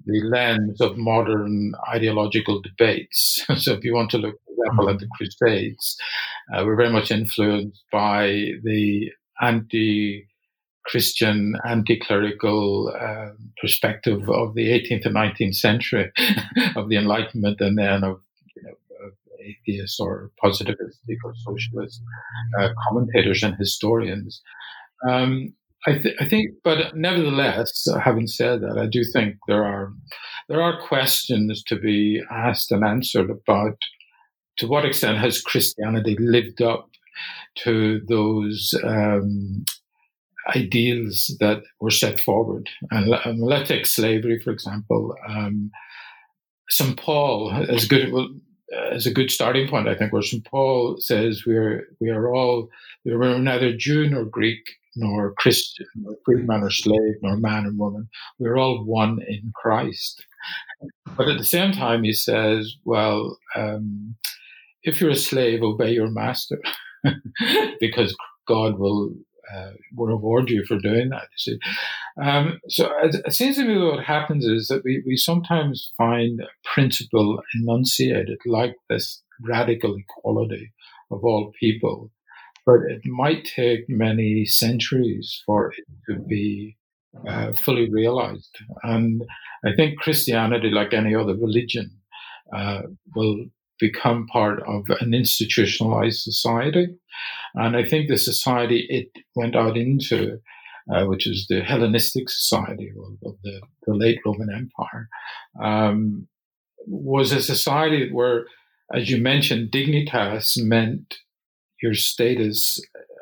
the 0.04 0.20
lens 0.24 0.80
of 0.80 0.96
modern 0.96 1.72
ideological 1.88 2.60
debates. 2.62 3.44
so, 3.56 3.72
if 3.72 3.84
you 3.84 3.94
want 3.94 4.10
to 4.10 4.18
look, 4.18 4.36
for 4.44 4.52
example, 4.52 4.90
at 4.90 4.98
the 4.98 5.06
mm-hmm. 5.06 5.24
Crusades, 5.24 5.96
uh, 6.54 6.64
we're 6.64 6.76
very 6.76 6.92
much 6.92 7.10
influenced 7.10 7.82
by 7.92 8.26
the 8.62 9.10
anti 9.40 10.26
Christian 10.86 11.54
anti-clerical 11.68 12.94
uh, 12.98 13.30
perspective 13.60 14.28
of 14.28 14.54
the 14.54 14.68
18th 14.68 15.06
and 15.06 15.16
19th 15.16 15.56
century 15.56 16.12
of 16.76 16.88
the 16.88 16.96
Enlightenment, 16.96 17.60
and 17.60 17.78
then 17.78 18.04
of, 18.04 18.20
you 18.54 18.62
know, 18.62 19.06
of 19.06 19.12
atheist 19.40 20.00
or 20.00 20.30
positivistic 20.42 21.18
or 21.24 21.34
socialist 21.44 22.00
uh, 22.60 22.68
commentators 22.88 23.42
and 23.42 23.56
historians. 23.56 24.40
Um, 25.08 25.54
I, 25.86 25.98
th- 25.98 26.16
I, 26.20 26.28
think, 26.28 26.50
but 26.64 26.96
nevertheless, 26.96 27.86
having 28.02 28.26
said 28.26 28.60
that, 28.62 28.76
I 28.78 28.86
do 28.86 29.04
think 29.12 29.36
there 29.46 29.64
are 29.64 29.92
there 30.48 30.60
are 30.60 30.80
questions 30.80 31.62
to 31.64 31.76
be 31.76 32.22
asked 32.30 32.72
and 32.72 32.84
answered 32.84 33.30
about 33.30 33.76
to 34.58 34.66
what 34.66 34.84
extent 34.84 35.18
has 35.18 35.40
Christianity 35.40 36.16
lived 36.18 36.62
up 36.62 36.88
to 37.64 38.00
those 38.08 38.74
um, 38.84 39.64
ideals 40.54 41.36
that 41.40 41.62
were 41.80 41.90
set 41.90 42.20
forward. 42.20 42.68
And, 42.90 43.14
and 43.24 43.40
let's 43.40 43.68
take 43.68 43.86
slavery, 43.86 44.38
for 44.38 44.50
example. 44.50 45.16
Um, 45.28 45.70
St. 46.68 46.96
Paul 46.96 47.52
is 47.68 47.86
good. 47.86 48.12
Well, 48.12 48.28
as 48.90 49.06
a 49.06 49.12
good 49.12 49.30
starting 49.30 49.68
point, 49.68 49.88
I 49.88 49.94
think, 49.94 50.12
where 50.12 50.22
St. 50.22 50.44
Paul 50.44 50.96
says 50.98 51.44
we're 51.46 51.86
we 52.00 52.10
are 52.10 52.34
all 52.34 52.68
we 53.04 53.12
are 53.12 53.38
neither 53.38 53.76
Jew 53.76 54.10
nor 54.10 54.24
Greek 54.24 54.58
nor 54.96 55.34
Christian, 55.34 55.86
nor 55.94 56.16
free 56.24 56.42
man 56.42 56.62
or 56.62 56.70
slave, 56.70 57.16
nor 57.22 57.36
man 57.36 57.66
or 57.66 57.72
woman. 57.72 58.08
We're 58.38 58.56
all 58.56 58.82
one 58.84 59.20
in 59.28 59.52
Christ. 59.54 60.24
But 61.16 61.28
at 61.28 61.38
the 61.38 61.44
same 61.44 61.72
time, 61.72 62.02
he 62.02 62.12
says, 62.12 62.74
well, 62.84 63.38
um, 63.54 64.16
if 64.82 65.00
you're 65.00 65.10
a 65.10 65.16
slave, 65.16 65.62
obey 65.62 65.92
your 65.92 66.10
master, 66.10 66.60
because 67.80 68.16
God 68.48 68.78
will 68.78 69.14
uh, 69.54 69.70
will 69.94 70.08
reward 70.08 70.50
you 70.50 70.64
for 70.64 70.78
doing 70.78 71.10
that. 71.10 71.22
You 71.22 71.38
see, 71.38 71.58
um, 72.22 72.58
so 72.68 72.90
it, 73.02 73.16
it, 73.26 73.32
seems 73.32 73.56
to 73.56 73.64
me 73.64 73.78
what 73.78 74.04
happens 74.04 74.44
is 74.44 74.68
that 74.68 74.82
we, 74.84 75.02
we 75.06 75.16
sometimes 75.16 75.92
find 75.96 76.40
a 76.40 76.46
principle 76.74 77.42
enunciated 77.54 78.38
like 78.46 78.74
this 78.88 79.22
radical 79.40 79.96
equality 79.96 80.72
of 81.10 81.24
all 81.24 81.52
people, 81.60 82.10
but 82.64 82.80
it 82.88 83.02
might 83.04 83.44
take 83.44 83.84
many 83.88 84.44
centuries 84.44 85.42
for 85.46 85.72
it 85.72 85.84
to 86.08 86.18
be 86.20 86.76
uh, 87.28 87.52
fully 87.52 87.90
realized. 87.90 88.56
And 88.82 89.22
I 89.64 89.74
think 89.74 89.98
Christianity, 89.98 90.70
like 90.70 90.92
any 90.92 91.14
other 91.14 91.34
religion, 91.34 91.90
uh, 92.54 92.82
will 93.14 93.46
become 93.78 94.26
part 94.26 94.62
of 94.66 94.84
an 95.00 95.14
institutionalized 95.14 96.20
society. 96.20 96.88
And 97.54 97.76
I 97.76 97.84
think 97.84 98.08
the 98.08 98.18
society 98.18 98.86
it 98.88 99.10
went 99.34 99.56
out 99.56 99.76
into, 99.76 100.40
uh, 100.92 101.04
which 101.04 101.26
is 101.26 101.46
the 101.48 101.60
Hellenistic 101.60 102.28
society 102.28 102.90
of, 102.90 103.28
of 103.28 103.36
the, 103.42 103.60
the, 103.86 103.94
late 103.94 104.18
Roman 104.24 104.50
Empire, 104.50 105.08
um, 105.60 106.28
was 106.86 107.32
a 107.32 107.42
society 107.42 108.10
where, 108.12 108.46
as 108.92 109.10
you 109.10 109.18
mentioned, 109.18 109.70
dignitas 109.70 110.56
meant 110.62 111.16
your 111.82 111.94
status 111.94 112.80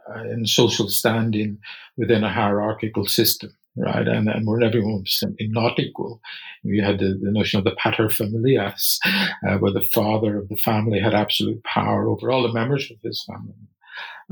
uh, 0.08 0.20
and 0.20 0.48
social 0.48 0.88
standing 0.88 1.58
within 1.96 2.24
a 2.24 2.32
hierarchical 2.32 3.06
system 3.06 3.50
right? 3.76 4.06
And, 4.06 4.28
and 4.28 4.46
where 4.46 4.62
everyone 4.62 5.00
was 5.00 5.18
simply 5.18 5.48
not 5.48 5.78
equal. 5.78 6.20
You 6.62 6.82
had 6.82 6.98
the, 6.98 7.18
the 7.20 7.30
notion 7.30 7.58
of 7.58 7.64
the 7.64 7.76
paterfamilias, 7.76 8.98
uh, 9.46 9.58
where 9.58 9.72
the 9.72 9.88
father 9.94 10.38
of 10.38 10.48
the 10.48 10.56
family 10.56 11.00
had 11.00 11.14
absolute 11.14 11.62
power 11.64 12.08
over 12.08 12.30
all 12.30 12.42
the 12.42 12.52
members 12.52 12.90
of 12.90 12.98
his 13.02 13.24
family. 13.26 13.54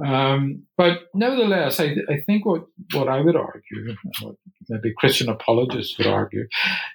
Um, 0.03 0.65
but 0.77 1.03
nevertheless, 1.15 1.79
I, 1.79 1.97
I, 2.09 2.21
think 2.25 2.47
what, 2.47 2.65
what 2.95 3.09
I 3.09 3.21
would 3.21 3.37
argue, 3.37 3.95
what 4.23 4.37
maybe 4.69 4.95
Christian 4.97 5.29
apologists 5.29 5.99
would 5.99 6.07
argue, 6.07 6.47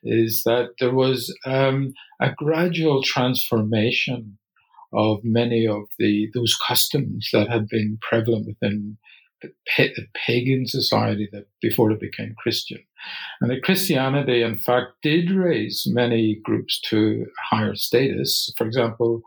is 0.03 0.43
that 0.45 0.71
there 0.79 0.93
was 0.93 1.33
um, 1.45 1.93
a 2.19 2.31
gradual 2.31 3.03
transformation 3.03 4.37
of 4.93 5.19
many 5.23 5.67
of 5.67 5.83
the 5.99 6.29
those 6.33 6.55
customs 6.67 7.29
that 7.33 7.49
had 7.49 7.67
been 7.67 7.99
prevalent 8.01 8.47
within 8.47 8.97
pagan 10.25 10.65
society 10.65 11.29
that 11.31 11.45
before 11.61 11.91
it 11.91 11.99
became 11.99 12.33
Christian. 12.37 12.79
And 13.41 13.51
that 13.51 13.63
Christianity, 13.63 14.41
in 14.41 14.57
fact, 14.57 14.93
did 15.03 15.29
raise 15.29 15.83
many 15.87 16.39
groups 16.43 16.81
to 16.89 17.25
higher 17.49 17.75
status. 17.75 18.51
For 18.57 18.65
example, 18.65 19.21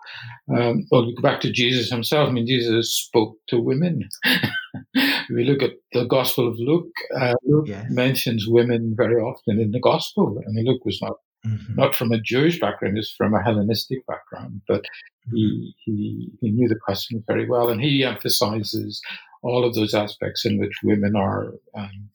um, 0.48 0.86
well, 0.90 1.06
we 1.06 1.14
go 1.14 1.22
back 1.22 1.40
to 1.42 1.52
Jesus 1.52 1.90
himself. 1.90 2.28
I 2.28 2.32
mean, 2.32 2.46
Jesus 2.46 2.92
spoke 2.92 3.36
to 3.48 3.60
women. 3.60 4.08
we 5.30 5.44
look 5.44 5.62
at 5.62 5.76
the 5.92 6.04
Gospel 6.04 6.48
of 6.48 6.58
Luke. 6.58 6.92
Uh, 7.16 7.34
Luke 7.44 7.68
yes. 7.68 7.86
mentions 7.90 8.46
women 8.48 8.94
very 8.96 9.20
often 9.20 9.60
in 9.60 9.70
the 9.70 9.80
Gospel. 9.80 10.40
I 10.46 10.50
mean, 10.50 10.66
Luke 10.66 10.84
was 10.84 11.00
not 11.00 11.16
Mm-hmm. 11.46 11.74
not 11.76 11.94
from 11.94 12.12
a 12.12 12.20
Jewish 12.20 12.60
background, 12.60 12.98
he's 12.98 13.14
from 13.16 13.32
a 13.32 13.42
Hellenistic 13.42 14.06
background, 14.06 14.60
but 14.68 14.84
he, 15.32 15.74
he, 15.86 16.28
he 16.38 16.50
knew 16.50 16.68
the 16.68 16.78
customs 16.86 17.24
very 17.26 17.48
well, 17.48 17.70
and 17.70 17.80
he 17.80 18.04
emphasizes 18.04 19.00
all 19.42 19.64
of 19.64 19.74
those 19.74 19.94
aspects 19.94 20.44
in 20.44 20.58
which 20.58 20.72
women 20.82 21.16
are 21.16 21.54
um, 21.74 22.08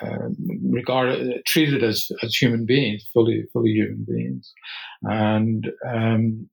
uh, 0.00 0.28
regarded 0.62 1.44
treated 1.44 1.82
as 1.82 2.10
as 2.22 2.34
human 2.34 2.64
beings, 2.64 3.04
fully 3.12 3.44
fully 3.52 3.70
human 3.70 4.04
beings, 4.08 4.52
and 5.02 5.70
um, 5.86 6.48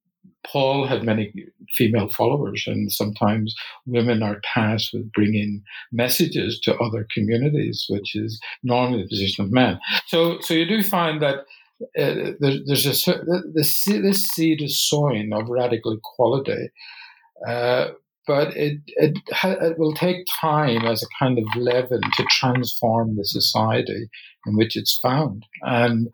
Paul 0.45 0.85
had 0.85 1.03
many 1.03 1.33
female 1.75 2.09
followers, 2.09 2.65
and 2.67 2.91
sometimes 2.91 3.55
women 3.85 4.21
are 4.21 4.41
tasked 4.43 4.91
with 4.93 5.11
bringing 5.11 5.63
messages 5.91 6.59
to 6.63 6.75
other 6.77 7.07
communities, 7.13 7.85
which 7.89 8.15
is 8.15 8.39
normally 8.61 9.03
the 9.03 9.09
position 9.09 9.45
of 9.45 9.51
men. 9.51 9.79
So, 10.07 10.39
so 10.41 10.53
you 10.53 10.65
do 10.65 10.83
find 10.83 11.21
that 11.21 11.39
uh, 11.97 12.33
there, 12.39 12.59
there's 12.65 13.07
a 13.07 13.13
this, 13.53 13.83
this 13.85 14.23
seed 14.23 14.61
is 14.61 14.81
sowing 14.81 15.31
of 15.33 15.49
radical 15.49 15.93
equality, 15.93 16.69
uh, 17.47 17.89
but 18.27 18.55
it 18.55 18.79
it, 18.87 19.17
it 19.43 19.79
will 19.79 19.93
take 19.93 20.25
time 20.41 20.85
as 20.85 21.03
a 21.03 21.23
kind 21.23 21.37
of 21.37 21.45
leaven 21.55 22.01
to 22.17 22.23
transform 22.29 23.15
the 23.15 23.25
society 23.25 24.09
in 24.45 24.57
which 24.57 24.75
it's 24.75 24.97
found. 24.99 25.45
And 25.61 26.09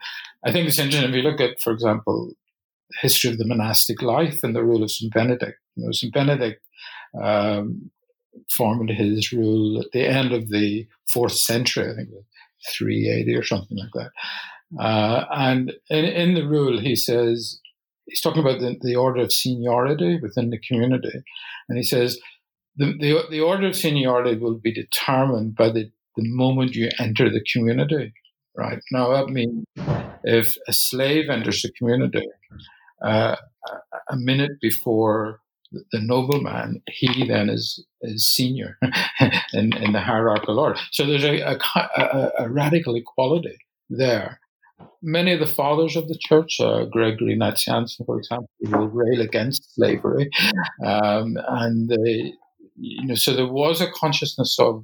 I 0.46 0.52
think 0.52 0.68
it's 0.68 0.80
interesting 0.80 1.10
if 1.10 1.16
you 1.16 1.24
look 1.24 1.42
at, 1.42 1.60
for 1.62 1.74
example, 1.74 2.32
history 3.02 3.32
of 3.32 3.38
the 3.38 3.46
monastic 3.46 4.02
life 4.02 4.44
and 4.44 4.56
the 4.56 4.64
rule 4.64 4.84
of 4.84 4.92
St. 4.92 5.14
Benedict. 5.14 5.60
You 5.76 5.86
know, 5.86 5.92
St. 5.92 6.14
Benedict 6.14 6.62
um, 7.22 7.92
formed 8.50 8.90
his 8.90 9.32
rule 9.32 9.82
at 9.82 9.92
the 9.92 10.08
end 10.08 10.32
of 10.32 10.50
the 10.50 10.88
fourth 11.08 11.34
century, 11.34 11.92
I 11.92 11.96
think 11.96 12.10
380 12.78 13.36
or 13.36 13.44
something 13.44 13.78
like 13.78 13.92
that. 13.94 14.12
Uh, 14.82 15.26
and 15.32 15.74
in, 15.90 16.06
in, 16.06 16.34
the 16.36 16.48
rule, 16.48 16.80
he 16.80 16.96
says, 16.96 17.60
he's 18.10 18.22
talking 18.22 18.42
about 18.42 18.60
the, 18.60 18.78
the, 18.82 18.96
order 18.96 19.22
of 19.22 19.32
seniority 19.32 20.20
within 20.22 20.50
the 20.50 20.60
community. 20.60 21.24
And 21.68 21.78
he 21.78 21.84
says, 21.84 22.20
the, 22.76 22.94
the, 23.00 23.24
the 23.30 23.42
order 23.42 23.68
of 23.68 23.76
seniority 23.76 24.38
will 24.38 24.56
be 24.56 24.74
determined 24.74 25.56
by 25.56 25.70
the, 25.70 25.92
the 26.16 26.28
moment 26.30 26.76
you 26.76 26.90
enter 27.00 27.30
the 27.30 27.44
community, 27.52 28.14
right? 28.58 28.80
Now, 28.92 29.12
that 29.14 29.32
means 29.32 29.66
if 30.24 30.56
a 30.68 30.74
slave 30.74 31.30
enters 31.30 31.62
the 31.62 31.72
community, 31.72 32.28
uh, 33.04 33.36
a 34.10 34.16
minute 34.16 34.60
before 34.62 35.40
the 35.92 36.02
nobleman, 36.02 36.82
he 36.90 37.28
then 37.28 37.50
is, 37.50 37.86
is 38.02 38.28
senior 38.28 38.78
in, 39.54 39.76
in 39.78 39.94
the 39.94 40.00
hierarchical 40.00 40.60
order. 40.60 40.80
So 40.92 41.06
there's 41.06 41.24
a, 41.24 41.42
a, 41.42 42.32
a, 42.40 42.50
radical 42.50 42.96
equality 42.96 43.58
there. 43.90 44.40
Many 45.02 45.34
of 45.34 45.40
the 45.40 45.48
fathers 45.48 45.96
of 45.96 46.08
the 46.08 46.18
church, 46.28 46.60
uh, 46.60 46.86
Gregory 46.86 47.38
Nazianzen, 47.38 48.06
for 48.06 48.18
example, 48.18 48.50
will 48.62 48.88
rail 48.88 49.22
against 49.22 49.74
slavery, 49.76 50.30
um, 50.86 51.38
and 51.48 51.90
they, 51.90 52.34
you 52.76 53.08
know, 53.08 53.16
so 53.16 53.34
there 53.34 53.48
was 53.48 53.82
a 53.82 53.92
consciousness 53.92 54.58
of 54.60 54.84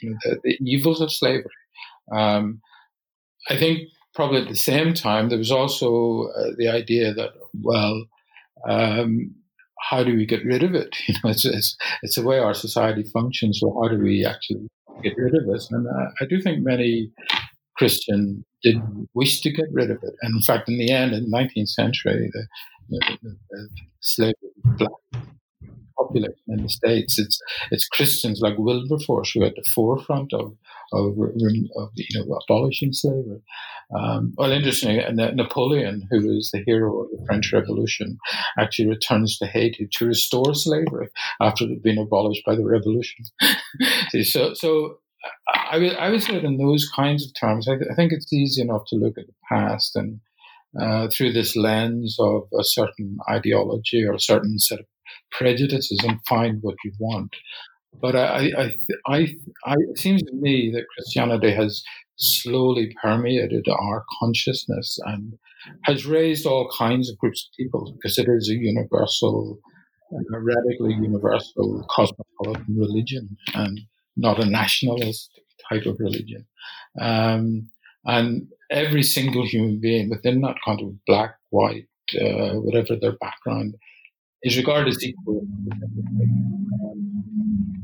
you 0.00 0.10
know 0.10 0.16
the, 0.24 0.38
the 0.42 0.58
evils 0.62 1.00
of 1.00 1.12
slavery. 1.12 1.50
Um, 2.10 2.60
I 3.48 3.56
think 3.56 3.88
probably 4.14 4.42
at 4.42 4.48
the 4.48 4.56
same 4.56 4.94
time 4.94 5.28
there 5.28 5.38
was 5.38 5.52
also 5.52 6.28
uh, 6.36 6.50
the 6.56 6.68
idea 6.68 7.12
that 7.14 7.30
well, 7.62 8.04
um, 8.68 9.34
how 9.90 10.04
do 10.04 10.14
we 10.14 10.26
get 10.26 10.44
rid 10.44 10.62
of 10.62 10.74
it? 10.74 10.96
You 11.08 11.14
know, 11.22 11.30
it's, 11.30 11.44
it's, 11.44 11.76
it's 12.02 12.16
the 12.16 12.22
way 12.22 12.38
our 12.38 12.54
society 12.54 13.04
functions. 13.12 13.60
So 13.60 13.76
how 13.80 13.88
do 13.88 13.98
we 13.98 14.24
actually 14.24 14.68
get 15.02 15.14
rid 15.16 15.34
of 15.34 15.48
it? 15.48 15.62
And 15.70 15.86
uh, 15.86 16.10
I 16.20 16.24
do 16.26 16.40
think 16.40 16.64
many 16.64 17.10
Christians 17.76 18.44
didn't 18.62 19.08
wish 19.14 19.40
to 19.42 19.50
get 19.50 19.66
rid 19.72 19.90
of 19.90 19.98
it. 20.02 20.14
And 20.22 20.36
in 20.36 20.42
fact, 20.42 20.68
in 20.68 20.78
the 20.78 20.90
end, 20.90 21.14
in 21.14 21.30
the 21.30 21.36
19th 21.36 21.68
century, 21.68 22.30
the, 22.32 22.46
the, 22.88 23.18
the, 23.22 23.36
the 23.50 23.68
slavery 24.00 24.50
black 24.64 24.90
population 26.02 26.42
in 26.48 26.62
the 26.62 26.68
states. 26.68 27.18
It's 27.18 27.40
it's 27.70 27.86
Christians 27.88 28.40
like 28.40 28.58
Wilberforce 28.58 29.32
who 29.32 29.42
are 29.42 29.46
at 29.46 29.54
the 29.54 29.64
forefront 29.74 30.32
of 30.32 30.54
of, 30.92 31.16
of 31.18 31.90
you 31.94 32.20
know 32.20 32.38
abolishing 32.48 32.92
slavery. 32.92 33.42
Um, 33.96 34.32
well, 34.36 34.52
interestingly, 34.52 35.04
Napoleon, 35.12 36.08
who 36.10 36.36
is 36.36 36.50
the 36.52 36.62
hero 36.64 37.02
of 37.02 37.10
the 37.10 37.24
French 37.26 37.52
Revolution, 37.52 38.18
actually 38.58 38.88
returns 38.88 39.38
to 39.38 39.46
Haiti 39.46 39.88
to 39.92 40.06
restore 40.06 40.54
slavery 40.54 41.08
after 41.40 41.64
it 41.64 41.70
had 41.70 41.82
been 41.82 41.98
abolished 41.98 42.44
by 42.46 42.54
the 42.54 42.64
revolution. 42.64 43.24
so, 44.22 44.54
so 44.54 44.98
I 45.70 45.78
would, 45.78 45.96
I 45.96 46.10
would 46.10 46.22
say 46.22 46.34
it 46.34 46.44
in 46.44 46.58
those 46.58 46.88
kinds 46.94 47.26
of 47.26 47.32
terms. 47.38 47.68
I, 47.68 47.74
I, 47.74 47.94
think 47.94 48.12
it's 48.12 48.32
easy 48.32 48.62
enough 48.62 48.82
to 48.88 48.96
look 48.96 49.18
at 49.18 49.26
the 49.26 49.34
past 49.48 49.96
and 49.96 50.20
uh, 50.80 51.08
through 51.08 51.32
this 51.32 51.56
lens 51.56 52.16
of 52.18 52.44
a 52.58 52.64
certain 52.64 53.18
ideology 53.28 54.04
or 54.04 54.14
a 54.14 54.20
certain 54.20 54.58
set 54.58 54.80
of 54.80 54.86
prejudices 55.30 56.00
and 56.06 56.18
find 56.26 56.58
what 56.62 56.76
you 56.84 56.92
want. 56.98 57.34
But 58.00 58.16
I, 58.16 58.50
I, 58.56 58.74
I, 59.06 59.18
I, 59.66 59.74
it 59.90 59.98
seems 59.98 60.22
to 60.22 60.34
me 60.34 60.70
that 60.74 60.86
Christianity 60.94 61.52
has 61.52 61.82
slowly 62.16 62.94
permeated 63.02 63.66
our 63.68 64.04
consciousness 64.20 64.98
and 65.04 65.34
has 65.84 66.06
raised 66.06 66.46
all 66.46 66.72
kinds 66.76 67.10
of 67.10 67.18
groups 67.18 67.46
of 67.46 67.56
people 67.56 67.92
because 67.94 68.18
it 68.18 68.28
is 68.28 68.48
a 68.48 68.54
universal, 68.54 69.58
a 70.12 70.40
radically 70.40 70.94
universal 70.94 71.84
cosmopolitan 71.90 72.76
religion 72.78 73.36
and 73.54 73.80
not 74.16 74.40
a 74.40 74.46
nationalist 74.60 75.30
type 75.68 75.86
of 75.86 75.96
religion. 75.98 76.46
Um, 77.00 77.70
and 78.04 78.48
every 78.70 79.02
single 79.02 79.46
human 79.46 79.80
being 79.80 80.10
within 80.10 80.40
that 80.42 80.56
kind 80.64 80.80
of 80.80 81.04
black, 81.06 81.36
white, 81.50 81.88
uh, 82.20 82.54
whatever 82.54 82.96
their 82.96 83.12
background, 83.12 83.76
is 84.42 84.56
regarded 84.56 84.88
as 84.88 85.04
equal. 85.04 85.46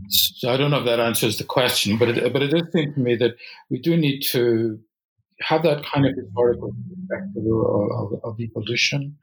So 0.08 0.50
I 0.50 0.56
don't 0.56 0.70
know 0.70 0.80
if 0.80 0.86
that 0.86 1.00
answers 1.00 1.38
the 1.38 1.44
question, 1.44 1.98
but 1.98 2.08
it, 2.08 2.32
but 2.32 2.42
it 2.42 2.48
does 2.48 2.72
seem 2.72 2.94
to 2.94 3.00
me 3.00 3.14
that 3.16 3.36
we 3.70 3.78
do 3.78 3.96
need 3.96 4.22
to 4.32 4.78
have 5.40 5.62
that 5.62 5.84
kind 5.84 6.06
of 6.06 6.16
historical 6.16 6.74
perspective 6.88 7.44
of, 7.46 7.90
of, 7.92 8.20
of 8.24 8.40
evolution. 8.40 9.16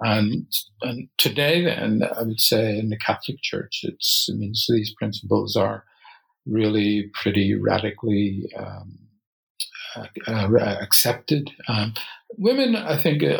And 0.00 0.46
and 0.82 1.08
today, 1.16 1.64
then 1.64 2.02
I 2.04 2.22
would 2.22 2.40
say 2.40 2.78
in 2.78 2.90
the 2.90 2.98
Catholic 2.98 3.38
Church, 3.42 3.80
it's 3.82 4.28
I 4.30 4.36
mean 4.36 4.54
so 4.54 4.74
these 4.74 4.94
principles 4.94 5.56
are 5.56 5.84
really 6.48 7.10
pretty 7.14 7.54
radically 7.54 8.50
um, 8.56 8.98
uh, 9.96 10.06
uh, 10.26 10.76
accepted. 10.80 11.50
Um, 11.66 11.94
women, 12.36 12.76
I 12.76 13.00
think, 13.00 13.22
uh, 13.22 13.38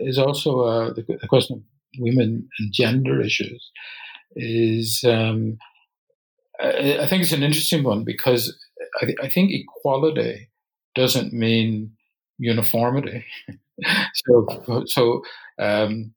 is 0.00 0.18
also 0.18 0.60
uh, 0.60 0.92
the, 0.92 1.02
the, 1.02 1.28
question 1.28 1.56
of 1.56 1.62
women 1.98 2.48
and 2.58 2.72
gender 2.72 3.20
issues 3.20 3.70
is, 4.34 5.04
um, 5.06 5.58
I, 6.60 6.98
I, 7.00 7.06
think 7.06 7.22
it's 7.22 7.32
an 7.32 7.42
interesting 7.42 7.82
one 7.82 8.04
because 8.04 8.56
I, 9.00 9.14
I 9.22 9.28
think 9.28 9.52
equality 9.52 10.50
doesn't 10.94 11.32
mean 11.32 11.92
uniformity. 12.38 13.24
so, 14.14 14.84
so 14.86 15.22
um, 15.58 16.12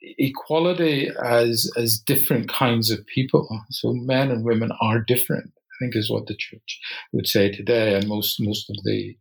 equality 0.00 1.10
as 1.22 1.70
as 1.76 1.98
different 1.98 2.48
kinds 2.48 2.90
of 2.90 3.06
people. 3.06 3.48
So 3.70 3.92
men 3.92 4.30
and 4.30 4.44
women 4.44 4.70
are 4.80 5.00
different. 5.00 5.52
I 5.56 5.84
think 5.84 5.96
is 5.96 6.10
what 6.10 6.26
the 6.26 6.36
church 6.36 6.80
would 7.12 7.26
say 7.26 7.50
today, 7.50 7.94
and 7.94 8.08
most 8.08 8.40
most 8.40 8.70
of 8.70 8.76
the 8.84 9.16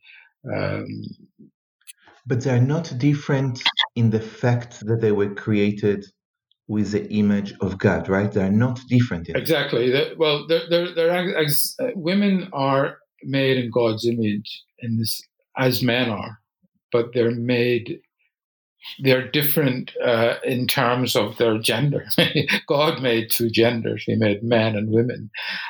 um, 0.53 1.03
but 2.27 2.43
they're 2.43 2.61
not 2.61 2.97
different 2.97 3.61
in 3.95 4.09
the 4.09 4.19
fact 4.19 4.79
that 4.85 5.01
they 5.01 5.11
were 5.11 5.33
created 5.33 6.05
with 6.67 6.91
the 6.91 7.07
image 7.11 7.53
of 7.61 7.77
God, 7.77 8.09
right? 8.09 8.31
They're 8.31 8.51
not 8.51 8.79
different. 8.89 9.29
exactly. 9.29 9.93
well, 10.17 10.47
they're, 10.47 10.67
they're, 10.69 10.95
they're 10.95 11.37
uh, 11.37 11.91
women 11.93 12.49
are 12.53 12.97
made 13.23 13.57
in 13.57 13.69
God's 13.69 14.07
image 14.07 14.63
in 14.79 14.97
this 14.97 15.21
as 15.57 15.83
men 15.83 16.09
are, 16.09 16.39
but 16.91 17.13
they're 17.13 17.31
made. 17.31 17.99
They're 18.99 19.27
different 19.27 19.91
uh, 20.03 20.35
in 20.43 20.67
terms 20.67 21.15
of 21.15 21.37
their 21.37 21.57
gender. 21.57 22.05
God 22.67 23.01
made 23.01 23.29
two 23.29 23.49
genders. 23.49 24.03
He 24.05 24.15
made 24.15 24.43
men 24.43 24.75
and 24.75 24.91
women, 24.91 25.29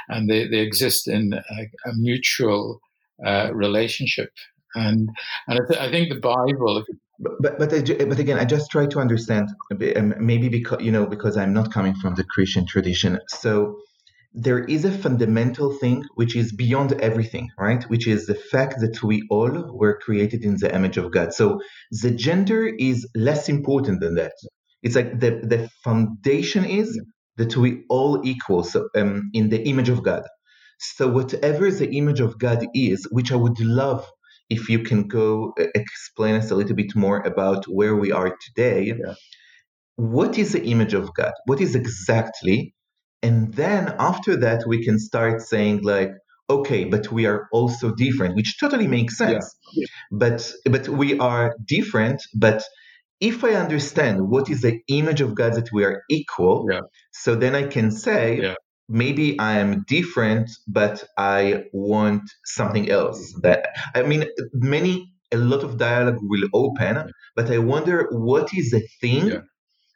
and 0.09 0.29
they, 0.29 0.47
they 0.47 0.59
exist 0.59 1.07
in 1.07 1.33
a, 1.33 1.89
a 1.89 1.93
mutual 1.95 2.81
uh, 3.25 3.49
relationship 3.53 4.29
and 4.75 5.09
and 5.47 5.59
I, 5.59 5.67
th- 5.67 5.79
I 5.79 5.89
think 5.89 6.09
the 6.09 6.19
Bible. 6.19 6.83
But 7.19 7.57
but 7.59 7.59
but 7.59 8.19
again, 8.19 8.37
I 8.37 8.45
just 8.45 8.69
try 8.69 8.85
to 8.85 8.99
understand. 8.99 9.49
Maybe 9.71 10.49
because 10.49 10.81
you 10.81 10.91
know 10.91 11.05
because 11.05 11.37
I'm 11.37 11.53
not 11.53 11.73
coming 11.73 11.95
from 11.95 12.15
the 12.15 12.23
Christian 12.23 12.65
tradition, 12.67 13.19
so 13.29 13.77
there 14.35 14.65
is 14.65 14.83
a 14.83 14.91
fundamental 14.91 15.73
thing 15.73 16.03
which 16.15 16.35
is 16.35 16.51
beyond 16.51 16.91
everything, 17.01 17.49
right? 17.57 17.83
Which 17.85 18.05
is 18.05 18.25
the 18.25 18.35
fact 18.35 18.81
that 18.81 19.01
we 19.01 19.25
all 19.29 19.71
were 19.77 19.97
created 19.97 20.43
in 20.43 20.57
the 20.57 20.73
image 20.75 20.97
of 20.97 21.11
God. 21.11 21.33
So 21.33 21.61
the 22.03 22.11
gender 22.11 22.67
is 22.67 23.07
less 23.15 23.47
important 23.47 24.01
than 24.01 24.15
that. 24.15 24.33
It's 24.83 24.95
like 24.95 25.19
the 25.19 25.31
the 25.41 25.69
foundation 25.83 26.65
is 26.65 26.99
that 27.37 27.55
we 27.55 27.83
all 27.89 28.21
equal 28.25 28.63
so, 28.63 28.89
um, 28.95 29.29
in 29.33 29.49
the 29.49 29.63
image 29.67 29.89
of 29.89 30.03
God. 30.03 30.23
So 30.79 31.07
whatever 31.07 31.71
the 31.71 31.89
image 31.95 32.19
of 32.19 32.37
God 32.37 32.65
is, 32.73 33.07
which 33.11 33.31
I 33.31 33.37
would 33.37 33.59
love 33.59 34.05
if 34.49 34.69
you 34.69 34.79
can 34.79 35.07
go 35.07 35.53
uh, 35.59 35.65
explain 35.73 36.35
us 36.35 36.51
a 36.51 36.55
little 36.55 36.75
bit 36.75 36.95
more 36.95 37.21
about 37.21 37.65
where 37.65 37.95
we 37.95 38.11
are 38.11 38.35
today. 38.47 38.93
Yeah. 38.99 39.15
What 39.95 40.37
is 40.37 40.51
the 40.51 40.63
image 40.63 40.93
of 40.93 41.13
God? 41.15 41.31
What 41.45 41.61
is 41.61 41.73
exactly 41.73 42.74
And 43.21 43.53
then 43.53 43.95
after 43.99 44.37
that, 44.37 44.63
we 44.67 44.83
can 44.83 44.99
start 44.99 45.41
saying, 45.41 45.81
like, 45.83 46.11
okay, 46.49 46.85
but 46.85 47.11
we 47.11 47.25
are 47.25 47.47
also 47.51 47.93
different, 47.93 48.35
which 48.35 48.57
totally 48.59 48.87
makes 48.87 49.17
sense. 49.17 49.55
Yeah. 49.73 49.87
But 50.11 50.51
but 50.65 50.87
we 50.87 51.17
are 51.19 51.55
different, 51.65 52.21
but 52.35 52.63
if 53.19 53.43
I 53.43 53.53
understand 53.53 54.29
what 54.29 54.49
is 54.49 54.61
the 54.61 54.79
image 54.87 55.21
of 55.21 55.35
God 55.35 55.53
that 55.53 55.71
we 55.71 55.83
are 55.83 56.03
equal, 56.09 56.67
yeah. 56.69 56.81
so 57.11 57.35
then 57.35 57.55
I 57.55 57.63
can 57.67 57.91
say 57.91 58.41
yeah. 58.41 58.55
maybe 58.89 59.39
I 59.39 59.59
am 59.59 59.83
different, 59.87 60.51
but 60.67 61.03
I 61.17 61.65
want 61.73 62.23
something 62.43 62.89
else. 62.89 63.19
Mm-hmm. 63.19 63.41
That 63.41 63.69
I 63.95 64.03
mean, 64.03 64.25
many 64.53 65.11
a 65.31 65.37
lot 65.37 65.63
of 65.63 65.77
dialogue 65.77 66.19
will 66.21 66.47
open, 66.53 67.11
but 67.35 67.49
I 67.49 67.57
wonder 67.57 68.07
what 68.11 68.49
is 68.53 68.69
the 68.71 68.87
thing 69.01 69.41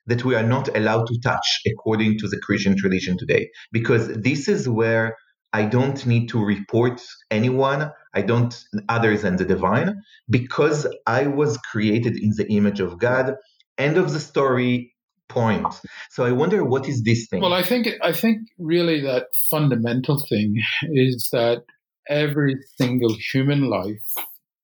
that 0.10 0.26
we 0.26 0.36
are 0.36 0.43
not 0.43 0.76
allowed 0.76 1.07
to 1.07 1.20
touch 1.22 1.62
according 1.66 2.18
to 2.20 2.28
the 2.28 2.39
Christian 2.39 2.76
tradition 2.76 3.18
today, 3.18 3.49
because 3.72 4.10
this 4.10 4.47
is 4.47 4.68
where 4.68 5.16
I 5.53 5.64
don't 5.64 6.05
need 6.05 6.28
to 6.30 6.43
report 6.43 7.01
anyone. 7.32 7.91
I 8.14 8.22
don't, 8.22 8.53
other 8.89 9.16
than 9.18 9.38
the 9.38 9.45
divine, 9.45 10.01
because 10.30 10.86
I 11.07 11.28
was 11.28 11.57
created 11.72 12.18
in 12.18 12.32
the 12.36 12.47
image 12.51 12.82
of 12.82 12.99
God. 12.99 13.36
End 13.78 13.97
of 13.97 14.12
the 14.12 14.20
story. 14.20 14.93
Point. 15.32 15.68
So 16.10 16.26
I 16.26 16.32
wonder 16.32 16.66
what 16.66 16.89
is 16.89 17.03
this 17.03 17.28
thing. 17.28 17.41
Well, 17.41 17.53
I 17.53 17.62
think 17.62 17.88
I 18.01 18.14
think 18.14 18.39
really 18.57 18.99
that 19.01 19.28
fundamental 19.51 20.20
thing 20.20 20.55
is 20.91 21.30
that 21.32 21.66
every 22.10 22.55
single 22.80 23.16
human 23.32 23.70
life 23.70 24.16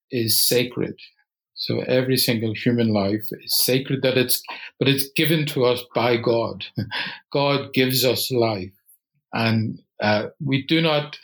is 0.10 0.42
sacred. 0.42 0.96
So 1.56 1.80
every 1.82 2.18
single 2.18 2.54
human 2.54 2.90
life 2.90 3.28
is 3.32 3.58
sacred. 3.58 4.02
That 4.02 4.18
it's 4.18 4.44
but 4.78 4.88
it's 4.88 5.10
given 5.16 5.46
to 5.48 5.66
us 5.66 5.82
by 5.94 6.18
God. 6.18 6.66
God 7.32 7.74
gives 7.74 8.04
us 8.04 8.30
life, 8.32 8.74
and 9.34 9.80
uh, 10.02 10.28
we 10.44 10.66
do 10.66 10.82
not 10.82 11.18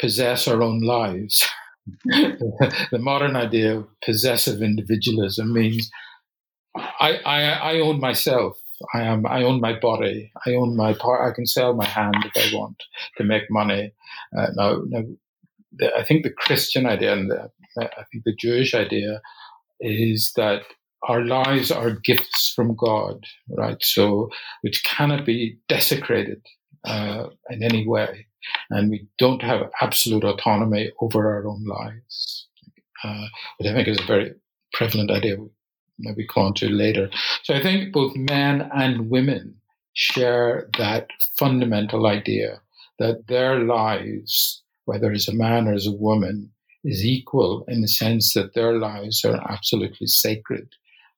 possess 0.00 0.48
our 0.48 0.62
own 0.62 0.82
lives. 0.82 1.46
the 2.04 2.98
modern 2.98 3.36
idea 3.36 3.78
of 3.78 3.88
possessive 4.04 4.62
individualism 4.62 5.52
means 5.52 5.90
I, 6.76 7.16
I, 7.24 7.42
I 7.42 7.80
own 7.80 8.00
myself. 8.00 8.58
I 8.94 9.02
am. 9.02 9.26
I 9.26 9.42
own 9.42 9.60
my 9.60 9.78
body. 9.78 10.32
I 10.46 10.54
own 10.54 10.76
my 10.76 10.94
part. 10.94 11.28
I 11.28 11.34
can 11.34 11.46
sell 11.46 11.74
my 11.74 11.86
hand 11.86 12.16
if 12.24 12.32
I 12.36 12.56
want 12.56 12.82
to 13.18 13.24
make 13.24 13.50
money. 13.50 13.92
Uh, 14.36 14.46
now, 14.54 14.82
now 14.86 15.02
I 15.96 16.02
think 16.02 16.22
the 16.22 16.30
Christian 16.30 16.86
idea 16.86 17.12
and 17.12 17.30
the, 17.30 17.50
I 17.78 18.04
think 18.10 18.24
the 18.24 18.34
Jewish 18.34 18.74
idea 18.74 19.20
is 19.80 20.32
that 20.36 20.62
our 21.08 21.24
lives 21.24 21.70
are 21.70 21.90
gifts 21.90 22.52
from 22.54 22.76
God, 22.76 23.24
right? 23.48 23.78
So, 23.80 24.28
which 24.62 24.84
cannot 24.84 25.24
be 25.24 25.58
desecrated 25.68 26.42
uh, 26.84 27.28
in 27.48 27.62
any 27.62 27.86
way. 27.86 28.26
And 28.70 28.90
we 28.90 29.06
don't 29.18 29.42
have 29.42 29.70
absolute 29.80 30.24
autonomy 30.24 30.90
over 31.00 31.34
our 31.34 31.46
own 31.46 31.64
lives, 31.64 32.48
uh, 33.04 33.26
which 33.58 33.68
I 33.68 33.74
think 33.74 33.88
is 33.88 34.00
a 34.00 34.06
very 34.06 34.32
prevalent 34.72 35.10
idea 35.10 35.36
we 35.36 35.48
maybe 35.98 36.26
come 36.26 36.44
on 36.44 36.54
to 36.54 36.68
later. 36.68 37.10
So 37.42 37.54
I 37.54 37.62
think 37.62 37.92
both 37.92 38.16
men 38.16 38.70
and 38.74 39.10
women 39.10 39.56
share 39.94 40.68
that 40.78 41.08
fundamental 41.38 42.06
idea 42.06 42.60
that 42.98 43.26
their 43.28 43.58
lives, 43.58 44.62
whether 44.84 45.10
as 45.12 45.28
a 45.28 45.34
man 45.34 45.68
or 45.68 45.74
as 45.74 45.86
a 45.86 45.92
woman, 45.92 46.50
is 46.84 47.04
equal 47.04 47.64
in 47.68 47.80
the 47.80 47.88
sense 47.88 48.34
that 48.34 48.54
their 48.54 48.78
lives 48.78 49.24
are 49.24 49.40
absolutely 49.50 50.06
sacred 50.06 50.68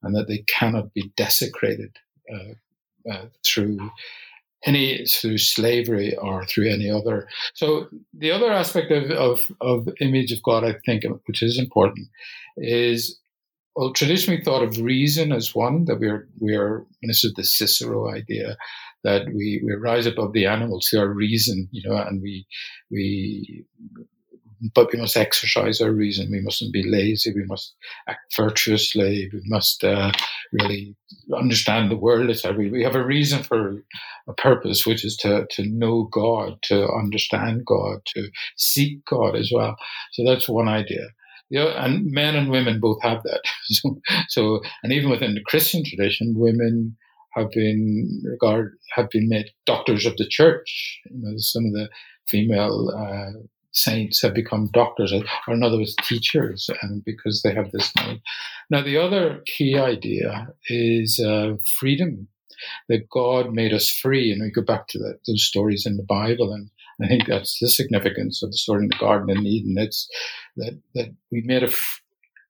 and 0.03 0.15
that 0.17 0.29
they 0.29 0.45
cannot 0.49 0.93
be 0.93 1.13
desecrated 1.17 1.97
uh, 2.33 3.11
uh, 3.11 3.27
through 3.45 3.91
any 4.65 5.05
through 5.07 5.39
slavery 5.39 6.17
or 6.17 6.45
through 6.47 6.69
any 6.69 6.91
other. 6.91 7.29
So 7.55 7.89
the 8.17 8.31
other 8.31 8.53
aspect 8.53 8.93
of, 8.93 9.11
of, 9.11 9.51
of 9.61 9.89
image 10.01 10.31
of 10.33 10.43
God, 10.43 10.65
I 10.65 10.77
think, 10.87 11.05
which 11.27 11.43
is 11.43 11.59
important, 11.59 12.09
is 12.57 13.19
well, 13.75 13.93
traditionally 13.93 14.43
thought 14.43 14.63
of 14.63 14.79
reason 14.79 15.33
as 15.33 15.55
one 15.55 15.87
that 15.87 15.99
we're 15.99 16.29
we're 16.39 16.85
this 17.03 17.25
is 17.25 17.33
the 17.35 17.45
Cicero 17.45 18.13
idea 18.13 18.57
that 19.05 19.27
we, 19.27 19.61
we 19.65 19.73
rise 19.73 20.07
above 20.07 20.33
the 20.33 20.47
animals 20.47 20.89
through 20.89 21.01
our 21.01 21.09
reason, 21.09 21.69
you 21.73 21.89
know, 21.89 21.97
and 21.97 22.23
we 22.23 22.47
we 22.91 23.65
but 24.75 24.93
we 24.93 24.99
must 24.99 25.17
exercise 25.17 25.81
our 25.81 25.93
reason. 25.93 26.31
We 26.31 26.41
mustn't 26.41 26.73
be 26.73 26.89
lazy. 26.89 27.33
We 27.35 27.45
must 27.45 27.75
act 28.09 28.35
virtuously. 28.37 29.29
We 29.33 29.41
must 29.47 29.83
uh, 29.83 30.13
really 30.53 30.97
understand 31.37 31.91
the 31.91 31.97
world. 31.97 32.31
We, 32.57 32.71
we 32.71 32.83
have 32.83 32.95
a 32.95 33.05
reason 33.05 33.43
for 33.43 33.83
a 34.29 34.35
purpose, 34.35 34.87
which 34.87 35.05
is 35.05 35.17
to, 35.19 35.47
to 35.51 35.65
know 35.67 36.09
God, 36.13 36.59
to 36.65 36.89
understand 36.93 37.65
God, 37.67 37.99
to 38.15 38.29
seek 38.57 39.05
God 39.07 39.35
as 39.35 39.51
well. 39.53 39.77
So 40.13 40.25
that's 40.25 40.49
one 40.49 40.69
idea. 40.69 41.09
Yeah, 41.51 41.85
and 41.85 42.11
men 42.11 42.35
and 42.35 42.51
women 42.51 42.81
both 42.81 43.03
have 43.03 43.23
that. 43.25 43.43
so, 43.65 44.01
so, 44.29 44.61
and 44.83 44.93
even 44.93 45.11
within 45.11 45.35
the 45.35 45.43
Christian 45.45 45.83
tradition, 45.85 46.35
women 46.35 46.97
have 47.35 47.51
been 47.51 48.23
regard 48.25 48.77
have 48.95 49.11
been 49.11 49.29
made 49.29 49.51
doctors 49.67 50.07
of 50.07 50.17
the 50.17 50.27
church. 50.29 51.01
You 51.11 51.19
know, 51.21 51.35
some 51.37 51.67
of 51.67 51.73
the 51.73 51.89
female 52.29 52.91
uh, 52.97 53.39
saints 53.73 54.23
have 54.23 54.35
become 54.35 54.71
doctors, 54.73 55.13
or 55.13 55.55
in 55.55 55.63
other 55.63 55.79
words, 55.79 55.97
teachers, 56.03 56.71
and 56.83 57.05
because 57.05 57.43
they 57.43 57.55
have 57.55 57.73
this 57.73 57.95
knowledge. 57.97 58.21
Now, 58.71 58.83
the 58.83 58.99
other 58.99 59.43
key 59.47 59.77
idea 59.77 60.49
is 60.69 61.19
uh, 61.19 61.57
freedom, 61.79 62.29
that 62.89 63.09
God 63.11 63.53
made 63.53 63.73
us 63.73 63.91
free. 63.91 64.31
And 64.31 64.43
we 64.43 64.51
go 64.51 64.63
back 64.63 64.89
to 64.89 64.99
the, 64.99 65.19
those 65.27 65.45
stories 65.45 65.87
in 65.87 65.97
the 65.97 66.05
Bible, 66.05 66.53
and 66.53 66.71
I 67.03 67.09
think 67.09 67.27
that's 67.27 67.59
the 67.61 67.69
significance 67.69 68.43
of 68.43 68.51
the 68.51 68.57
story 68.57 68.83
in 68.83 68.89
the 68.89 68.97
Garden 68.99 69.37
of 69.37 69.45
Eden. 69.45 69.75
It's 69.79 70.09
that, 70.57 70.79
that 70.95 71.15
we 71.31 71.43
made 71.45 71.65
a, 71.65 71.71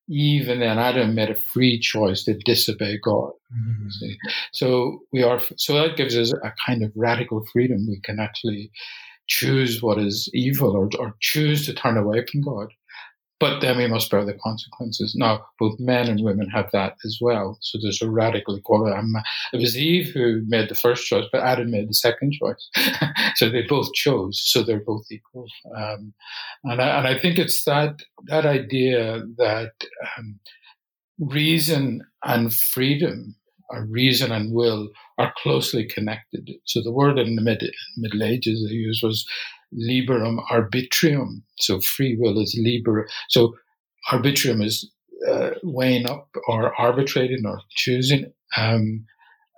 Eve 0.09 0.49
and 0.49 0.61
then 0.61 0.79
Adam 0.79 1.15
made 1.15 1.31
a 1.31 1.35
free 1.35 1.79
choice 1.79 2.25
to 2.25 2.35
disobey 2.35 2.99
God. 3.03 3.31
Mm-hmm. 3.55 4.09
So 4.53 5.01
we 5.13 5.23
are, 5.23 5.41
so 5.57 5.75
that 5.75 5.97
gives 5.97 6.17
us 6.17 6.33
a 6.33 6.53
kind 6.67 6.85
of 6.85 6.93
radical 6.95 7.45
freedom. 7.53 7.87
We 7.89 8.01
can 8.01 8.19
actually 8.19 8.71
choose 9.27 9.83
what 9.83 9.99
is 9.99 10.29
evil 10.35 10.77
or, 10.77 10.89
or 10.99 11.15
choose 11.21 11.67
to 11.67 11.75
turn 11.75 11.97
away 11.97 12.25
from 12.27 12.43
God. 12.43 12.69
But 13.43 13.59
then 13.59 13.77
we 13.77 13.89
must 13.89 14.09
bear 14.09 14.25
the 14.25 14.35
consequences. 14.35 15.17
Now, 15.17 15.45
both 15.59 15.81
men 15.81 16.09
and 16.09 16.23
women 16.23 16.49
have 16.51 16.71
that 16.73 16.95
as 17.05 17.19
well. 17.21 17.59
So 17.61 17.77
there's 17.83 18.01
a 18.01 18.09
radical 18.09 18.55
equality. 18.55 18.97
It 19.53 19.57
was 19.57 19.77
Eve 19.77 20.13
who 20.15 20.45
made 20.47 20.69
the 20.69 20.77
first 20.77 21.09
choice, 21.09 21.25
but 21.33 21.43
Adam 21.43 21.73
made 21.73 21.89
the 21.89 21.95
second 21.95 22.35
choice. 22.35 22.71
so 23.35 23.51
they 23.51 23.63
both 23.63 23.93
chose. 23.95 24.41
So 24.41 24.63
they're 24.63 24.85
both 24.87 25.07
equal. 25.11 25.49
Um, 25.77 26.15
and, 26.63 26.81
I, 26.81 26.99
and 26.99 27.09
I 27.09 27.19
think 27.19 27.37
it's 27.37 27.65
that 27.65 28.05
that 28.27 28.47
idea 28.47 29.25
that 29.39 29.73
um, 30.17 30.39
reason 31.19 32.07
and 32.25 32.55
freedom 32.55 33.35
our 33.73 33.85
reason 33.87 34.33
and 34.33 34.53
will 34.53 34.89
are 35.19 35.33
closely 35.43 35.87
connected. 35.87 36.51
So 36.67 36.83
the 36.83 36.93
word 36.93 37.19
in 37.19 37.37
the 37.37 37.43
mid, 37.43 37.63
Middle 37.97 38.23
Ages 38.23 38.65
they 38.67 38.75
used 38.75 39.03
was 39.03 39.27
liberum 39.75 40.39
arbitrium. 40.51 41.43
So 41.59 41.81
free 41.81 42.17
will 42.19 42.41
is 42.41 42.59
liber. 42.63 43.09
So 43.29 43.55
arbitrium 44.11 44.65
is 44.65 44.91
uh, 45.29 45.51
weighing 45.63 46.09
up 46.09 46.29
or 46.49 46.75
arbitrating 46.79 47.47
or 47.47 47.61
choosing, 47.71 48.33
um, 48.57 49.05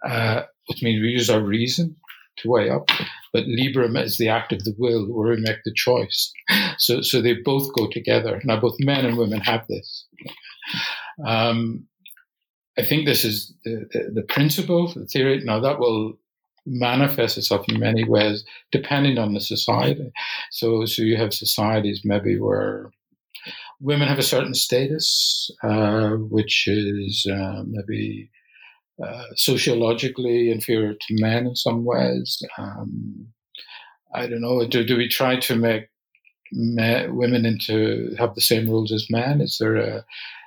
uh, 0.06 0.42
which 0.68 0.82
means 0.82 1.00
we 1.00 1.08
use 1.08 1.30
our 1.30 1.40
reason 1.40 1.96
to 2.38 2.50
weigh 2.50 2.70
up. 2.70 2.88
But 3.32 3.44
liberum 3.44 4.00
is 4.00 4.18
the 4.18 4.28
act 4.28 4.52
of 4.52 4.64
the 4.64 4.74
will 4.78 5.06
where 5.06 5.30
we 5.30 5.40
make 5.40 5.58
the 5.64 5.72
choice. 5.74 6.32
So, 6.78 7.02
so 7.02 7.20
they 7.20 7.34
both 7.34 7.72
go 7.74 7.88
together. 7.90 8.40
Now, 8.44 8.60
both 8.60 8.76
men 8.80 9.04
and 9.04 9.16
women 9.16 9.40
have 9.40 9.66
this. 9.68 10.06
Um, 11.26 11.86
I 12.78 12.84
think 12.84 13.06
this 13.06 13.24
is 13.24 13.54
the, 13.64 13.86
the, 13.92 14.10
the 14.14 14.22
principle, 14.22 14.92
the 14.92 15.06
theory. 15.06 15.40
Now 15.44 15.60
that 15.60 15.78
will 15.78 16.18
manifest 16.66 17.36
itself 17.36 17.68
in 17.68 17.78
many 17.78 18.04
ways 18.04 18.44
depending 18.72 19.18
on 19.18 19.34
the 19.34 19.40
society. 19.40 20.10
So, 20.50 20.86
so 20.86 21.02
you 21.02 21.16
have 21.16 21.34
societies 21.34 22.02
maybe 22.04 22.38
where 22.38 22.90
women 23.80 24.08
have 24.08 24.18
a 24.18 24.22
certain 24.22 24.54
status, 24.54 25.50
uh, 25.62 26.12
which 26.12 26.66
is 26.66 27.26
uh, 27.30 27.62
maybe 27.66 28.30
uh, 29.04 29.24
sociologically 29.36 30.50
inferior 30.50 30.94
to 30.94 31.20
men 31.20 31.46
in 31.46 31.56
some 31.56 31.84
ways. 31.84 32.42
Um, 32.56 33.28
I 34.14 34.26
don't 34.26 34.40
know. 34.40 34.66
Do, 34.66 34.84
do 34.84 34.96
we 34.96 35.08
try 35.08 35.36
to 35.40 35.56
make 35.56 35.88
men, 36.52 37.14
women 37.16 37.44
into 37.44 38.14
have 38.18 38.34
the 38.34 38.40
same 38.40 38.68
rules 38.68 38.92
as 38.92 39.10
men? 39.10 39.40
Is 39.40 39.58
there 39.58 39.76
a 39.76 40.04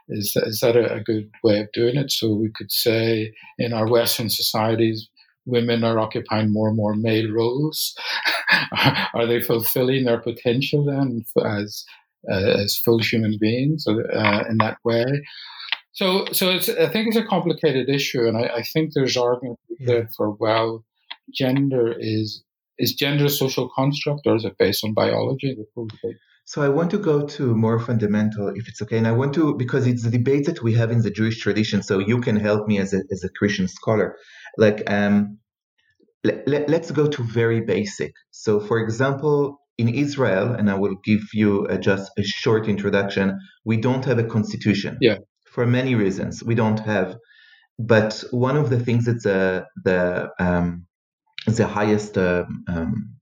is 0.10 0.34
that, 0.34 0.48
is 0.48 0.60
that 0.62 0.76
a, 0.76 0.94
a 0.96 1.00
good 1.02 1.30
way 1.44 1.60
of 1.60 1.72
doing 1.74 1.98
it? 1.98 2.12
So 2.12 2.34
we 2.34 2.52
could 2.56 2.72
say 2.72 3.34
in 3.58 3.74
our 3.74 3.90
Western 3.90 4.30
societies, 4.30 5.10
women 5.46 5.84
are 5.84 6.00
occupying 6.00 6.52
more 6.52 6.68
and 6.68 6.78
more 6.78 6.96
male 6.96 7.32
roles. 7.32 7.96
are 9.14 9.26
they 9.26 9.42
fulfilling 9.42 10.06
their 10.06 10.20
potential 10.20 10.86
then 10.86 11.24
as 11.46 11.86
uh, 12.30 12.36
as 12.36 12.80
full 12.84 13.00
human 13.00 13.38
beings 13.40 13.86
uh, 13.88 14.44
in 14.50 14.58
that 14.58 14.78
way? 14.84 15.06
So, 15.94 16.26
so 16.32 16.52
it's, 16.52 16.70
I 16.70 16.90
think 16.90 17.08
it's 17.08 17.18
a 17.18 17.26
complicated 17.26 17.90
issue, 17.90 18.28
and 18.28 18.38
I, 18.38 18.58
I 18.58 18.62
think 18.62 18.92
there's 18.94 19.18
argument 19.18 19.60
yeah. 19.80 20.04
for 20.16 20.32
well, 20.32 20.86
gender 21.34 21.96
is 21.98 22.44
is 22.78 22.94
gender 22.94 23.26
a 23.26 23.30
social 23.30 23.70
construct 23.76 24.22
or 24.28 24.36
is 24.36 24.46
it 24.46 24.58
based 24.60 24.84
on 24.84 24.94
biology? 24.94 25.58
So 26.48 26.62
I 26.62 26.70
want 26.70 26.92
to 26.92 26.98
go 26.98 27.26
to 27.36 27.54
more 27.54 27.78
fundamental, 27.78 28.48
if 28.56 28.70
it's 28.70 28.82
okay, 28.82 28.98
and 28.98 29.06
I 29.06 29.12
want 29.12 29.34
to 29.34 29.58
because 29.58 29.86
it's 29.86 30.04
the 30.04 30.10
debate 30.10 30.46
that 30.46 30.64
we 30.64 30.76
have 30.76 30.92
in 30.92 31.02
the 31.02 31.12
Jewish 31.12 31.42
tradition. 31.42 31.84
So 31.84 32.00
you 32.00 32.22
can 32.22 32.38
help 32.38 32.70
me 32.70 32.80
as 32.80 32.94
a 32.94 33.02
as 33.12 33.22
a 33.26 33.30
Christian 33.38 33.68
scholar. 33.68 34.16
Like, 34.58 34.90
um, 34.90 35.40
let, 36.24 36.48
let, 36.48 36.70
let's 36.70 36.90
go 36.92 37.06
to 37.06 37.22
very 37.22 37.60
basic. 37.60 38.14
So, 38.32 38.62
for 38.62 38.80
example, 38.80 39.60
in 39.78 39.90
Israel, 39.90 40.54
and 40.54 40.72
I 40.72 40.76
will 40.76 40.96
give 41.04 41.24
you 41.34 41.66
a, 41.66 41.78
just 41.78 42.12
a 42.18 42.24
short 42.24 42.70
introduction. 42.70 43.38
We 43.66 43.76
don't 43.76 44.06
have 44.06 44.18
a 44.18 44.24
constitution. 44.24 44.98
Yeah. 45.02 45.18
For 45.52 45.66
many 45.68 45.96
reasons, 45.96 46.42
we 46.42 46.56
don't 46.56 46.80
have. 46.80 47.18
But 47.78 48.24
one 48.32 48.56
of 48.56 48.70
the 48.70 48.80
things 48.80 49.04
that 49.04 49.22
the 49.22 49.66
the 49.84 50.30
um, 50.40 50.88
the 51.46 51.68
highest 51.68 52.18
uh, 52.18 52.46
um, 52.70 53.17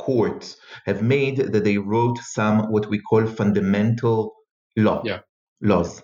courts 0.00 0.56
have 0.86 1.02
made 1.02 1.36
that 1.52 1.64
they 1.64 1.78
wrote 1.78 2.18
some 2.18 2.72
what 2.72 2.88
we 2.88 2.98
call 2.98 3.26
fundamental 3.26 4.34
law 4.76 5.02
yeah. 5.04 5.20
laws, 5.60 6.02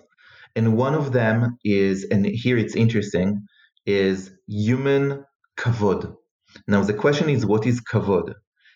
and 0.55 0.77
one 0.77 0.95
of 0.95 1.11
them 1.11 1.57
is, 1.63 2.05
and 2.11 2.25
here 2.25 2.57
it's 2.57 2.75
interesting, 2.75 3.45
is 3.85 4.31
human 4.47 5.25
kavod. 5.57 6.15
Now 6.67 6.83
the 6.83 6.93
question 6.93 7.29
is, 7.29 7.45
what 7.45 7.65
is 7.65 7.81
kavod? 7.81 8.33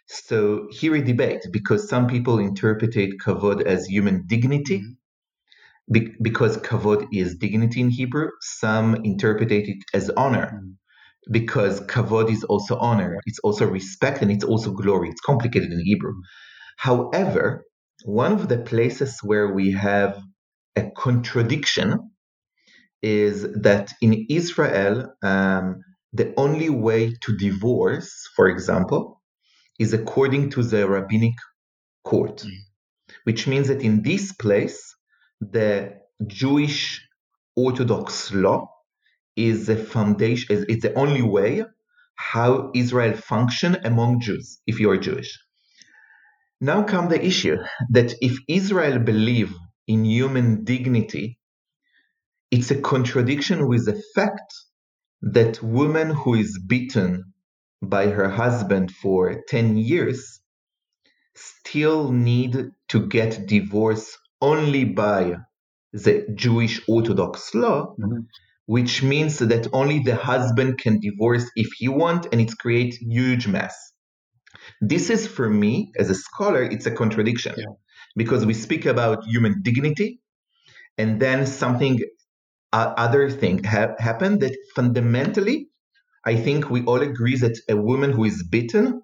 So 0.07 0.67
here 0.71 0.91
we 0.91 1.01
debate 1.01 1.43
because 1.51 1.87
some 1.87 2.07
people 2.07 2.39
interpreted 2.39 3.19
kavod 3.23 3.61
as 3.61 3.85
human 3.85 4.25
dignity. 4.27 4.79
Mm-hmm. 4.79 5.93
Be- 5.93 6.15
because 6.21 6.57
kavod 6.57 7.07
is 7.13 7.35
dignity 7.35 7.81
in 7.81 7.89
Hebrew, 7.89 8.29
some 8.41 8.95
interpret 8.95 9.51
it 9.51 9.83
as 9.93 10.09
honor. 10.11 10.47
Mm-hmm 10.47 10.71
because 11.29 11.81
kavod 11.81 12.31
is 12.31 12.43
also 12.43 12.77
honor, 12.77 13.19
it's 13.25 13.39
also 13.39 13.67
respect, 13.67 14.21
and 14.21 14.31
it's 14.31 14.43
also 14.43 14.71
glory. 14.71 15.09
It's 15.09 15.21
complicated 15.21 15.71
in 15.71 15.79
Hebrew. 15.79 16.13
However, 16.77 17.63
one 18.05 18.31
of 18.31 18.47
the 18.47 18.57
places 18.57 19.19
where 19.21 19.53
we 19.53 19.71
have 19.73 20.19
a 20.75 20.89
contradiction 20.97 22.11
is 23.01 23.43
that 23.53 23.93
in 24.01 24.25
Israel, 24.29 25.13
um, 25.23 25.81
the 26.13 26.33
only 26.37 26.69
way 26.69 27.13
to 27.21 27.37
divorce, 27.37 28.11
for 28.35 28.47
example, 28.47 29.21
is 29.79 29.93
according 29.93 30.49
to 30.51 30.63
the 30.63 30.87
rabbinic 30.87 31.35
court, 32.03 32.37
mm. 32.37 32.51
which 33.23 33.47
means 33.47 33.67
that 33.67 33.81
in 33.81 34.03
this 34.03 34.31
place, 34.31 34.95
the 35.39 35.93
Jewish 36.27 37.01
Orthodox 37.55 38.33
law 38.33 38.70
is 39.35 39.67
the 39.67 39.77
foundation, 39.77 40.55
is 40.55 40.65
it's 40.67 40.83
the 40.83 40.93
only 40.93 41.21
way 41.21 41.63
how 42.15 42.71
Israel 42.75 43.15
function 43.15 43.77
among 43.83 44.19
Jews, 44.21 44.59
if 44.67 44.79
you 44.79 44.91
are 44.91 44.97
Jewish. 44.97 45.39
Now 46.59 46.83
come 46.83 47.09
the 47.09 47.23
issue 47.23 47.57
that 47.89 48.13
if 48.21 48.37
Israel 48.47 48.99
believe 48.99 49.53
in 49.87 50.05
human 50.05 50.63
dignity, 50.63 51.39
it's 52.51 52.71
a 52.71 52.81
contradiction 52.81 53.67
with 53.67 53.85
the 53.85 54.01
fact 54.13 54.53
that 55.21 55.63
woman 55.63 56.09
who 56.11 56.35
is 56.35 56.59
beaten 56.67 57.33
by 57.81 58.07
her 58.07 58.29
husband 58.29 58.91
for 58.91 59.41
10 59.47 59.77
years 59.77 60.39
still 61.35 62.11
need 62.11 62.71
to 62.89 63.07
get 63.07 63.47
divorce 63.47 64.17
only 64.41 64.85
by 64.85 65.37
the 65.93 66.27
Jewish 66.35 66.81
Orthodox 66.87 67.55
law, 67.55 67.95
mm-hmm 67.99 68.19
which 68.75 69.03
means 69.03 69.39
that 69.39 69.67
only 69.73 69.99
the 69.99 70.15
husband 70.15 70.77
can 70.77 70.97
divorce 71.01 71.45
if 71.57 71.69
he 71.77 71.89
want 71.89 72.27
and 72.31 72.39
it 72.39 72.57
creates 72.57 72.95
huge 73.15 73.45
mess 73.55 73.75
this 74.79 75.09
is 75.09 75.27
for 75.27 75.49
me 75.49 75.91
as 75.99 76.09
a 76.09 76.15
scholar 76.15 76.63
it's 76.63 76.85
a 76.85 76.95
contradiction 77.01 77.53
yeah. 77.57 77.73
because 78.15 78.45
we 78.45 78.53
speak 78.53 78.85
about 78.85 79.25
human 79.25 79.61
dignity 79.61 80.21
and 80.97 81.19
then 81.19 81.45
something 81.45 81.99
uh, 82.71 82.93
other 83.05 83.29
thing 83.29 83.61
ha- 83.63 83.95
happened 83.99 84.39
that 84.39 84.55
fundamentally 84.77 85.57
i 86.31 86.33
think 86.45 86.69
we 86.69 86.81
all 86.85 87.01
agree 87.11 87.37
that 87.45 87.57
a 87.67 87.75
woman 87.89 88.11
who 88.13 88.23
is 88.23 88.37
beaten 88.53 89.01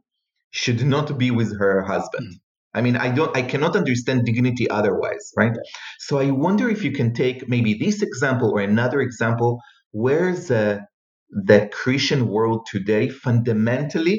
should 0.52 0.82
not 0.96 1.18
be 1.18 1.30
with 1.40 1.52
her 1.60 1.76
husband 1.94 2.28
mm. 2.34 2.47
I 2.78 2.82
mean, 2.82 2.98
I 2.98 3.10
don't, 3.18 3.36
I 3.36 3.44
cannot 3.44 3.76
understand 3.76 4.26
dignity 4.26 4.70
otherwise, 4.70 5.26
right? 5.42 5.56
So 6.00 6.20
I 6.20 6.32
wonder 6.32 6.70
if 6.70 6.84
you 6.86 6.92
can 6.94 7.14
take 7.14 7.50
maybe 7.50 7.74
this 7.76 8.02
example 8.04 8.52
or 8.56 8.62
another 8.62 9.02
example 9.02 9.52
Where 9.92 10.30
is 10.30 10.48
the 10.50 10.66
the 11.50 11.70
Christian 11.82 12.22
world 12.30 12.62
today 12.74 13.10
fundamentally 13.10 14.18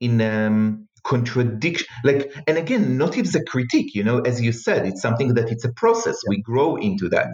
in 0.00 0.20
um, 0.20 0.88
contradiction, 1.04 1.86
like, 2.04 2.32
and 2.48 2.58
again, 2.58 2.98
not 2.98 3.16
if 3.18 3.34
a 3.34 3.44
critique, 3.44 3.94
you 3.94 4.04
know, 4.04 4.20
as 4.20 4.40
you 4.40 4.52
said, 4.52 4.86
it's 4.86 5.02
something 5.02 5.34
that 5.34 5.50
it's 5.52 5.64
a 5.64 5.72
process. 5.74 6.18
We 6.28 6.42
grow 6.42 6.76
into 6.76 7.08
that, 7.10 7.30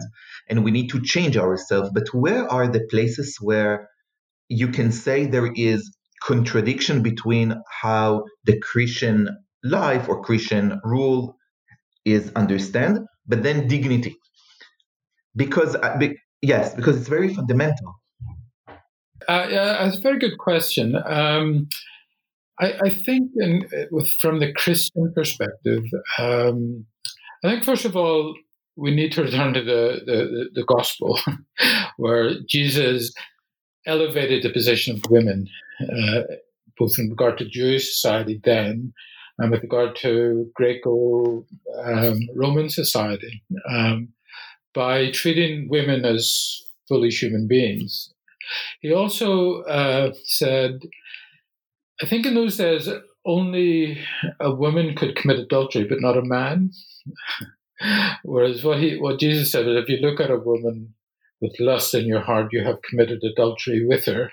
and 0.49 0.63
we 0.63 0.71
need 0.71 0.89
to 0.91 1.01
change 1.01 1.37
ourselves. 1.37 1.91
But 1.93 2.09
where 2.13 2.51
are 2.51 2.67
the 2.67 2.85
places 2.89 3.37
where 3.41 3.89
you 4.49 4.69
can 4.69 4.91
say 4.91 5.25
there 5.25 5.51
is 5.55 5.91
contradiction 6.23 7.03
between 7.03 7.55
how 7.81 8.25
the 8.45 8.59
Christian 8.59 9.29
life 9.63 10.07
or 10.07 10.21
Christian 10.21 10.79
rule 10.83 11.35
is 12.05 12.31
understand, 12.35 12.99
but 13.27 13.43
then 13.43 13.67
dignity. 13.67 14.15
Because, 15.35 15.75
uh, 15.75 15.97
be, 15.97 16.17
yes, 16.41 16.73
because 16.75 16.97
it's 16.97 17.07
very 17.07 17.33
fundamental. 17.33 17.95
Uh, 19.27 19.47
yeah, 19.49 19.87
it's 19.87 19.97
a 19.97 20.01
very 20.01 20.17
good 20.17 20.37
question. 20.37 20.95
Um, 21.05 21.67
I, 22.59 22.73
I, 22.83 22.89
think, 22.89 23.31
in, 23.37 23.67
with, 23.91 24.11
from 24.19 24.39
the 24.39 24.51
Christian 24.53 25.11
perspective, 25.13 25.83
um, 26.17 26.85
I 27.43 27.49
think 27.49 27.63
first 27.63 27.85
of 27.85 27.95
all 27.95 28.35
we 28.75 28.93
need 28.93 29.11
to 29.13 29.23
return 29.23 29.53
to 29.53 29.61
the 29.61 30.01
the, 30.05 30.49
the 30.53 30.63
gospel, 30.65 31.19
where 31.97 32.33
Jesus 32.47 33.13
elevated 33.85 34.43
the 34.43 34.49
position 34.49 34.95
of 34.95 35.11
women, 35.11 35.47
uh, 35.81 36.21
both 36.77 36.97
in 36.97 37.09
regard 37.09 37.37
to 37.37 37.45
Jewish 37.45 37.93
society 37.93 38.41
then 38.43 38.93
with 39.47 39.61
regard 39.61 39.95
to 39.97 40.51
Greco 40.55 41.45
um, 41.83 42.19
Roman 42.35 42.69
society 42.69 43.41
um, 43.69 44.09
by 44.73 45.11
treating 45.11 45.69
women 45.69 46.05
as 46.05 46.61
fully 46.87 47.09
human 47.09 47.47
beings. 47.47 48.13
He 48.81 48.93
also 48.93 49.61
uh, 49.63 50.13
said, 50.23 50.81
I 52.01 52.05
think 52.05 52.25
in 52.25 52.33
those 52.33 52.57
days, 52.57 52.89
only 53.25 53.99
a 54.39 54.53
woman 54.53 54.95
could 54.95 55.15
commit 55.15 55.39
adultery, 55.39 55.85
but 55.85 56.01
not 56.01 56.17
a 56.17 56.23
man. 56.23 56.71
Whereas 58.23 58.63
what 58.63 58.79
he, 58.79 58.97
what 58.97 59.19
Jesus 59.19 59.51
said 59.51 59.67
is, 59.67 59.75
if 59.77 59.89
you 59.89 59.97
look 59.97 60.19
at 60.19 60.31
a 60.31 60.37
woman 60.37 60.95
with 61.41 61.55
lust 61.59 61.93
in 61.93 62.05
your 62.05 62.21
heart, 62.21 62.51
you 62.51 62.63
have 62.63 62.81
committed 62.81 63.23
adultery 63.23 63.85
with 63.85 64.05
her. 64.05 64.31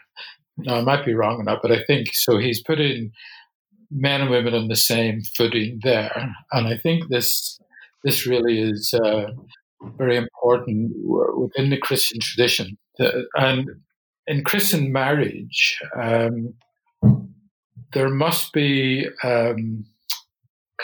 Now, 0.59 0.77
I 0.77 0.81
might 0.83 1.05
be 1.05 1.15
wrong 1.15 1.39
on 1.39 1.45
that, 1.45 1.59
but 1.63 1.71
I 1.71 1.85
think 1.85 2.09
so. 2.13 2.39
He's 2.39 2.63
putting 2.63 3.13
men 3.91 4.21
and 4.23 4.31
women 4.31 4.55
on 4.55 4.69
the 4.69 4.77
same 4.77 5.23
footing 5.37 5.81
there. 5.83 6.35
And 6.53 6.67
I 6.67 6.77
think 6.79 7.09
this 7.09 7.59
this 8.05 8.27
really 8.27 8.61
is 8.61 8.95
uh, 8.95 9.27
very 9.99 10.17
important 10.17 10.93
within 11.37 11.71
the 11.71 11.79
Christian 11.79 12.21
tradition. 12.21 12.79
And 13.35 13.69
in 14.27 14.45
Christian 14.45 14.93
marriage, 14.93 15.79
um, 16.01 16.55
there 17.93 18.09
must 18.09 18.53
be 18.53 19.07
um, 19.25 19.85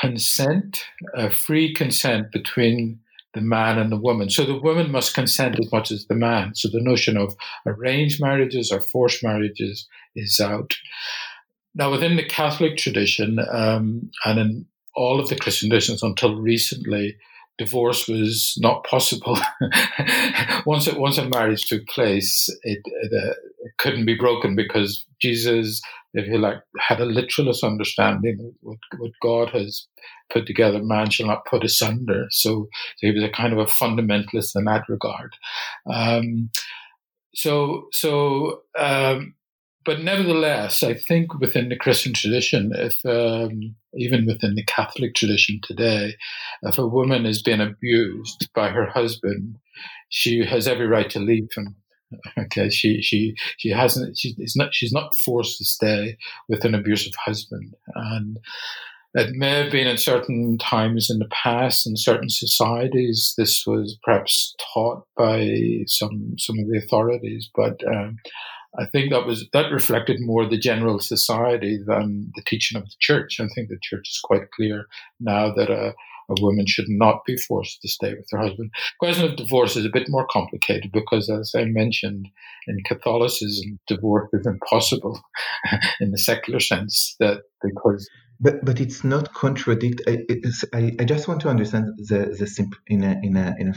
consent, 0.00 0.84
free 1.30 1.72
consent 1.74 2.32
between 2.32 2.98
the 3.34 3.40
man 3.40 3.78
and 3.78 3.90
the 3.90 3.96
woman. 3.96 4.28
So 4.28 4.44
the 4.44 4.58
woman 4.58 4.90
must 4.90 5.14
consent 5.14 5.58
as 5.58 5.70
much 5.72 5.90
as 5.90 6.06
the 6.06 6.14
man. 6.14 6.54
So 6.54 6.68
the 6.68 6.82
notion 6.82 7.16
of 7.16 7.34
arranged 7.66 8.20
marriages 8.20 8.70
or 8.70 8.80
forced 8.80 9.22
marriages 9.24 9.88
is 10.14 10.38
out. 10.40 10.74
Now, 11.74 11.90
within 11.90 12.16
the 12.16 12.24
Catholic 12.24 12.76
tradition 12.76 13.38
um, 13.50 14.10
and 14.24 14.38
in 14.38 14.66
all 14.94 15.20
of 15.20 15.28
the 15.28 15.36
Christian 15.36 15.70
traditions 15.70 16.02
until 16.02 16.36
recently, 16.36 17.16
divorce 17.58 18.08
was 18.08 18.54
not 18.58 18.84
possible. 18.84 19.38
once 20.66 20.86
it, 20.86 20.98
once 20.98 21.18
a 21.18 21.28
marriage 21.28 21.66
took 21.66 21.86
place, 21.86 22.48
it, 22.62 22.80
it, 22.84 23.12
uh, 23.12 23.30
it, 23.30 23.72
couldn't 23.78 24.06
be 24.06 24.14
broken 24.14 24.56
because 24.56 25.04
Jesus, 25.20 25.80
if 26.14 26.26
you 26.26 26.38
like, 26.38 26.58
had 26.78 27.00
a 27.00 27.04
literalist 27.04 27.64
understanding 27.64 28.54
what, 28.60 28.78
what 28.98 29.12
God 29.22 29.50
has 29.50 29.86
put 30.32 30.46
together, 30.46 30.82
man 30.82 31.10
shall 31.10 31.26
not 31.26 31.46
put 31.46 31.64
asunder. 31.64 32.26
So, 32.30 32.68
so 32.96 33.06
he 33.06 33.12
was 33.12 33.22
a 33.22 33.28
kind 33.28 33.52
of 33.52 33.58
a 33.58 33.66
fundamentalist 33.66 34.56
in 34.56 34.64
that 34.64 34.84
regard. 34.88 35.34
Um, 35.92 36.50
so, 37.34 37.88
so 37.92 38.62
um, 38.78 39.34
but 39.84 40.00
nevertheless, 40.00 40.82
I 40.82 40.94
think 40.94 41.38
within 41.38 41.68
the 41.68 41.76
Christian 41.76 42.12
tradition, 42.12 42.72
if 42.74 43.04
um, 43.04 43.74
even 43.94 44.26
within 44.26 44.54
the 44.54 44.64
Catholic 44.64 45.14
tradition 45.14 45.60
today, 45.62 46.16
if 46.62 46.78
a 46.78 46.86
woman 46.86 47.26
is 47.26 47.42
being 47.42 47.60
abused 47.60 48.48
by 48.54 48.70
her 48.70 48.86
husband, 48.86 49.58
she 50.08 50.44
has 50.44 50.66
every 50.66 50.86
right 50.86 51.10
to 51.10 51.18
leave 51.18 51.48
him 51.56 51.76
Okay, 52.38 52.70
she 52.70 53.02
she 53.02 53.34
she 53.58 53.70
hasn't. 53.70 54.18
She 54.18 54.34
is 54.38 54.54
not. 54.56 54.74
She's 54.74 54.92
not 54.92 55.16
forced 55.18 55.58
to 55.58 55.64
stay 55.64 56.16
with 56.48 56.64
an 56.64 56.74
abusive 56.74 57.14
husband, 57.24 57.74
and 57.94 58.38
it 59.14 59.30
may 59.34 59.62
have 59.62 59.72
been 59.72 59.86
in 59.86 59.98
certain 59.98 60.58
times 60.58 61.10
in 61.10 61.18
the 61.18 61.28
past 61.30 61.86
in 61.86 61.96
certain 61.96 62.30
societies. 62.30 63.34
This 63.36 63.64
was 63.66 63.98
perhaps 64.02 64.54
taught 64.72 65.04
by 65.16 65.84
some 65.86 66.34
some 66.38 66.58
of 66.58 66.68
the 66.68 66.78
authorities, 66.78 67.48
but 67.54 67.80
um, 67.86 68.16
I 68.78 68.86
think 68.86 69.10
that 69.10 69.26
was 69.26 69.48
that 69.52 69.70
reflected 69.70 70.20
more 70.20 70.46
the 70.46 70.58
general 70.58 70.98
society 70.98 71.78
than 71.86 72.32
the 72.34 72.42
teaching 72.46 72.78
of 72.78 72.84
the 72.84 72.96
church. 73.00 73.38
I 73.38 73.46
think 73.48 73.68
the 73.68 73.78
church 73.82 74.08
is 74.08 74.20
quite 74.22 74.50
clear 74.50 74.86
now 75.20 75.52
that 75.54 75.70
a, 75.70 75.94
a 76.30 76.40
woman 76.40 76.66
should 76.66 76.88
not 76.88 77.24
be 77.26 77.36
forced 77.36 77.82
to 77.82 77.88
stay 77.88 78.14
with 78.14 78.26
her 78.30 78.38
husband. 78.38 78.70
The 78.72 79.06
question 79.06 79.24
of 79.26 79.36
divorce 79.36 79.76
is 79.76 79.84
a 79.84 79.90
bit 79.90 80.08
more 80.08 80.26
complicated 80.26 80.90
because, 80.90 81.28
as 81.28 81.52
I 81.54 81.64
mentioned, 81.64 82.28
in 82.66 82.78
Catholicism, 82.86 83.78
divorce 83.86 84.30
is 84.32 84.46
impossible 84.46 85.20
in 86.00 86.10
the 86.10 86.18
secular 86.18 86.60
sense. 86.60 87.14
That 87.20 87.42
because 87.62 88.08
but 88.40 88.64
but 88.64 88.80
it's 88.80 89.04
not 89.04 89.34
contradict. 89.34 90.00
I, 90.06 90.24
I, 90.72 90.92
I 90.98 91.04
just 91.04 91.28
want 91.28 91.42
to 91.42 91.50
understand 91.50 91.88
the 91.98 92.34
the 92.38 92.46
simp 92.46 92.74
in 92.86 93.04
a 93.04 93.20
in 93.22 93.36
a 93.36 93.54
in 93.58 93.68
a. 93.68 93.74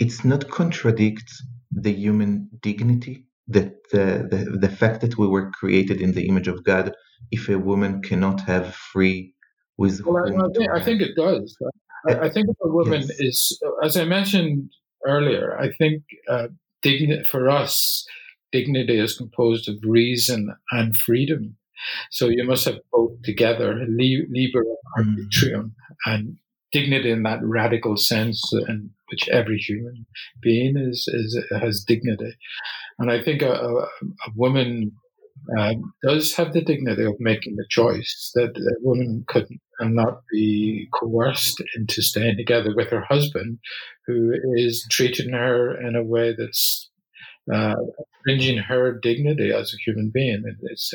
It's 0.00 0.24
not 0.24 0.48
contradict 0.48 1.30
the 1.70 1.92
human 1.92 2.48
dignity 2.62 3.26
that 3.48 3.74
the, 3.90 4.26
the, 4.30 4.58
the 4.58 4.68
fact 4.68 5.00
that 5.02 5.18
we 5.18 5.26
were 5.26 5.50
created 5.50 6.00
in 6.00 6.12
the 6.12 6.26
image 6.28 6.48
of 6.48 6.64
God, 6.64 6.94
if 7.30 7.48
a 7.48 7.58
woman 7.58 8.02
cannot 8.02 8.40
have 8.42 8.74
free 8.74 9.34
with 9.76 10.02
well, 10.04 10.24
I, 10.24 10.30
think, 10.56 10.70
I, 10.70 10.84
think, 10.84 11.02
it 11.02 11.16
does. 11.16 11.56
I, 12.08 12.26
I 12.26 12.30
think 12.30 12.46
if 12.48 12.56
a 12.62 12.68
woman 12.68 13.00
yes. 13.02 13.20
is, 13.20 13.62
as 13.82 13.96
I 13.96 14.04
mentioned 14.04 14.70
earlier, 15.06 15.58
I 15.58 15.70
think 15.78 16.02
uh, 16.28 16.48
dignity 16.82 17.24
for 17.28 17.50
us, 17.50 18.06
dignity 18.52 18.98
is 18.98 19.16
composed 19.16 19.68
of 19.68 19.76
reason 19.82 20.54
and 20.70 20.96
freedom. 20.96 21.56
So 22.10 22.28
you 22.28 22.44
must 22.44 22.64
have 22.66 22.78
both 22.92 23.20
together, 23.22 23.74
liber 23.88 24.64
arbitrium, 24.96 25.72
mm. 25.72 25.72
and 26.06 26.36
dignity 26.72 27.10
in 27.10 27.24
that 27.24 27.40
radical 27.42 27.96
sense, 27.96 28.52
in 28.68 28.90
which 29.14 29.28
every 29.28 29.58
human 29.58 30.06
being 30.42 30.76
is, 30.76 31.06
is 31.06 31.38
has 31.60 31.84
dignity. 31.86 32.32
And 32.98 33.10
I 33.10 33.22
think 33.22 33.42
a, 33.42 33.52
a, 33.52 33.74
a 33.74 34.30
woman 34.34 34.92
uh, 35.56 35.74
does 36.02 36.34
have 36.34 36.52
the 36.52 36.62
dignity 36.62 37.04
of 37.04 37.14
making 37.20 37.56
the 37.56 37.66
choice 37.68 38.32
that 38.34 38.56
a 38.56 38.74
woman 38.80 39.24
could 39.28 39.46
not 39.80 40.22
be 40.32 40.88
coerced 40.92 41.62
into 41.76 42.02
staying 42.02 42.36
together 42.36 42.72
with 42.74 42.90
her 42.90 43.04
husband, 43.08 43.58
who 44.06 44.32
is 44.54 44.86
treating 44.90 45.32
her 45.32 45.80
in 45.80 45.94
a 45.94 46.02
way 46.02 46.34
that's 46.36 46.90
uh, 47.52 47.74
infringing 48.26 48.58
her 48.58 48.98
dignity 49.00 49.52
as 49.52 49.72
a 49.72 49.82
human 49.84 50.10
being. 50.12 50.42
It's, 50.62 50.92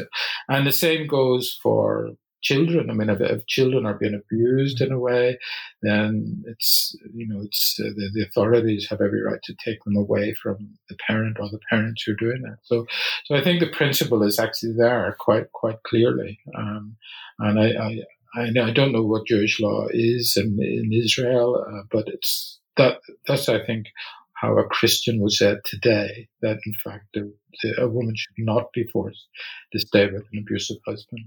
and 0.49 0.67
the 0.67 0.72
same 0.72 1.07
goes 1.07 1.57
for 1.61 2.11
children. 2.41 2.89
I 2.89 2.93
mean, 2.93 3.09
if, 3.09 3.45
children 3.47 3.85
are 3.85 3.93
being 3.93 4.13
abused 4.13 4.81
in 4.81 4.91
a 4.91 4.99
way, 4.99 5.37
then 5.81 6.43
it's 6.47 6.95
you 7.13 7.27
know 7.27 7.41
it's 7.41 7.79
uh, 7.79 7.89
the, 7.95 8.09
the, 8.13 8.23
authorities 8.23 8.87
have 8.89 9.01
every 9.01 9.21
right 9.21 9.41
to 9.43 9.55
take 9.63 9.83
them 9.83 9.95
away 9.95 10.33
from 10.33 10.77
the 10.89 10.95
parent 11.07 11.37
or 11.39 11.49
the 11.49 11.59
parents 11.69 12.03
who 12.03 12.13
are 12.13 12.15
doing 12.15 12.43
it. 12.45 12.59
So, 12.63 12.85
so 13.25 13.35
I 13.35 13.43
think 13.43 13.59
the 13.59 13.67
principle 13.67 14.23
is 14.23 14.39
actually 14.39 14.73
there 14.73 15.15
quite 15.19 15.51
quite 15.51 15.83
clearly. 15.83 16.39
Um, 16.55 16.97
and 17.39 17.59
I, 17.59 17.67
I 17.67 17.99
I, 18.35 18.43
I 18.67 18.71
don't 18.71 18.91
know 18.91 19.03
what 19.03 19.27
Jewish 19.27 19.59
law 19.59 19.87
is 19.89 20.37
in, 20.37 20.57
in 20.61 20.91
Israel, 20.93 21.65
uh, 21.67 21.83
but 21.91 22.07
it's 22.07 22.59
that 22.77 22.99
that's 23.27 23.49
I 23.49 23.63
think 23.65 23.87
how 24.33 24.57
a 24.57 24.63
Christian 24.65 25.19
was 25.19 25.37
said 25.37 25.59
today 25.65 26.29
that 26.41 26.59
in 26.65 26.73
fact 26.83 27.17
a, 27.17 27.81
a 27.81 27.89
woman 27.89 28.15
should 28.15 28.35
not 28.37 28.71
be 28.73 28.85
forced 28.85 29.27
to 29.73 29.79
stay 29.79 30.05
with 30.05 30.23
an 30.31 30.39
abusive 30.39 30.77
husband. 30.85 31.25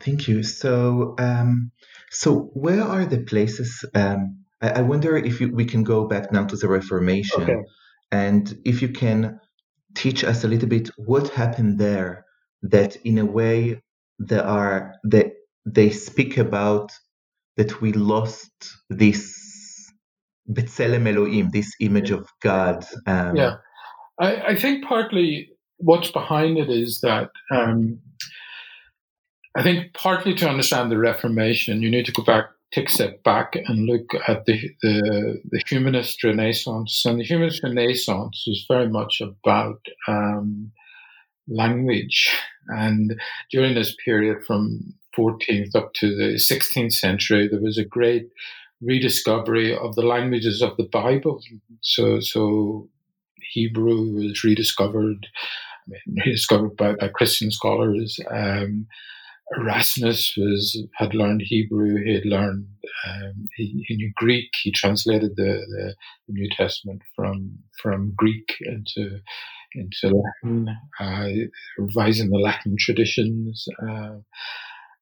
Thank 0.00 0.28
you. 0.28 0.42
So, 0.42 1.14
um, 1.18 1.70
so 2.10 2.50
where 2.54 2.82
are 2.82 3.04
the 3.04 3.20
places? 3.20 3.84
Um, 3.94 4.44
I, 4.60 4.70
I, 4.70 4.80
wonder 4.82 5.16
if 5.16 5.40
you, 5.40 5.52
we 5.52 5.64
can 5.64 5.82
go 5.82 6.06
back 6.06 6.32
now 6.32 6.44
to 6.44 6.56
the 6.56 6.68
Reformation, 6.68 7.42
okay. 7.42 7.56
and 8.12 8.58
if 8.64 8.82
you 8.82 8.88
can 8.88 9.40
teach 9.94 10.24
us 10.24 10.44
a 10.44 10.48
little 10.48 10.68
bit 10.68 10.90
what 10.96 11.28
happened 11.30 11.78
there. 11.78 12.26
That, 12.62 12.96
in 13.04 13.18
a 13.18 13.26
way, 13.26 13.82
there 14.18 14.44
are 14.44 14.94
that 15.04 15.32
they 15.66 15.90
speak 15.90 16.38
about 16.38 16.92
that 17.58 17.82
we 17.82 17.92
lost 17.92 18.50
this 18.88 19.92
B'Tselem 20.50 21.06
Elohim, 21.06 21.50
this 21.52 21.74
image 21.80 22.10
of 22.10 22.26
God. 22.40 22.84
Um, 23.06 23.36
yeah, 23.36 23.56
I, 24.18 24.36
I, 24.36 24.56
think 24.56 24.84
partly 24.84 25.50
what's 25.76 26.10
behind 26.10 26.56
it 26.58 26.70
is 26.70 27.00
that. 27.02 27.30
Um, 27.50 28.00
I 29.56 29.62
think 29.62 29.94
partly 29.94 30.34
to 30.34 30.48
understand 30.48 30.90
the 30.90 30.98
Reformation, 30.98 31.82
you 31.82 31.90
need 31.90 32.06
to 32.06 32.12
go 32.12 32.24
back, 32.24 32.46
take 32.72 32.88
a 32.88 32.92
step 32.92 33.22
back, 33.22 33.54
and 33.54 33.86
look 33.86 34.10
at 34.26 34.46
the 34.46 34.70
the, 34.82 35.40
the 35.50 35.62
humanist 35.66 36.22
Renaissance. 36.24 37.04
And 37.04 37.20
the 37.20 37.24
humanist 37.24 37.62
Renaissance 37.62 38.44
is 38.46 38.64
very 38.68 38.88
much 38.88 39.20
about 39.20 39.80
um, 40.08 40.72
language. 41.48 42.36
And 42.68 43.20
during 43.50 43.74
this 43.74 43.94
period, 44.04 44.44
from 44.46 44.94
14th 45.16 45.76
up 45.76 45.92
to 45.94 46.16
the 46.16 46.34
16th 46.34 46.94
century, 46.94 47.48
there 47.48 47.60
was 47.60 47.78
a 47.78 47.84
great 47.84 48.30
rediscovery 48.80 49.76
of 49.76 49.94
the 49.94 50.02
languages 50.02 50.62
of 50.62 50.76
the 50.76 50.88
Bible. 50.90 51.40
So, 51.80 52.20
so 52.20 52.88
Hebrew 53.52 54.14
was 54.14 54.42
rediscovered, 54.42 55.26
I 55.86 55.90
mean, 55.90 56.22
rediscovered 56.24 56.76
by, 56.76 56.94
by 56.94 57.08
Christian 57.08 57.50
scholars. 57.50 58.18
Um, 58.30 58.86
Erasmus 59.58 60.34
was 60.36 60.86
had 60.94 61.14
learned 61.14 61.42
Hebrew. 61.44 62.02
He 62.02 62.14
had 62.14 62.24
learned 62.24 62.66
um, 63.06 63.46
he, 63.56 63.84
he, 63.86 63.96
knew 63.96 64.10
Greek. 64.16 64.50
He 64.62 64.72
translated 64.72 65.36
the, 65.36 65.60
the, 65.68 65.94
New 66.28 66.48
Testament 66.56 67.02
from 67.14 67.58
from 67.82 68.14
Greek 68.16 68.56
into 68.62 69.20
into 69.74 70.22
Latin, 70.42 70.68
uh, 71.00 71.28
revising 71.78 72.30
the 72.30 72.38
Latin 72.38 72.76
traditions. 72.78 73.66
Uh, 73.86 74.16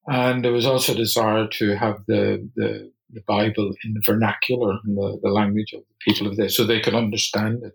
and 0.07 0.43
there 0.43 0.51
was 0.51 0.65
also 0.65 0.93
a 0.93 0.97
desire 0.97 1.47
to 1.47 1.75
have 1.75 1.97
the, 2.07 2.49
the, 2.55 2.91
the 3.11 3.21
Bible 3.27 3.73
in 3.83 3.93
the 3.93 4.01
vernacular, 4.05 4.79
in 4.85 4.95
the, 4.95 5.19
the 5.21 5.29
language 5.29 5.73
of 5.73 5.81
the 5.81 5.95
people 6.01 6.27
of 6.27 6.35
there, 6.35 6.49
so 6.49 6.65
they 6.65 6.81
could 6.81 6.95
understand 6.95 7.63
it. 7.63 7.73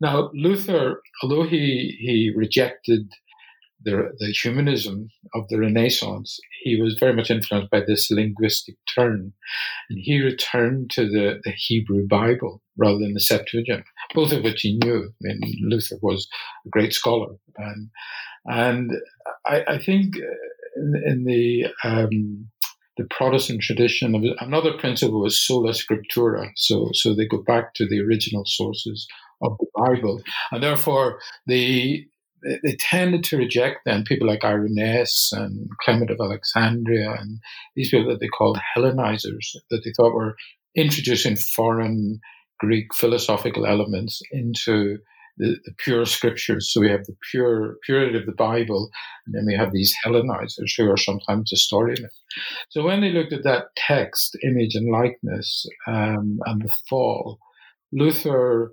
Now, 0.00 0.30
Luther, 0.34 1.00
although 1.22 1.44
he, 1.44 1.96
he 1.98 2.32
rejected 2.34 3.10
the, 3.84 4.10
the 4.18 4.32
humanism 4.32 5.08
of 5.34 5.48
the 5.48 5.58
Renaissance, 5.58 6.38
he 6.62 6.80
was 6.80 6.96
very 6.98 7.14
much 7.14 7.30
influenced 7.30 7.70
by 7.70 7.80
this 7.80 8.10
linguistic 8.10 8.76
turn. 8.94 9.32
And 9.90 9.98
he 10.00 10.20
returned 10.20 10.90
to 10.90 11.06
the, 11.06 11.40
the 11.44 11.52
Hebrew 11.52 12.06
Bible 12.06 12.62
rather 12.76 12.98
than 12.98 13.14
the 13.14 13.20
Septuagint, 13.20 13.84
both 14.14 14.32
of 14.32 14.42
which 14.42 14.62
he 14.62 14.78
knew. 14.82 15.10
I 15.28 15.34
mean, 15.34 15.40
Luther 15.62 15.96
was 16.02 16.26
a 16.66 16.68
great 16.70 16.92
scholar. 16.92 17.34
And, 17.56 17.90
and 18.46 18.92
I, 19.46 19.64
I 19.68 19.78
think 19.78 20.16
in, 20.76 21.02
in 21.06 21.24
the, 21.24 21.66
um, 21.84 22.48
the 22.96 23.04
Protestant 23.10 23.60
tradition, 23.60 24.14
another 24.40 24.72
principle 24.78 25.20
was 25.20 25.40
sola 25.40 25.70
scriptura. 25.72 26.50
So, 26.56 26.90
so 26.92 27.14
they 27.14 27.26
go 27.26 27.42
back 27.42 27.74
to 27.74 27.88
the 27.88 28.00
original 28.00 28.44
sources 28.46 29.06
of 29.42 29.56
the 29.58 29.66
Bible. 29.76 30.22
And 30.52 30.62
therefore, 30.62 31.20
the 31.46 32.06
they 32.62 32.76
tended 32.78 33.24
to 33.24 33.36
reject 33.36 33.80
then 33.84 34.04
people 34.04 34.26
like 34.26 34.44
Irenaeus 34.44 35.32
and 35.32 35.68
Clement 35.82 36.10
of 36.10 36.20
Alexandria 36.20 37.16
and 37.18 37.40
these 37.74 37.90
people 37.90 38.08
that 38.10 38.20
they 38.20 38.28
called 38.28 38.58
Hellenizers, 38.76 39.56
that 39.70 39.82
they 39.84 39.92
thought 39.96 40.14
were 40.14 40.36
introducing 40.76 41.36
foreign 41.36 42.20
Greek 42.60 42.94
philosophical 42.94 43.66
elements 43.66 44.20
into 44.30 44.98
the, 45.36 45.56
the, 45.64 45.72
pure 45.78 46.06
scriptures. 46.06 46.72
So 46.72 46.80
we 46.80 46.90
have 46.90 47.04
the 47.06 47.16
pure 47.30 47.76
purity 47.84 48.16
of 48.16 48.26
the 48.26 48.32
Bible, 48.32 48.90
and 49.26 49.34
then 49.34 49.46
we 49.46 49.54
have 49.56 49.72
these 49.72 49.94
Hellenizers 50.04 50.72
who 50.76 50.88
are 50.90 50.96
sometimes 50.96 51.50
historians. 51.50 52.20
So 52.68 52.84
when 52.84 53.00
they 53.00 53.10
looked 53.10 53.32
at 53.32 53.42
that 53.42 53.64
text, 53.76 54.36
image 54.44 54.74
and 54.74 54.92
likeness, 54.92 55.66
um, 55.88 56.38
and 56.46 56.62
the 56.62 56.72
fall, 56.88 57.38
Luther 57.92 58.72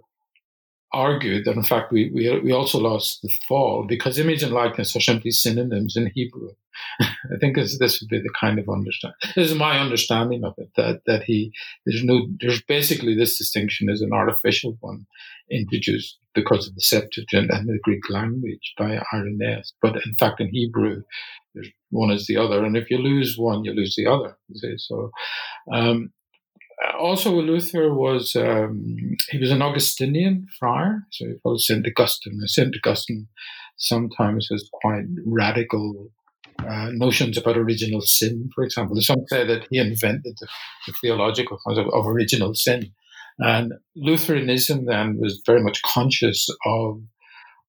argued 0.94 1.46
that 1.46 1.56
in 1.56 1.64
fact 1.64 1.92
we, 1.92 2.12
we, 2.14 2.40
we 2.40 2.52
also 2.52 2.80
lost 2.80 3.22
the 3.22 3.30
fall 3.48 3.86
because 3.88 4.20
image 4.20 4.44
and 4.44 4.52
likeness 4.52 4.96
are 4.96 5.02
simply 5.02 5.32
synonyms 5.32 5.96
in 5.96 6.12
Hebrew. 6.14 6.50
I 7.02 7.38
think 7.40 7.56
this, 7.56 7.78
this 7.80 8.02
would 8.02 8.10
be 8.10 8.20
the 8.20 8.34
kind 8.40 8.60
of 8.60 8.70
understanding. 8.70 9.18
This 9.36 9.52
is 9.52 9.58
my 9.58 9.80
understanding 9.80 10.44
of 10.44 10.54
it 10.58 10.70
that 10.78 11.02
that 11.06 11.24
he 11.24 11.52
there's 11.86 12.04
no 12.04 12.28
there's 12.40 12.62
basically 12.62 13.16
this 13.16 13.38
distinction 13.38 13.90
is 13.90 14.02
an 14.02 14.14
artificial 14.14 14.78
one 14.80 15.06
introduced 15.50 16.18
because 16.34 16.68
of 16.68 16.76
the 16.76 16.82
Septuagint 16.82 17.52
and 17.52 17.68
the 17.68 17.80
Greek 17.84 18.10
language 18.10 18.74
by 18.78 19.02
Irenaeus. 19.14 19.74
But 19.82 19.98
in 20.06 20.16
fact, 20.16 20.40
in 20.40 20.50
Hebrew, 20.50 21.04
one 21.90 22.12
is 22.12 22.28
the 22.28 22.38
other, 22.38 22.64
and 22.64 22.78
if 22.78 22.90
you 22.90 22.98
lose 22.98 23.38
one, 23.38 23.66
you 23.66 23.74
lose 23.74 23.96
the 23.96 24.08
other. 24.08 24.38
You 24.48 24.60
see? 24.60 24.76
So, 24.78 25.12
um, 25.72 26.14
also, 26.98 27.32
Luther 27.32 27.94
was 27.94 28.36
um, 28.36 29.16
he 29.30 29.38
was 29.38 29.52
an 29.52 29.62
Augustinian 29.62 30.48
friar, 30.60 31.06
so 31.12 31.28
he 31.28 31.34
followed 31.44 31.62
Saint 31.62 31.86
Augustine. 31.86 32.40
Saint 32.48 32.76
Augustine 32.76 33.28
sometimes 33.78 34.48
has 34.52 34.68
quite 34.72 35.06
radical 35.26 36.10
uh, 36.68 36.90
notions 36.92 37.38
about 37.38 37.58
original 37.58 38.02
sin. 38.02 38.50
For 38.56 38.64
example, 38.64 39.00
some 39.02 39.26
say 39.28 39.46
that 39.46 39.68
he 39.70 39.78
invented 39.78 40.38
the, 40.40 40.48
the 40.88 40.94
theological 41.02 41.60
concept 41.64 41.90
of 41.94 42.08
original 42.08 42.56
sin, 42.56 42.92
and 43.40 43.74
Lutheranism 43.96 44.86
then 44.86 45.18
was 45.20 45.42
very 45.46 45.62
much 45.62 45.82
conscious 45.84 46.50
of 46.66 47.02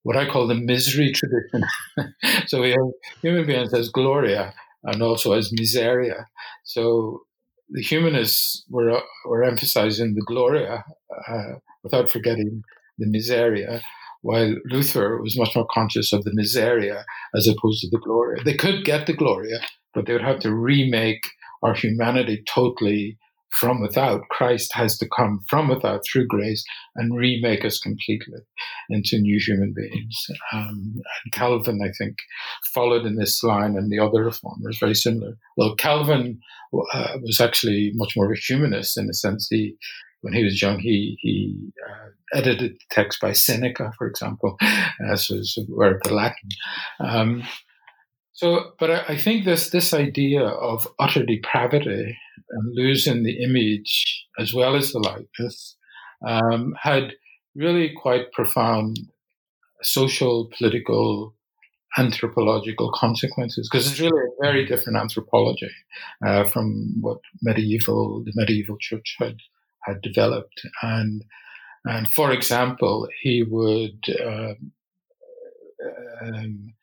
what 0.05 0.17
I 0.17 0.29
call 0.29 0.47
the 0.47 0.55
misery 0.55 1.13
tradition. 1.13 1.65
so 2.47 2.61
we 2.61 2.71
have 2.71 2.91
human 3.21 3.47
beings 3.47 3.73
as 3.73 3.89
gloria 3.89 4.55
and 4.85 5.03
also 5.03 5.33
as 5.33 5.53
miseria. 5.53 6.27
So 6.65 7.23
the 7.73 7.83
humanists 7.83 8.65
were 8.69 9.01
were 9.25 9.43
emphasizing 9.43 10.15
the 10.15 10.25
gloria 10.27 10.85
uh, 11.29 11.55
without 11.83 12.11
forgetting 12.11 12.63
the 12.99 13.07
miseria, 13.07 13.81
while 14.21 14.55
Luther 14.67 15.21
was 15.21 15.39
much 15.39 15.55
more 15.57 15.67
conscious 15.73 16.13
of 16.13 16.25
the 16.25 16.33
miseria 16.33 17.05
as 17.35 17.49
opposed 17.49 17.81
to 17.81 17.89
the 17.91 17.99
gloria. 17.99 18.45
They 18.45 18.55
could 18.55 18.85
get 18.85 19.07
the 19.07 19.17
gloria, 19.17 19.61
but 19.95 20.07
they 20.07 20.13
would 20.13 20.23
have 20.23 20.41
to 20.41 20.55
remake 20.55 21.23
our 21.63 21.75
humanity 21.75 22.43
totally 22.47 23.19
from 23.59 23.81
without. 23.81 24.23
Christ 24.31 24.73
has 24.75 24.99
to 24.99 25.09
come 25.17 25.41
from 25.49 25.69
without 25.69 26.03
through 26.05 26.27
grace 26.27 26.65
and 26.97 27.17
remake 27.17 27.65
us 27.65 27.79
completely 27.79 28.41
into 28.91 29.19
new 29.19 29.39
human 29.39 29.75
beings. 29.75 30.27
Um, 30.53 30.95
and 31.25 31.33
Calvin, 31.33 31.81
I 31.83 31.91
think, 31.99 32.17
followed 32.75 33.07
in 33.07 33.17
this 33.17 33.43
line, 33.43 33.77
and 33.77 33.91
the 33.91 33.99
other 33.99 34.25
reformers 34.25 34.79
very 34.79 34.95
similar. 34.95 35.37
Well, 35.57 35.75
Calvin 35.77 36.41
uh, 36.95 37.19
was 37.23 37.41
actually 37.41 37.93
much 37.95 38.17
more 38.17 38.27
of 38.27 38.33
a 38.33 38.41
humanist 38.41 38.97
in 38.97 39.07
the 39.07 39.15
sense 39.15 39.49
he. 39.49 39.77
When 40.23 40.35
he 40.35 40.45
was 40.45 40.63
young, 40.63 40.79
he 40.79 41.19
he 41.21 41.73
uh, 41.85 42.39
edited 42.39 42.77
text 42.93 43.21
by 43.21 43.33
Seneca, 43.33 43.93
for 43.99 44.07
example, 44.07 44.57
as 45.11 45.29
was 45.29 45.59
word 45.69 46.01
the 46.05 46.15
Latin. 46.15 46.49
Um, 47.01 47.43
so, 48.43 48.73
but 48.81 48.91
I, 48.91 49.05
I, 49.11 49.17
think 49.17 49.45
this 49.45 49.71
this 49.71 49.95
idea 49.95 50.43
of 50.43 50.89
utter 50.99 51.25
depravity 51.25 52.19
and 52.51 52.75
losing 52.75 53.23
the 53.23 53.41
image 53.41 54.27
as 54.37 54.53
well 54.53 54.75
as 54.75 54.91
the 54.91 54.99
likeness 54.99 55.77
um, 56.27 56.75
had 56.83 57.13
really 57.55 57.95
quite 57.97 58.33
profound 58.33 58.99
social, 59.83 60.51
political, 60.59 61.37
anthropological 61.97 62.91
consequences 62.91 63.69
because 63.71 63.89
it's 63.89 64.01
really 64.01 64.23
a 64.23 64.43
very 64.43 64.67
different 64.67 64.99
anthropology 64.99 65.71
uh, 66.27 66.43
from 66.43 67.01
what 67.01 67.19
medieval 67.43 68.25
the 68.25 68.33
medieval 68.35 68.77
church 68.81 69.15
had 69.21 69.37
had 69.85 70.03
developed. 70.03 70.67
And 70.83 71.25
and 71.85 72.11
for 72.11 72.33
example 72.33 73.09
he 73.23 73.45
would 73.45 74.05
um, 74.27 74.73
um, 76.25 76.75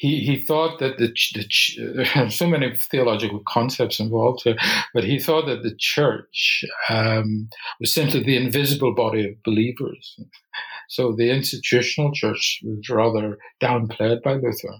he, 0.00 0.20
he 0.20 0.42
thought 0.42 0.78
that 0.78 0.96
the, 0.96 1.12
the 1.34 2.30
so 2.30 2.46
many 2.46 2.74
theological 2.74 3.42
concepts 3.46 4.00
involved 4.00 4.40
here, 4.44 4.56
but 4.94 5.04
he 5.04 5.18
thought 5.18 5.44
that 5.44 5.62
the 5.62 5.74
church 5.78 6.64
um, 6.88 7.50
was 7.80 7.92
simply 7.92 8.22
the 8.22 8.38
invisible 8.38 8.94
body 8.94 9.28
of 9.28 9.42
believers. 9.44 10.18
So 10.88 11.12
the 11.12 11.30
institutional 11.30 12.12
church 12.14 12.60
was 12.64 12.88
rather 12.88 13.36
downplayed 13.62 14.22
by 14.22 14.34
Luther. 14.34 14.78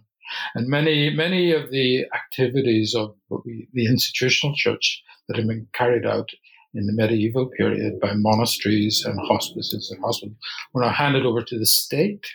And 0.54 0.68
many, 0.68 1.10
many 1.10 1.52
of 1.52 1.70
the 1.70 2.06
activities 2.14 2.94
of 2.94 3.14
the 3.28 3.86
institutional 3.86 4.56
church 4.56 5.02
that 5.28 5.36
had 5.36 5.46
been 5.46 5.66
carried 5.74 6.06
out 6.06 6.30
in 6.72 6.86
the 6.86 6.94
medieval 6.94 7.50
period 7.58 8.00
by 8.00 8.14
monasteries 8.14 9.04
and 9.04 9.20
hospices 9.28 9.90
and 9.90 10.02
hospitals 10.02 10.38
were 10.72 10.80
now 10.80 10.88
handed 10.88 11.26
over 11.26 11.42
to 11.42 11.58
the 11.58 11.66
state. 11.66 12.26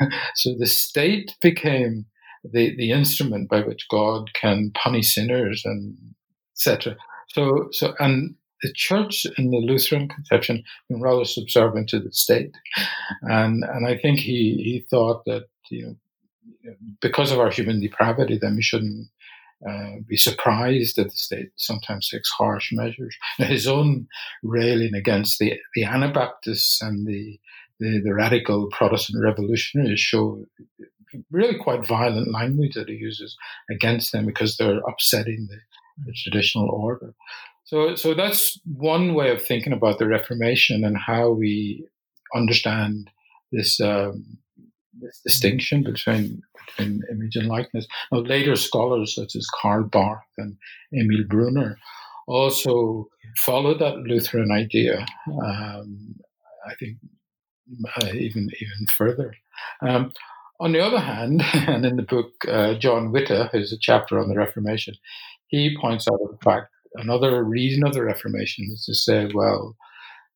so 0.34 0.54
the 0.56 0.66
state 0.66 1.36
became 1.42 2.06
the, 2.44 2.74
the 2.76 2.90
instrument 2.90 3.48
by 3.48 3.60
which 3.60 3.88
God 3.88 4.32
can 4.34 4.72
punish 4.74 5.14
sinners 5.14 5.62
and 5.64 5.96
etc. 6.54 6.96
So, 7.28 7.68
so, 7.70 7.94
and 7.98 8.34
the 8.62 8.72
church 8.74 9.26
in 9.38 9.50
the 9.50 9.58
Lutheran 9.58 10.08
conception 10.08 10.62
been 10.88 11.00
rather 11.00 11.24
subservient 11.24 11.88
to 11.90 12.00
the 12.00 12.12
state, 12.12 12.54
and 13.22 13.64
and 13.64 13.86
I 13.86 13.96
think 13.96 14.20
he 14.20 14.54
he 14.62 14.86
thought 14.90 15.24
that 15.26 15.46
you 15.70 15.86
know 15.86 15.96
because 17.00 17.32
of 17.32 17.40
our 17.40 17.50
human 17.50 17.80
depravity, 17.80 18.38
then 18.40 18.56
we 18.56 18.62
shouldn't 18.62 19.08
uh, 19.68 19.96
be 20.06 20.16
surprised 20.16 20.96
that 20.96 21.04
the 21.04 21.10
state 21.10 21.50
sometimes 21.56 22.08
takes 22.08 22.30
harsh 22.30 22.72
measures. 22.72 23.16
Now, 23.38 23.46
his 23.46 23.66
own 23.66 24.06
railing 24.42 24.94
against 24.94 25.38
the 25.38 25.58
the 25.74 25.84
Anabaptists 25.84 26.82
and 26.82 27.06
the 27.06 27.38
the, 27.82 28.00
the 28.04 28.14
radical 28.14 28.68
Protestant 28.70 29.22
revolutionaries 29.22 30.00
show 30.00 30.44
really 31.30 31.58
quite 31.58 31.86
violent 31.86 32.32
language 32.32 32.74
that 32.74 32.88
he 32.88 32.94
uses 32.94 33.36
against 33.70 34.12
them 34.12 34.24
because 34.24 34.56
they're 34.56 34.80
upsetting 34.88 35.48
the, 35.50 35.58
the 36.06 36.12
traditional 36.12 36.70
order. 36.70 37.12
So, 37.64 37.94
so 37.96 38.14
that's 38.14 38.58
one 38.64 39.14
way 39.14 39.30
of 39.30 39.42
thinking 39.42 39.72
about 39.72 39.98
the 39.98 40.06
Reformation 40.06 40.84
and 40.84 40.96
how 40.96 41.30
we 41.30 41.86
understand 42.34 43.10
this, 43.50 43.80
um, 43.80 44.38
this 45.00 45.20
distinction 45.24 45.82
between 45.82 46.42
between 46.66 47.02
image 47.10 47.36
and 47.36 47.48
likeness. 47.48 47.86
Now, 48.12 48.20
later 48.20 48.56
scholars 48.56 49.14
such 49.14 49.34
as 49.34 49.46
Karl 49.60 49.84
Barth 49.84 50.22
and 50.38 50.56
Emil 50.94 51.24
Brunner 51.28 51.76
also 52.28 53.08
followed 53.38 53.80
that 53.80 53.98
Lutheran 53.98 54.52
idea. 54.52 55.04
Um, 55.44 56.14
I 56.66 56.74
think 56.78 56.98
uh, 58.00 58.06
even 58.14 58.48
even 58.60 58.86
further. 58.96 59.34
Um, 59.86 60.12
on 60.60 60.72
the 60.72 60.80
other 60.80 61.00
hand, 61.00 61.42
and 61.54 61.84
in 61.84 61.96
the 61.96 62.02
book, 62.02 62.32
uh, 62.48 62.74
John 62.74 63.12
Witte, 63.12 63.50
who's 63.50 63.72
a 63.72 63.78
chapter 63.80 64.18
on 64.18 64.28
the 64.28 64.36
Reformation, 64.36 64.94
he 65.48 65.76
points 65.80 66.06
out 66.08 66.18
the 66.18 66.38
fact 66.42 66.68
another 66.94 67.42
reason 67.42 67.84
of 67.84 67.94
the 67.94 68.02
Reformation 68.02 68.68
is 68.72 68.84
to 68.84 68.94
say, 68.94 69.28
well, 69.34 69.76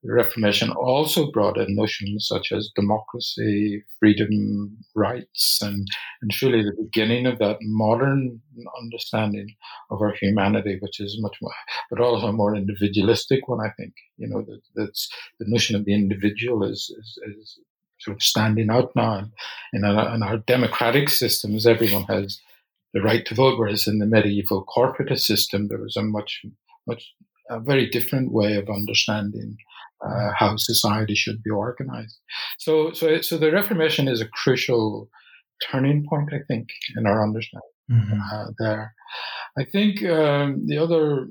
Reformation 0.08 0.70
also 0.70 1.30
brought 1.30 1.58
in 1.58 1.74
notions 1.74 2.26
such 2.28 2.52
as 2.52 2.70
democracy, 2.74 3.82
freedom, 3.98 4.76
rights, 4.94 5.58
and, 5.62 5.86
and 6.22 6.30
truly 6.30 6.62
the 6.62 6.76
beginning 6.82 7.26
of 7.26 7.38
that 7.38 7.58
modern 7.62 8.40
understanding 8.80 9.54
of 9.90 10.00
our 10.00 10.12
humanity, 10.12 10.78
which 10.80 11.00
is 11.00 11.18
much 11.20 11.36
more, 11.42 11.52
but 11.90 12.00
also 12.00 12.28
a 12.28 12.32
more 12.32 12.54
individualistic 12.54 13.48
one, 13.48 13.60
I 13.60 13.70
think. 13.78 13.94
You 14.16 14.28
know, 14.28 14.42
that, 14.42 14.60
that's 14.74 15.08
the 15.38 15.46
notion 15.48 15.76
of 15.76 15.84
the 15.84 15.94
individual 15.94 16.64
is, 16.64 16.94
is, 16.98 17.18
is 17.26 17.58
sort 18.00 18.16
of 18.16 18.22
standing 18.22 18.70
out 18.70 18.94
now. 18.94 19.28
In 19.72 19.84
our, 19.84 20.14
in 20.14 20.22
our 20.22 20.38
democratic 20.38 21.08
systems, 21.08 21.66
everyone 21.66 22.04
has 22.04 22.40
the 22.92 23.02
right 23.02 23.24
to 23.26 23.34
vote, 23.34 23.58
whereas 23.58 23.86
in 23.86 23.98
the 23.98 24.06
medieval 24.06 24.64
corporatist 24.64 25.20
system, 25.20 25.68
there 25.68 25.78
was 25.80 25.96
a 25.96 26.02
much, 26.02 26.42
much, 26.86 27.12
a 27.50 27.60
very 27.60 27.88
different 27.88 28.32
way 28.32 28.56
of 28.56 28.68
understanding 28.68 29.56
uh, 30.04 30.30
how 30.36 30.56
society 30.56 31.14
should 31.14 31.42
be 31.42 31.50
organized. 31.50 32.18
So, 32.58 32.92
so, 32.92 33.20
so 33.20 33.38
the 33.38 33.52
Reformation 33.52 34.08
is 34.08 34.20
a 34.20 34.28
crucial 34.28 35.08
turning 35.70 36.06
point, 36.08 36.30
I 36.32 36.40
think, 36.48 36.68
in 36.96 37.06
our 37.06 37.22
understanding 37.22 37.70
mm-hmm. 37.90 38.20
uh, 38.32 38.46
there. 38.58 38.94
I 39.58 39.64
think 39.64 40.04
um, 40.04 40.64
the 40.66 40.78
other, 40.78 41.28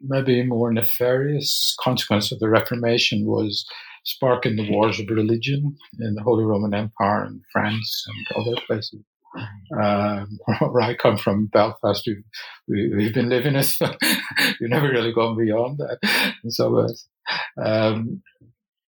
maybe 0.00 0.44
more 0.44 0.72
nefarious 0.72 1.74
consequence 1.80 2.32
of 2.32 2.38
the 2.38 2.50
Reformation 2.50 3.24
was 3.26 3.64
sparking 4.04 4.56
the 4.56 4.70
wars 4.70 4.98
of 4.98 5.08
religion 5.08 5.76
in 6.00 6.14
the 6.14 6.22
Holy 6.22 6.44
Roman 6.44 6.74
Empire 6.74 7.24
and 7.24 7.40
France 7.52 8.04
and 8.08 8.46
other 8.46 8.60
places. 8.66 9.02
Um, 9.82 10.38
where 10.70 10.82
I 10.82 10.94
come 10.94 11.16
from, 11.16 11.46
Belfast, 11.46 12.06
we, 12.68 12.94
we've 12.94 13.14
been 13.14 13.30
living 13.30 13.56
as 13.56 13.78
we've 13.80 14.60
never 14.70 14.90
really 14.90 15.12
gone 15.12 15.38
beyond 15.38 15.78
that 15.78 15.98
in 16.44 16.50
some 16.50 16.74
ways. 16.74 17.06
Um, 17.62 18.22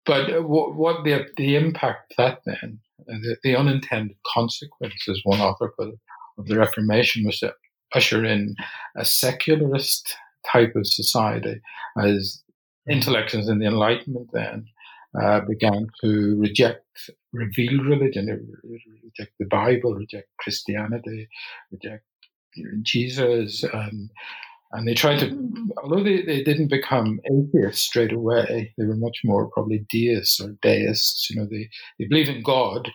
but 0.05 0.49
what, 0.49 0.74
what, 0.74 1.05
the, 1.05 1.26
the 1.37 1.57
impact 1.57 2.14
that 2.18 2.41
then, 2.45 2.80
the, 3.07 3.37
the, 3.43 3.57
unintended 3.57 4.16
consequences, 4.35 5.20
one 5.24 5.41
author 5.41 5.72
put 5.78 5.89
it, 5.89 5.99
of 6.39 6.47
the 6.47 6.59
Reformation 6.59 7.24
was 7.24 7.39
to 7.41 7.55
usher 7.95 8.24
in 8.24 8.55
a 8.97 9.05
secularist 9.05 10.16
type 10.51 10.74
of 10.74 10.87
society 10.87 11.61
as 11.99 12.43
intellectuals 12.89 13.49
in 13.49 13.59
the 13.59 13.66
Enlightenment 13.66 14.28
then 14.33 14.66
uh, 15.20 15.41
began 15.41 15.87
to 16.03 16.41
reject 16.41 17.11
revealed 17.33 17.85
religion, 17.87 18.26
reject 19.03 19.33
the 19.39 19.47
Bible, 19.47 19.95
reject 19.95 20.28
Christianity, 20.39 21.28
reject 21.70 22.05
Jesus, 22.83 23.62
and 23.62 24.11
and 24.73 24.89
they 24.89 24.95
tried 24.95 25.20
to, 25.20 25.75
although 25.83 26.03
they, 26.03 26.23
they 26.23 26.43
didn't 26.43 26.68
become 26.68 27.20
atheists 27.31 27.83
straight 27.83 28.12
away, 28.12 28.73
they 28.77 28.85
were 28.85 28.97
much 28.97 29.20
more 29.25 29.49
probably 29.51 29.85
deists 29.89 30.41
or 30.41 30.55
deists. 30.62 31.29
You 31.31 31.37
know, 31.41 31.47
they, 31.51 31.68
they 31.99 32.07
believe 32.07 32.29
in 32.29 32.43
God, 32.43 32.91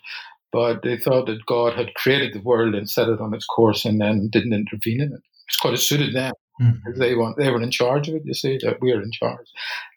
but 0.51 0.81
they 0.81 0.97
thought 0.97 1.27
that 1.27 1.45
God 1.45 1.73
had 1.73 1.93
created 1.93 2.33
the 2.33 2.41
world 2.41 2.73
and 2.73 2.89
set 2.89 3.09
it 3.09 3.21
on 3.21 3.33
its 3.33 3.45
course 3.45 3.85
and 3.85 4.01
then 4.01 4.29
didn't 4.31 4.53
intervene 4.53 5.01
in 5.01 5.13
it. 5.13 5.21
It's 5.47 5.57
quite 5.57 5.77
suited 5.77 6.13
them. 6.13 6.33
Mm-hmm. 6.61 6.99
They 6.99 7.15
want 7.15 7.37
they 7.37 7.51
were 7.51 7.61
in 7.61 7.69
charge 7.69 8.09
of 8.09 8.15
it. 8.15 8.23
You 8.25 8.33
see 8.33 8.57
that 8.63 8.81
we're 8.81 9.01
in 9.01 9.11
charge, 9.11 9.45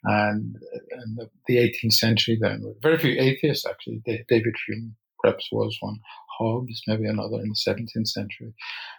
and, 0.03 0.55
and 0.91 1.17
the, 1.17 1.27
the 1.47 1.57
18th 1.57 1.93
century 1.93 2.37
then 2.39 2.75
very 2.83 2.99
few 2.99 3.19
atheists 3.19 3.65
actually. 3.65 4.01
David 4.05 4.53
Hume 4.67 4.95
perhaps 5.21 5.49
was 5.51 5.75
one. 5.79 5.97
Hobbes 6.37 6.81
maybe 6.87 7.05
another 7.05 7.39
in 7.39 7.49
the 7.49 7.55
17th 7.55 8.07
century, 8.07 8.53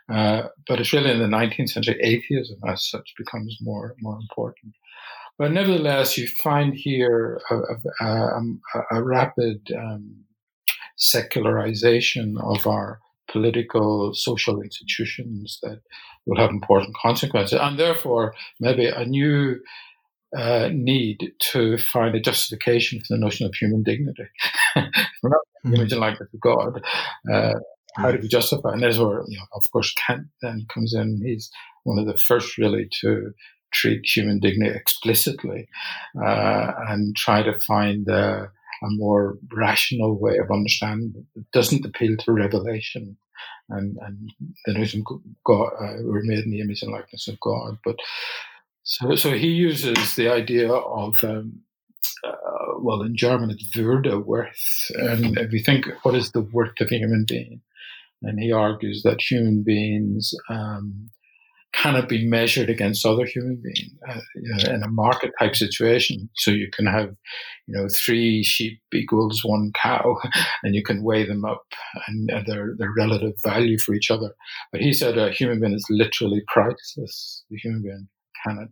uh, 0.08 0.48
but 0.66 0.80
it's 0.80 0.92
really 0.92 1.10
in 1.10 1.18
the 1.18 1.26
19th 1.26 1.70
century 1.70 1.98
atheism 2.02 2.58
as 2.66 2.88
such 2.88 3.14
becomes 3.16 3.58
more 3.60 3.94
more 4.00 4.18
important. 4.20 4.74
But 5.38 5.52
nevertheless, 5.52 6.18
you 6.18 6.28
find 6.28 6.74
here 6.74 7.40
a, 7.50 7.56
a, 7.56 8.06
a, 8.06 8.42
a 8.92 9.02
rapid 9.02 9.70
um, 9.76 10.24
secularization 10.96 12.36
of 12.38 12.66
our 12.66 13.00
political, 13.28 14.14
social 14.14 14.60
institutions 14.60 15.58
that 15.62 15.80
will 16.26 16.36
have 16.36 16.50
important 16.50 16.94
consequences, 16.96 17.58
and 17.60 17.78
therefore 17.78 18.34
maybe 18.60 18.86
a 18.86 19.04
new 19.04 19.58
uh, 20.36 20.68
need 20.72 21.32
to 21.52 21.78
find 21.78 22.14
a 22.14 22.20
justification 22.20 23.00
for 23.00 23.06
the 23.10 23.18
notion 23.18 23.46
of 23.46 23.54
human 23.54 23.82
dignity. 23.82 24.24
We're 24.76 25.30
not 25.30 25.40
mm-hmm. 25.64 25.74
image 25.74 25.92
and 25.92 26.00
likeness 26.00 26.28
of 26.32 26.40
God. 26.40 26.82
Uh, 27.32 27.54
how 27.96 28.10
do 28.10 28.18
we 28.20 28.28
justify? 28.28 28.72
And 28.72 28.82
there's 28.82 28.98
where, 28.98 29.22
you 29.28 29.38
know, 29.38 29.44
of 29.54 29.64
course, 29.70 29.94
Kant 30.06 30.26
then 30.40 30.66
comes 30.72 30.94
in. 30.94 31.20
He's 31.22 31.50
one 31.84 31.98
of 31.98 32.06
the 32.06 32.16
first 32.16 32.56
really 32.56 32.88
to 33.02 33.32
treat 33.72 34.04
human 34.04 34.38
dignity 34.38 34.74
explicitly 34.74 35.66
uh, 36.22 36.72
and 36.88 37.16
try 37.16 37.42
to 37.42 37.58
find 37.60 38.08
a, 38.08 38.50
a 38.82 38.90
more 38.90 39.38
rational 39.52 40.18
way 40.18 40.38
of 40.38 40.50
understanding 40.50 41.12
it. 41.16 41.40
it 41.40 41.46
doesn't 41.52 41.84
appeal 41.84 42.16
to 42.18 42.32
revelation 42.32 43.16
and, 43.68 43.96
and 44.00 44.30
the 44.66 44.74
notion 44.74 45.04
God, 45.44 45.70
uh, 45.80 45.94
we're 46.00 46.22
made 46.22 46.44
in 46.44 46.50
the 46.50 46.60
image 46.60 46.82
and 46.82 46.92
likeness 46.92 47.28
of 47.28 47.40
God. 47.40 47.78
But 47.84 47.96
so, 48.84 49.14
so 49.14 49.32
he 49.32 49.48
uses 49.48 50.14
the 50.16 50.28
idea 50.28 50.72
of, 50.72 51.22
um, 51.22 51.60
uh, 52.24 52.78
well, 52.78 53.02
in 53.02 53.16
German 53.16 53.50
it's 53.50 53.76
Würde, 53.76 54.24
worth. 54.24 54.90
And 54.94 55.38
if 55.38 55.52
you 55.52 55.60
think, 55.60 55.86
what 56.02 56.14
is 56.14 56.32
the 56.32 56.40
worth 56.40 56.80
of 56.80 56.90
a 56.90 56.96
human 56.96 57.24
being? 57.28 57.60
And 58.22 58.38
he 58.38 58.52
argues 58.52 59.02
that 59.02 59.20
human 59.20 59.62
beings 59.64 60.32
um, 60.48 61.10
cannot 61.72 62.08
be 62.08 62.26
measured 62.26 62.68
against 62.68 63.06
other 63.06 63.24
human 63.24 63.60
beings 63.62 63.92
uh, 64.08 64.70
in 64.70 64.82
a 64.82 64.88
market 64.88 65.32
type 65.38 65.56
situation. 65.56 66.28
So 66.34 66.50
you 66.50 66.68
can 66.70 66.86
have, 66.86 67.14
you 67.66 67.74
know, 67.74 67.88
three 67.88 68.42
sheep 68.42 68.80
equals 68.92 69.42
one 69.44 69.72
cow, 69.74 70.18
and 70.62 70.74
you 70.74 70.82
can 70.82 71.02
weigh 71.02 71.26
them 71.26 71.44
up 71.44 71.64
and 72.06 72.30
uh, 72.30 72.42
their 72.46 72.74
their 72.78 72.92
relative 72.96 73.34
value 73.42 73.78
for 73.78 73.94
each 73.94 74.10
other. 74.10 74.34
But 74.70 74.82
he 74.82 74.92
said 74.92 75.16
a 75.18 75.30
human 75.30 75.60
being 75.60 75.74
is 75.74 75.86
literally 75.88 76.42
priceless. 76.46 77.44
The 77.50 77.56
human 77.56 77.82
being 77.82 78.08
cannot 78.44 78.68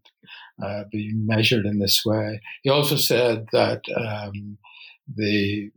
uh, 0.63 0.85
be 0.91 1.13
measured 1.15 1.67
in 1.67 1.79
this 1.79 2.05
way. 2.05 2.41
He 2.63 2.71
also 2.71 2.97
said 2.97 3.47
that. 3.53 3.83
Um, 3.97 4.59
the 5.17 5.71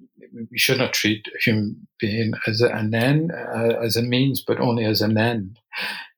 we 0.52 0.58
should 0.58 0.78
not 0.78 0.94
treat 0.94 1.26
a 1.28 1.40
human 1.44 1.88
being 2.00 2.34
as 2.48 2.62
an 2.62 2.94
end, 2.94 3.32
uh, 3.32 3.76
as 3.82 3.96
a 3.96 4.02
means, 4.02 4.44
but 4.46 4.60
only 4.60 4.86
as 4.86 5.02
an 5.02 5.18
end. 5.18 5.60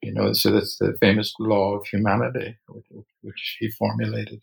You 0.01 0.13
know, 0.13 0.33
so 0.33 0.51
that's 0.51 0.77
the 0.77 0.95
famous 1.01 1.33
law 1.39 1.75
of 1.75 1.87
humanity, 1.87 2.57
which, 2.67 2.85
which 3.21 3.57
he 3.59 3.69
formulated. 3.71 4.41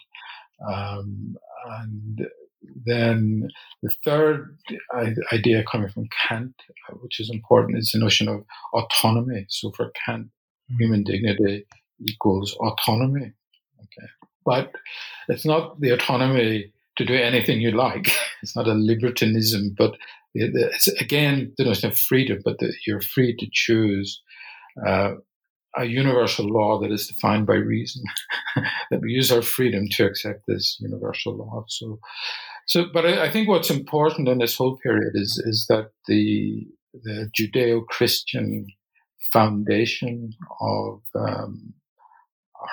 Um, 0.66 1.37
and 1.66 2.26
then 2.85 3.49
the 3.83 3.93
third 4.05 4.59
idea 5.33 5.64
coming 5.70 5.89
from 5.89 6.09
Kant, 6.28 6.55
uh, 6.89 6.95
which 6.95 7.20
is 7.20 7.30
important, 7.30 7.78
is 7.78 7.91
the 7.93 8.01
notion 8.01 8.28
of 8.28 8.45
autonomy. 8.72 9.47
So 9.49 9.70
for 9.72 9.93
Kant, 10.05 10.26
mm-hmm. 10.26 10.83
human 10.83 11.05
dignity 11.05 11.66
equals 12.07 12.55
autonomy. 12.61 13.33
Okay, 13.81 14.09
but 14.45 14.73
it's 15.29 15.45
not 15.45 15.81
the 15.81 15.91
autonomy 15.91 16.73
to 16.97 17.05
do 17.05 17.15
anything 17.15 17.61
you 17.61 17.73
like. 17.73 18.11
It's 18.43 18.57
not 18.57 18.67
a 18.67 18.75
libertinism, 18.75 19.73
but 19.79 19.95
it's 20.35 20.89
again 21.01 21.53
the 21.57 21.65
notion 21.65 21.91
of 21.91 21.97
freedom, 21.97 22.41
but 22.45 22.59
that 22.59 22.75
you're 22.85 23.01
free 23.01 23.37
to 23.37 23.47
choose 23.53 24.21
uh, 24.85 25.13
a 25.77 25.85
universal 25.85 26.47
law 26.47 26.81
that 26.81 26.91
is 26.91 27.07
defined 27.07 27.47
by 27.47 27.55
reason. 27.55 28.03
that 28.91 29.01
we 29.01 29.13
use 29.13 29.31
our 29.31 29.43
freedom 29.43 29.87
to 29.93 30.07
accept 30.07 30.43
this 30.47 30.77
universal 30.81 31.37
law. 31.37 31.65
So, 31.69 31.99
so, 32.67 32.87
but 32.93 33.07
I, 33.07 33.25
I 33.27 33.31
think 33.31 33.49
what's 33.49 33.71
important 33.71 34.29
in 34.29 34.39
this 34.39 34.57
whole 34.57 34.77
period 34.79 35.13
is 35.15 35.43
is 35.47 35.67
that 35.69 35.91
the 36.09 36.67
the 36.93 37.31
Judeo-Christian 37.39 38.67
foundation 39.33 40.33
of 40.61 41.01
um, 41.15 41.73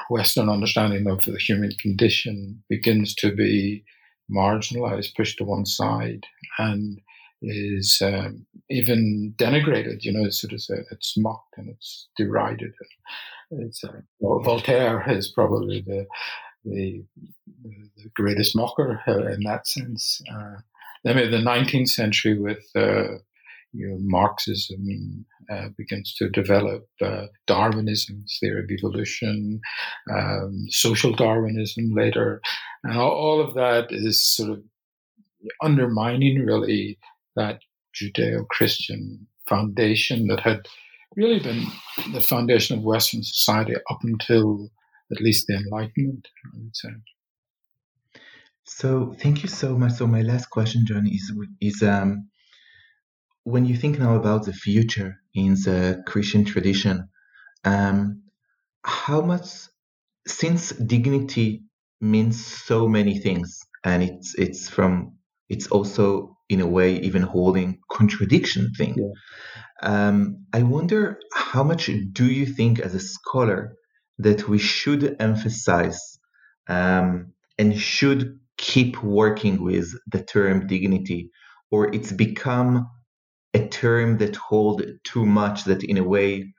Western 0.10 0.50
understanding 0.50 1.10
of 1.10 1.26
the 1.26 1.38
human 1.38 1.72
condition 1.82 2.64
begins 2.70 3.14
to 3.16 3.34
be 3.34 3.84
marginalized, 4.32 5.16
pushed 5.16 5.38
to 5.38 5.44
one 5.44 5.66
side, 5.66 6.26
and 6.58 7.00
is 7.42 8.02
um, 8.04 8.46
even 8.70 9.34
denigrated. 9.38 10.04
You 10.04 10.14
know, 10.14 10.30
sort 10.30 10.54
of 10.54 10.62
said 10.62 10.86
it's 10.92 11.18
mocked 11.18 11.58
and 11.58 11.70
it's 11.70 12.08
derided. 12.18 12.74
It's 13.52 13.84
uh, 13.84 14.02
well, 14.20 14.40
Voltaire 14.40 15.04
is 15.10 15.32
probably 15.32 15.82
the 15.82 16.06
the, 16.66 17.04
the 17.64 18.10
greatest 18.16 18.56
mocker 18.56 19.02
uh, 19.08 19.28
in 19.28 19.44
that 19.44 19.68
sense. 19.68 20.22
Uh, 20.32 20.56
we 21.06 21.12
have 21.12 21.32
the 21.32 21.38
19th 21.38 21.90
century 21.90 22.38
with 22.38 22.66
uh, 22.76 23.20
you 23.72 23.88
know, 23.88 23.97
Marxism 23.99 25.26
uh, 25.51 25.70
begins 25.78 26.13
to 26.15 26.30
develop, 26.30 26.88
uh, 27.01 27.28
Darwinism, 27.47 28.26
theory 28.39 28.63
of 28.63 28.72
evolution, 28.72 29.61
um, 30.11 30.65
social 30.70 31.13
Darwinism 31.13 31.93
later, 31.93 32.41
and 32.84 32.97
all, 32.97 33.11
all, 33.11 33.41
of 33.41 33.53
that 33.55 33.88
is 33.91 34.20
sort 34.22 34.51
of 34.51 34.63
undermining 35.61 36.39
really 36.39 36.97
that 37.36 37.59
Judeo-Christian 37.95 39.28
foundation 39.47 40.28
that 40.28 40.39
had 40.39 40.67
really 41.15 41.39
been 41.39 41.65
the 42.13 42.22
foundation 42.22 42.78
of 42.78 42.84
Western 42.84 43.24
society 43.24 43.76
up 43.89 43.99
until 44.03 44.70
at 45.11 45.22
least 45.22 45.47
the 45.47 45.55
Enlightenment, 45.55 46.28
I 46.45 46.57
would 46.57 46.76
say. 46.76 46.89
So 48.63 49.15
thank 49.20 49.41
you 49.41 49.49
so 49.49 49.78
much. 49.78 49.93
So 49.93 50.05
my 50.05 50.22
last 50.22 50.49
question, 50.51 50.86
John, 50.86 51.07
is 51.07 51.34
is 51.59 51.82
um, 51.82 52.30
when 53.50 53.66
you 53.66 53.76
think 53.76 54.00
now 54.00 54.16
about 54.16 54.45
the 54.45 54.54
future 54.54 55.16
in 55.34 55.54
the 55.54 56.04
Christian 56.06 56.45
tradition, 56.45 57.10
um, 57.66 58.24
how 58.84 59.22
much, 59.22 59.47
since 60.28 60.70
dignity 60.72 61.64
means 62.00 62.45
so 62.45 62.88
many 62.88 63.18
things, 63.20 63.60
and 63.84 64.04
it's 64.04 64.36
it's 64.38 64.70
from 64.70 65.18
it's 65.50 65.68
also 65.68 66.38
in 66.47 66.62
a 66.62 66.68
way 66.68 66.97
even 67.00 67.22
holding 67.22 67.80
contradiction 67.91 68.72
thing. 68.78 68.95
Yeah. 68.97 69.14
Um, 69.82 70.45
I 70.54 70.64
wonder 70.64 71.20
how 71.34 71.64
much 71.64 71.89
do 72.14 72.26
you 72.26 72.45
think 72.45 72.80
as 72.80 72.93
a 72.95 73.00
scholar 73.00 73.76
that 74.18 74.47
we 74.47 74.60
should 74.60 75.16
emphasize 75.20 76.00
um, 76.68 77.34
and 77.58 77.80
should 77.80 78.39
keep 78.58 79.02
working 79.02 79.64
with 79.64 79.88
the 80.12 80.22
term 80.24 80.68
dignity, 80.68 81.32
or 81.72 81.93
it's 81.95 82.12
become 82.12 82.88
a 83.54 83.67
term 83.67 84.17
that 84.20 84.36
hold 84.36 84.84
too 85.04 85.26
much 85.26 85.63
that 85.66 85.84
in 85.84 85.97
a 85.97 86.04
way 86.04 86.54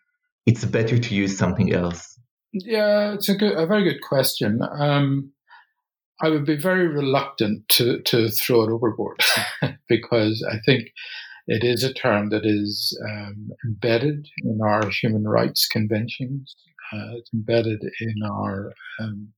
it's 0.47 0.65
better 0.65 0.99
to 0.99 1.15
use 1.15 1.37
something 1.39 1.73
else? 1.73 2.19
Yeah, 2.53 3.13
it's 3.15 3.29
a, 3.29 3.37
good, 3.37 3.57
a 3.57 3.67
very 3.67 3.85
good 3.85 4.01
question. 4.01 4.61
Um, 4.63 5.33
I 6.21 6.29
would 6.29 6.45
be 6.45 6.57
very 6.57 6.89
reluctant 6.89 7.69
to, 7.71 8.01
to 8.03 8.29
throw 8.29 8.63
it 8.63 8.71
overboard 8.71 9.23
because 9.89 10.47
I 10.51 10.59
think 10.67 10.89
it 11.47 11.65
is 11.65 11.83
a 11.83 11.95
term 11.95 12.31
that 12.31 12.45
is 12.45 12.99
um, 13.09 13.51
embedded 13.65 14.29
in 14.45 14.61
our 14.63 14.89
human 14.89 15.25
rights 15.25 15.67
conventions. 15.67 16.55
Uh, 16.93 17.17
it's 17.17 17.31
embedded 17.33 17.83
in 18.01 18.15
our 18.25 18.73
um, 19.01 19.29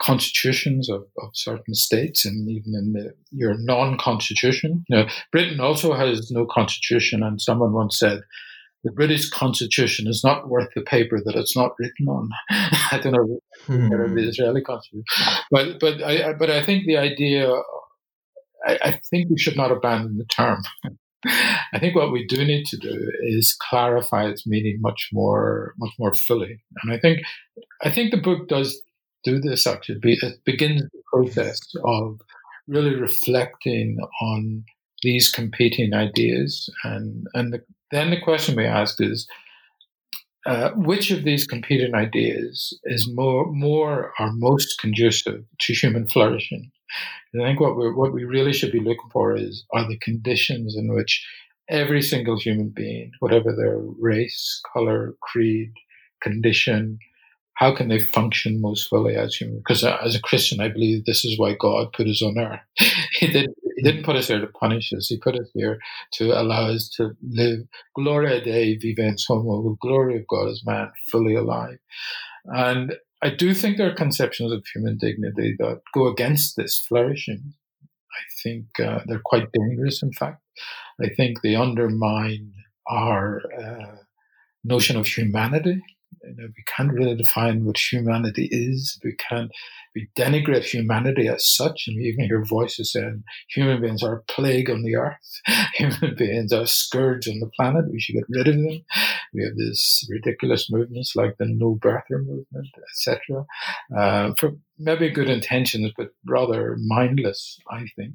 constitutions 0.00 0.88
of, 0.88 1.02
of 1.18 1.30
certain 1.34 1.74
states 1.74 2.24
and 2.24 2.48
even 2.48 2.74
in 2.74 2.92
the, 2.92 3.14
your 3.30 3.54
non-constitution. 3.58 4.84
You 4.88 4.96
know, 4.96 5.06
Britain 5.32 5.60
also 5.60 5.94
has 5.94 6.30
no 6.30 6.46
constitution, 6.46 7.22
and 7.22 7.40
someone 7.40 7.72
once 7.72 7.98
said 7.98 8.20
the 8.84 8.92
British 8.92 9.28
constitution 9.30 10.06
is 10.06 10.22
not 10.22 10.48
worth 10.48 10.68
the 10.74 10.82
paper 10.82 11.20
that 11.24 11.34
it's 11.34 11.56
not 11.56 11.72
written 11.78 12.08
on. 12.08 12.30
I 12.50 13.00
don't 13.02 13.12
know 13.12 13.40
hmm. 13.66 14.14
the 14.14 14.28
Israeli 14.28 14.62
constitution, 14.62 15.04
but 15.50 15.80
but 15.80 16.02
I 16.02 16.32
but 16.34 16.50
I 16.50 16.64
think 16.64 16.86
the 16.86 16.96
idea. 16.96 17.50
I, 18.66 18.78
I 18.82 19.00
think 19.08 19.30
we 19.30 19.38
should 19.38 19.56
not 19.56 19.70
abandon 19.70 20.18
the 20.18 20.24
term. 20.24 20.62
I 21.72 21.78
think 21.78 21.96
what 21.96 22.12
we 22.12 22.26
do 22.26 22.44
need 22.44 22.66
to 22.66 22.76
do 22.76 23.10
is 23.22 23.56
clarify 23.68 24.28
its 24.28 24.46
meaning 24.46 24.78
much 24.80 25.08
more, 25.12 25.74
much 25.78 25.92
more 25.98 26.14
fully. 26.14 26.62
And 26.82 26.92
I 26.92 26.98
think, 26.98 27.20
I 27.82 27.90
think 27.90 28.12
the 28.12 28.20
book 28.20 28.48
does 28.48 28.80
do 29.24 29.40
this 29.40 29.66
actually. 29.66 30.00
It 30.02 30.44
begins 30.44 30.82
the 30.82 31.02
process 31.12 31.60
of 31.84 32.20
really 32.66 32.94
reflecting 32.94 33.98
on 34.20 34.64
these 35.02 35.30
competing 35.30 35.94
ideas. 35.94 36.68
And, 36.84 37.26
and 37.34 37.52
the, 37.52 37.62
then 37.90 38.10
the 38.10 38.20
question 38.20 38.56
we 38.56 38.66
ask 38.66 39.00
is, 39.00 39.26
uh, 40.46 40.70
which 40.70 41.10
of 41.10 41.24
these 41.24 41.46
competing 41.46 41.94
ideas 41.94 42.78
is 42.84 43.10
more, 43.12 43.52
more 43.52 44.12
or 44.18 44.32
most 44.32 44.78
conducive 44.80 45.44
to 45.58 45.72
human 45.74 46.08
flourishing? 46.08 46.70
I 47.34 47.44
think 47.44 47.60
what 47.60 47.76
we 47.76 47.92
what 47.92 48.14
we 48.14 48.24
really 48.24 48.52
should 48.52 48.72
be 48.72 48.80
looking 48.80 49.10
for 49.12 49.36
is 49.36 49.64
are 49.72 49.86
the 49.86 49.98
conditions 49.98 50.74
in 50.76 50.92
which 50.92 51.22
every 51.68 52.00
single 52.00 52.38
human 52.38 52.70
being, 52.74 53.12
whatever 53.20 53.54
their 53.54 53.78
race, 53.78 54.60
color, 54.72 55.14
creed, 55.20 55.72
condition, 56.22 56.98
how 57.58 57.74
can 57.74 57.88
they 57.88 57.98
function 57.98 58.60
most 58.60 58.88
fully 58.88 59.16
as 59.16 59.34
human? 59.34 59.58
Because 59.58 59.82
uh, 59.82 59.98
as 60.04 60.14
a 60.14 60.20
Christian, 60.20 60.60
I 60.60 60.68
believe 60.68 61.04
this 61.04 61.24
is 61.24 61.36
why 61.40 61.56
God 61.58 61.92
put 61.92 62.06
us 62.06 62.22
on 62.22 62.38
earth. 62.38 62.60
he 63.18 63.26
didn't. 63.26 63.56
He 63.76 63.82
didn't 63.82 64.04
put 64.04 64.16
us 64.16 64.28
here 64.28 64.40
to 64.40 64.46
punish 64.46 64.92
us. 64.92 65.06
He 65.08 65.18
put 65.18 65.34
us 65.36 65.48
here 65.54 65.78
to 66.14 66.40
allow 66.40 66.68
us 66.68 66.88
to 66.96 67.10
live 67.22 67.60
gloria 67.94 68.40
dei 68.40 68.76
vivens 68.76 69.24
homo, 69.26 69.62
the 69.62 69.76
glory 69.80 70.16
of 70.18 70.26
God 70.28 70.48
as 70.48 70.62
man, 70.64 70.90
fully 71.10 71.34
alive. 71.34 71.78
And 72.44 72.94
I 73.22 73.30
do 73.30 73.54
think 73.54 73.76
there 73.76 73.90
are 73.90 73.94
conceptions 73.94 74.52
of 74.52 74.64
human 74.72 74.96
dignity 74.96 75.56
that 75.58 75.80
go 75.92 76.06
against 76.06 76.56
this 76.56 76.78
flourishing. 76.88 77.54
I 77.82 78.22
think 78.42 78.66
uh, 78.80 79.00
they're 79.06 79.22
quite 79.24 79.50
dangerous, 79.52 80.02
in 80.02 80.12
fact. 80.12 80.42
I 81.00 81.08
think 81.16 81.42
they 81.42 81.56
undermine 81.56 82.52
our 82.88 83.42
uh, 83.60 83.96
notion 84.64 84.96
of 84.96 85.06
humanity. 85.06 85.82
You 86.22 86.34
know, 86.36 86.48
we 86.48 86.64
can't 86.66 86.92
really 86.92 87.14
define 87.14 87.64
what 87.64 87.78
humanity 87.78 88.48
is. 88.50 88.98
We 89.04 89.14
can't 89.16 89.50
we 89.94 90.08
denigrate 90.16 90.64
humanity 90.64 91.28
as 91.28 91.46
such, 91.46 91.88
and 91.88 91.96
we 91.96 92.04
even 92.04 92.26
hear 92.26 92.44
voices 92.44 92.92
saying 92.92 93.24
human 93.48 93.80
beings 93.80 94.02
are 94.02 94.18
a 94.18 94.22
plague 94.32 94.70
on 94.70 94.82
the 94.82 94.96
earth, 94.96 95.40
human 95.74 96.14
beings 96.16 96.52
are 96.52 96.62
a 96.62 96.66
scourge 96.66 97.28
on 97.28 97.40
the 97.40 97.50
planet. 97.56 97.90
We 97.90 98.00
should 98.00 98.14
get 98.14 98.24
rid 98.28 98.48
of 98.48 98.54
them. 98.54 98.84
We 99.34 99.44
have 99.44 99.56
these 99.56 100.06
ridiculous 100.08 100.70
movements 100.70 101.16
like 101.16 101.36
the 101.38 101.46
No 101.46 101.76
Birther 101.76 102.24
movement, 102.24 102.68
etc., 102.90 103.44
uh, 103.96 104.34
for 104.38 104.52
maybe 104.78 105.10
good 105.10 105.28
intentions, 105.28 105.92
but 105.96 106.10
rather 106.26 106.76
mindless, 106.78 107.58
I 107.70 107.86
think. 107.96 108.14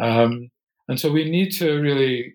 Um, 0.00 0.50
and 0.88 1.00
so 1.00 1.10
we 1.10 1.28
need 1.28 1.50
to 1.52 1.80
really 1.80 2.34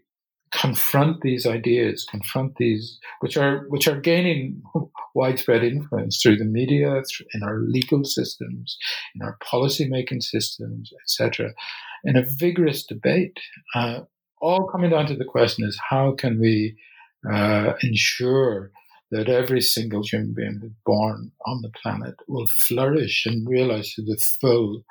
confront 0.59 1.21
these 1.21 1.45
ideas, 1.45 2.05
confront 2.09 2.55
these, 2.57 2.99
which 3.19 3.37
are 3.37 3.65
which 3.69 3.87
are 3.87 3.99
gaining 3.99 4.61
widespread 5.15 5.63
influence 5.63 6.21
through 6.21 6.37
the 6.37 6.45
media, 6.45 7.01
in 7.33 7.43
our 7.43 7.59
legal 7.59 8.03
systems, 8.03 8.77
in 9.15 9.21
our 9.21 9.37
policy 9.43 9.87
making 9.87 10.21
systems, 10.21 10.91
etc., 11.03 11.53
in 12.03 12.15
a 12.15 12.25
vigorous 12.37 12.85
debate. 12.85 13.37
Uh, 13.75 14.01
all 14.41 14.67
coming 14.67 14.91
down 14.91 15.05
to 15.05 15.15
the 15.15 15.25
question 15.25 15.65
is 15.65 15.79
how 15.89 16.11
can 16.11 16.39
we 16.39 16.75
uh, 17.31 17.73
ensure 17.81 18.71
that 19.11 19.29
every 19.29 19.61
single 19.61 20.03
human 20.03 20.33
being 20.33 20.75
born 20.85 21.31
on 21.45 21.61
the 21.61 21.71
planet 21.81 22.15
will 22.27 22.47
flourish 22.47 23.25
and 23.25 23.47
realize 23.47 23.93
to 23.93 24.01
the 24.01 24.17
full 24.41 24.83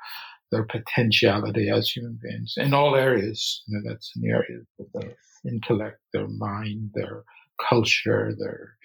their 0.49 0.63
potentiality 0.63 1.69
as 1.69 1.89
human 1.89 2.19
beings 2.21 2.53
in 2.57 2.73
all 2.73 2.95
areas. 2.95 3.63
You 3.67 3.79
know, 3.79 3.89
that's 3.89 4.11
in 4.15 4.21
the 4.21 4.29
areas 4.29 4.65
of 4.79 4.85
their 4.93 5.15
intellect, 5.47 5.99
their 6.13 6.27
mind, 6.27 6.91
their 6.93 7.23
culture, 7.69 8.33
their 8.37 8.75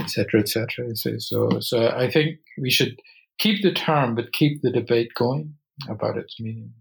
etc. 0.00 0.40
etc. 0.40 0.96
So, 0.96 1.18
so, 1.18 1.60
so 1.60 1.88
I 1.88 2.10
think 2.10 2.38
we 2.58 2.70
should 2.70 3.00
keep 3.38 3.62
the 3.62 3.72
term, 3.72 4.14
but 4.14 4.32
keep 4.32 4.62
the 4.62 4.70
debate 4.70 5.10
going 5.14 5.54
about 5.88 6.16
its 6.16 6.40
meaning. 6.40 6.72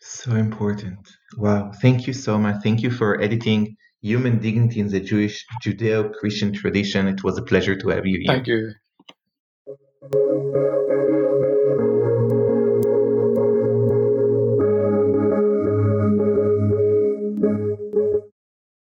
So 0.00 0.32
important. 0.32 0.98
Wow. 1.36 1.72
Thank 1.82 2.06
you 2.06 2.12
so 2.12 2.38
much. 2.38 2.62
Thank 2.62 2.82
you 2.82 2.90
for 2.90 3.20
editing 3.20 3.76
Human 4.02 4.38
Dignity 4.38 4.80
in 4.80 4.88
the 4.88 5.00
Jewish 5.00 5.44
Judeo 5.64 6.12
Christian 6.14 6.52
Tradition. 6.52 7.08
It 7.08 7.24
was 7.24 7.38
a 7.38 7.42
pleasure 7.42 7.76
to 7.76 7.88
have 7.88 8.06
you 8.06 8.20
here. 8.22 8.34
Thank 8.34 8.46
you. 8.46 8.72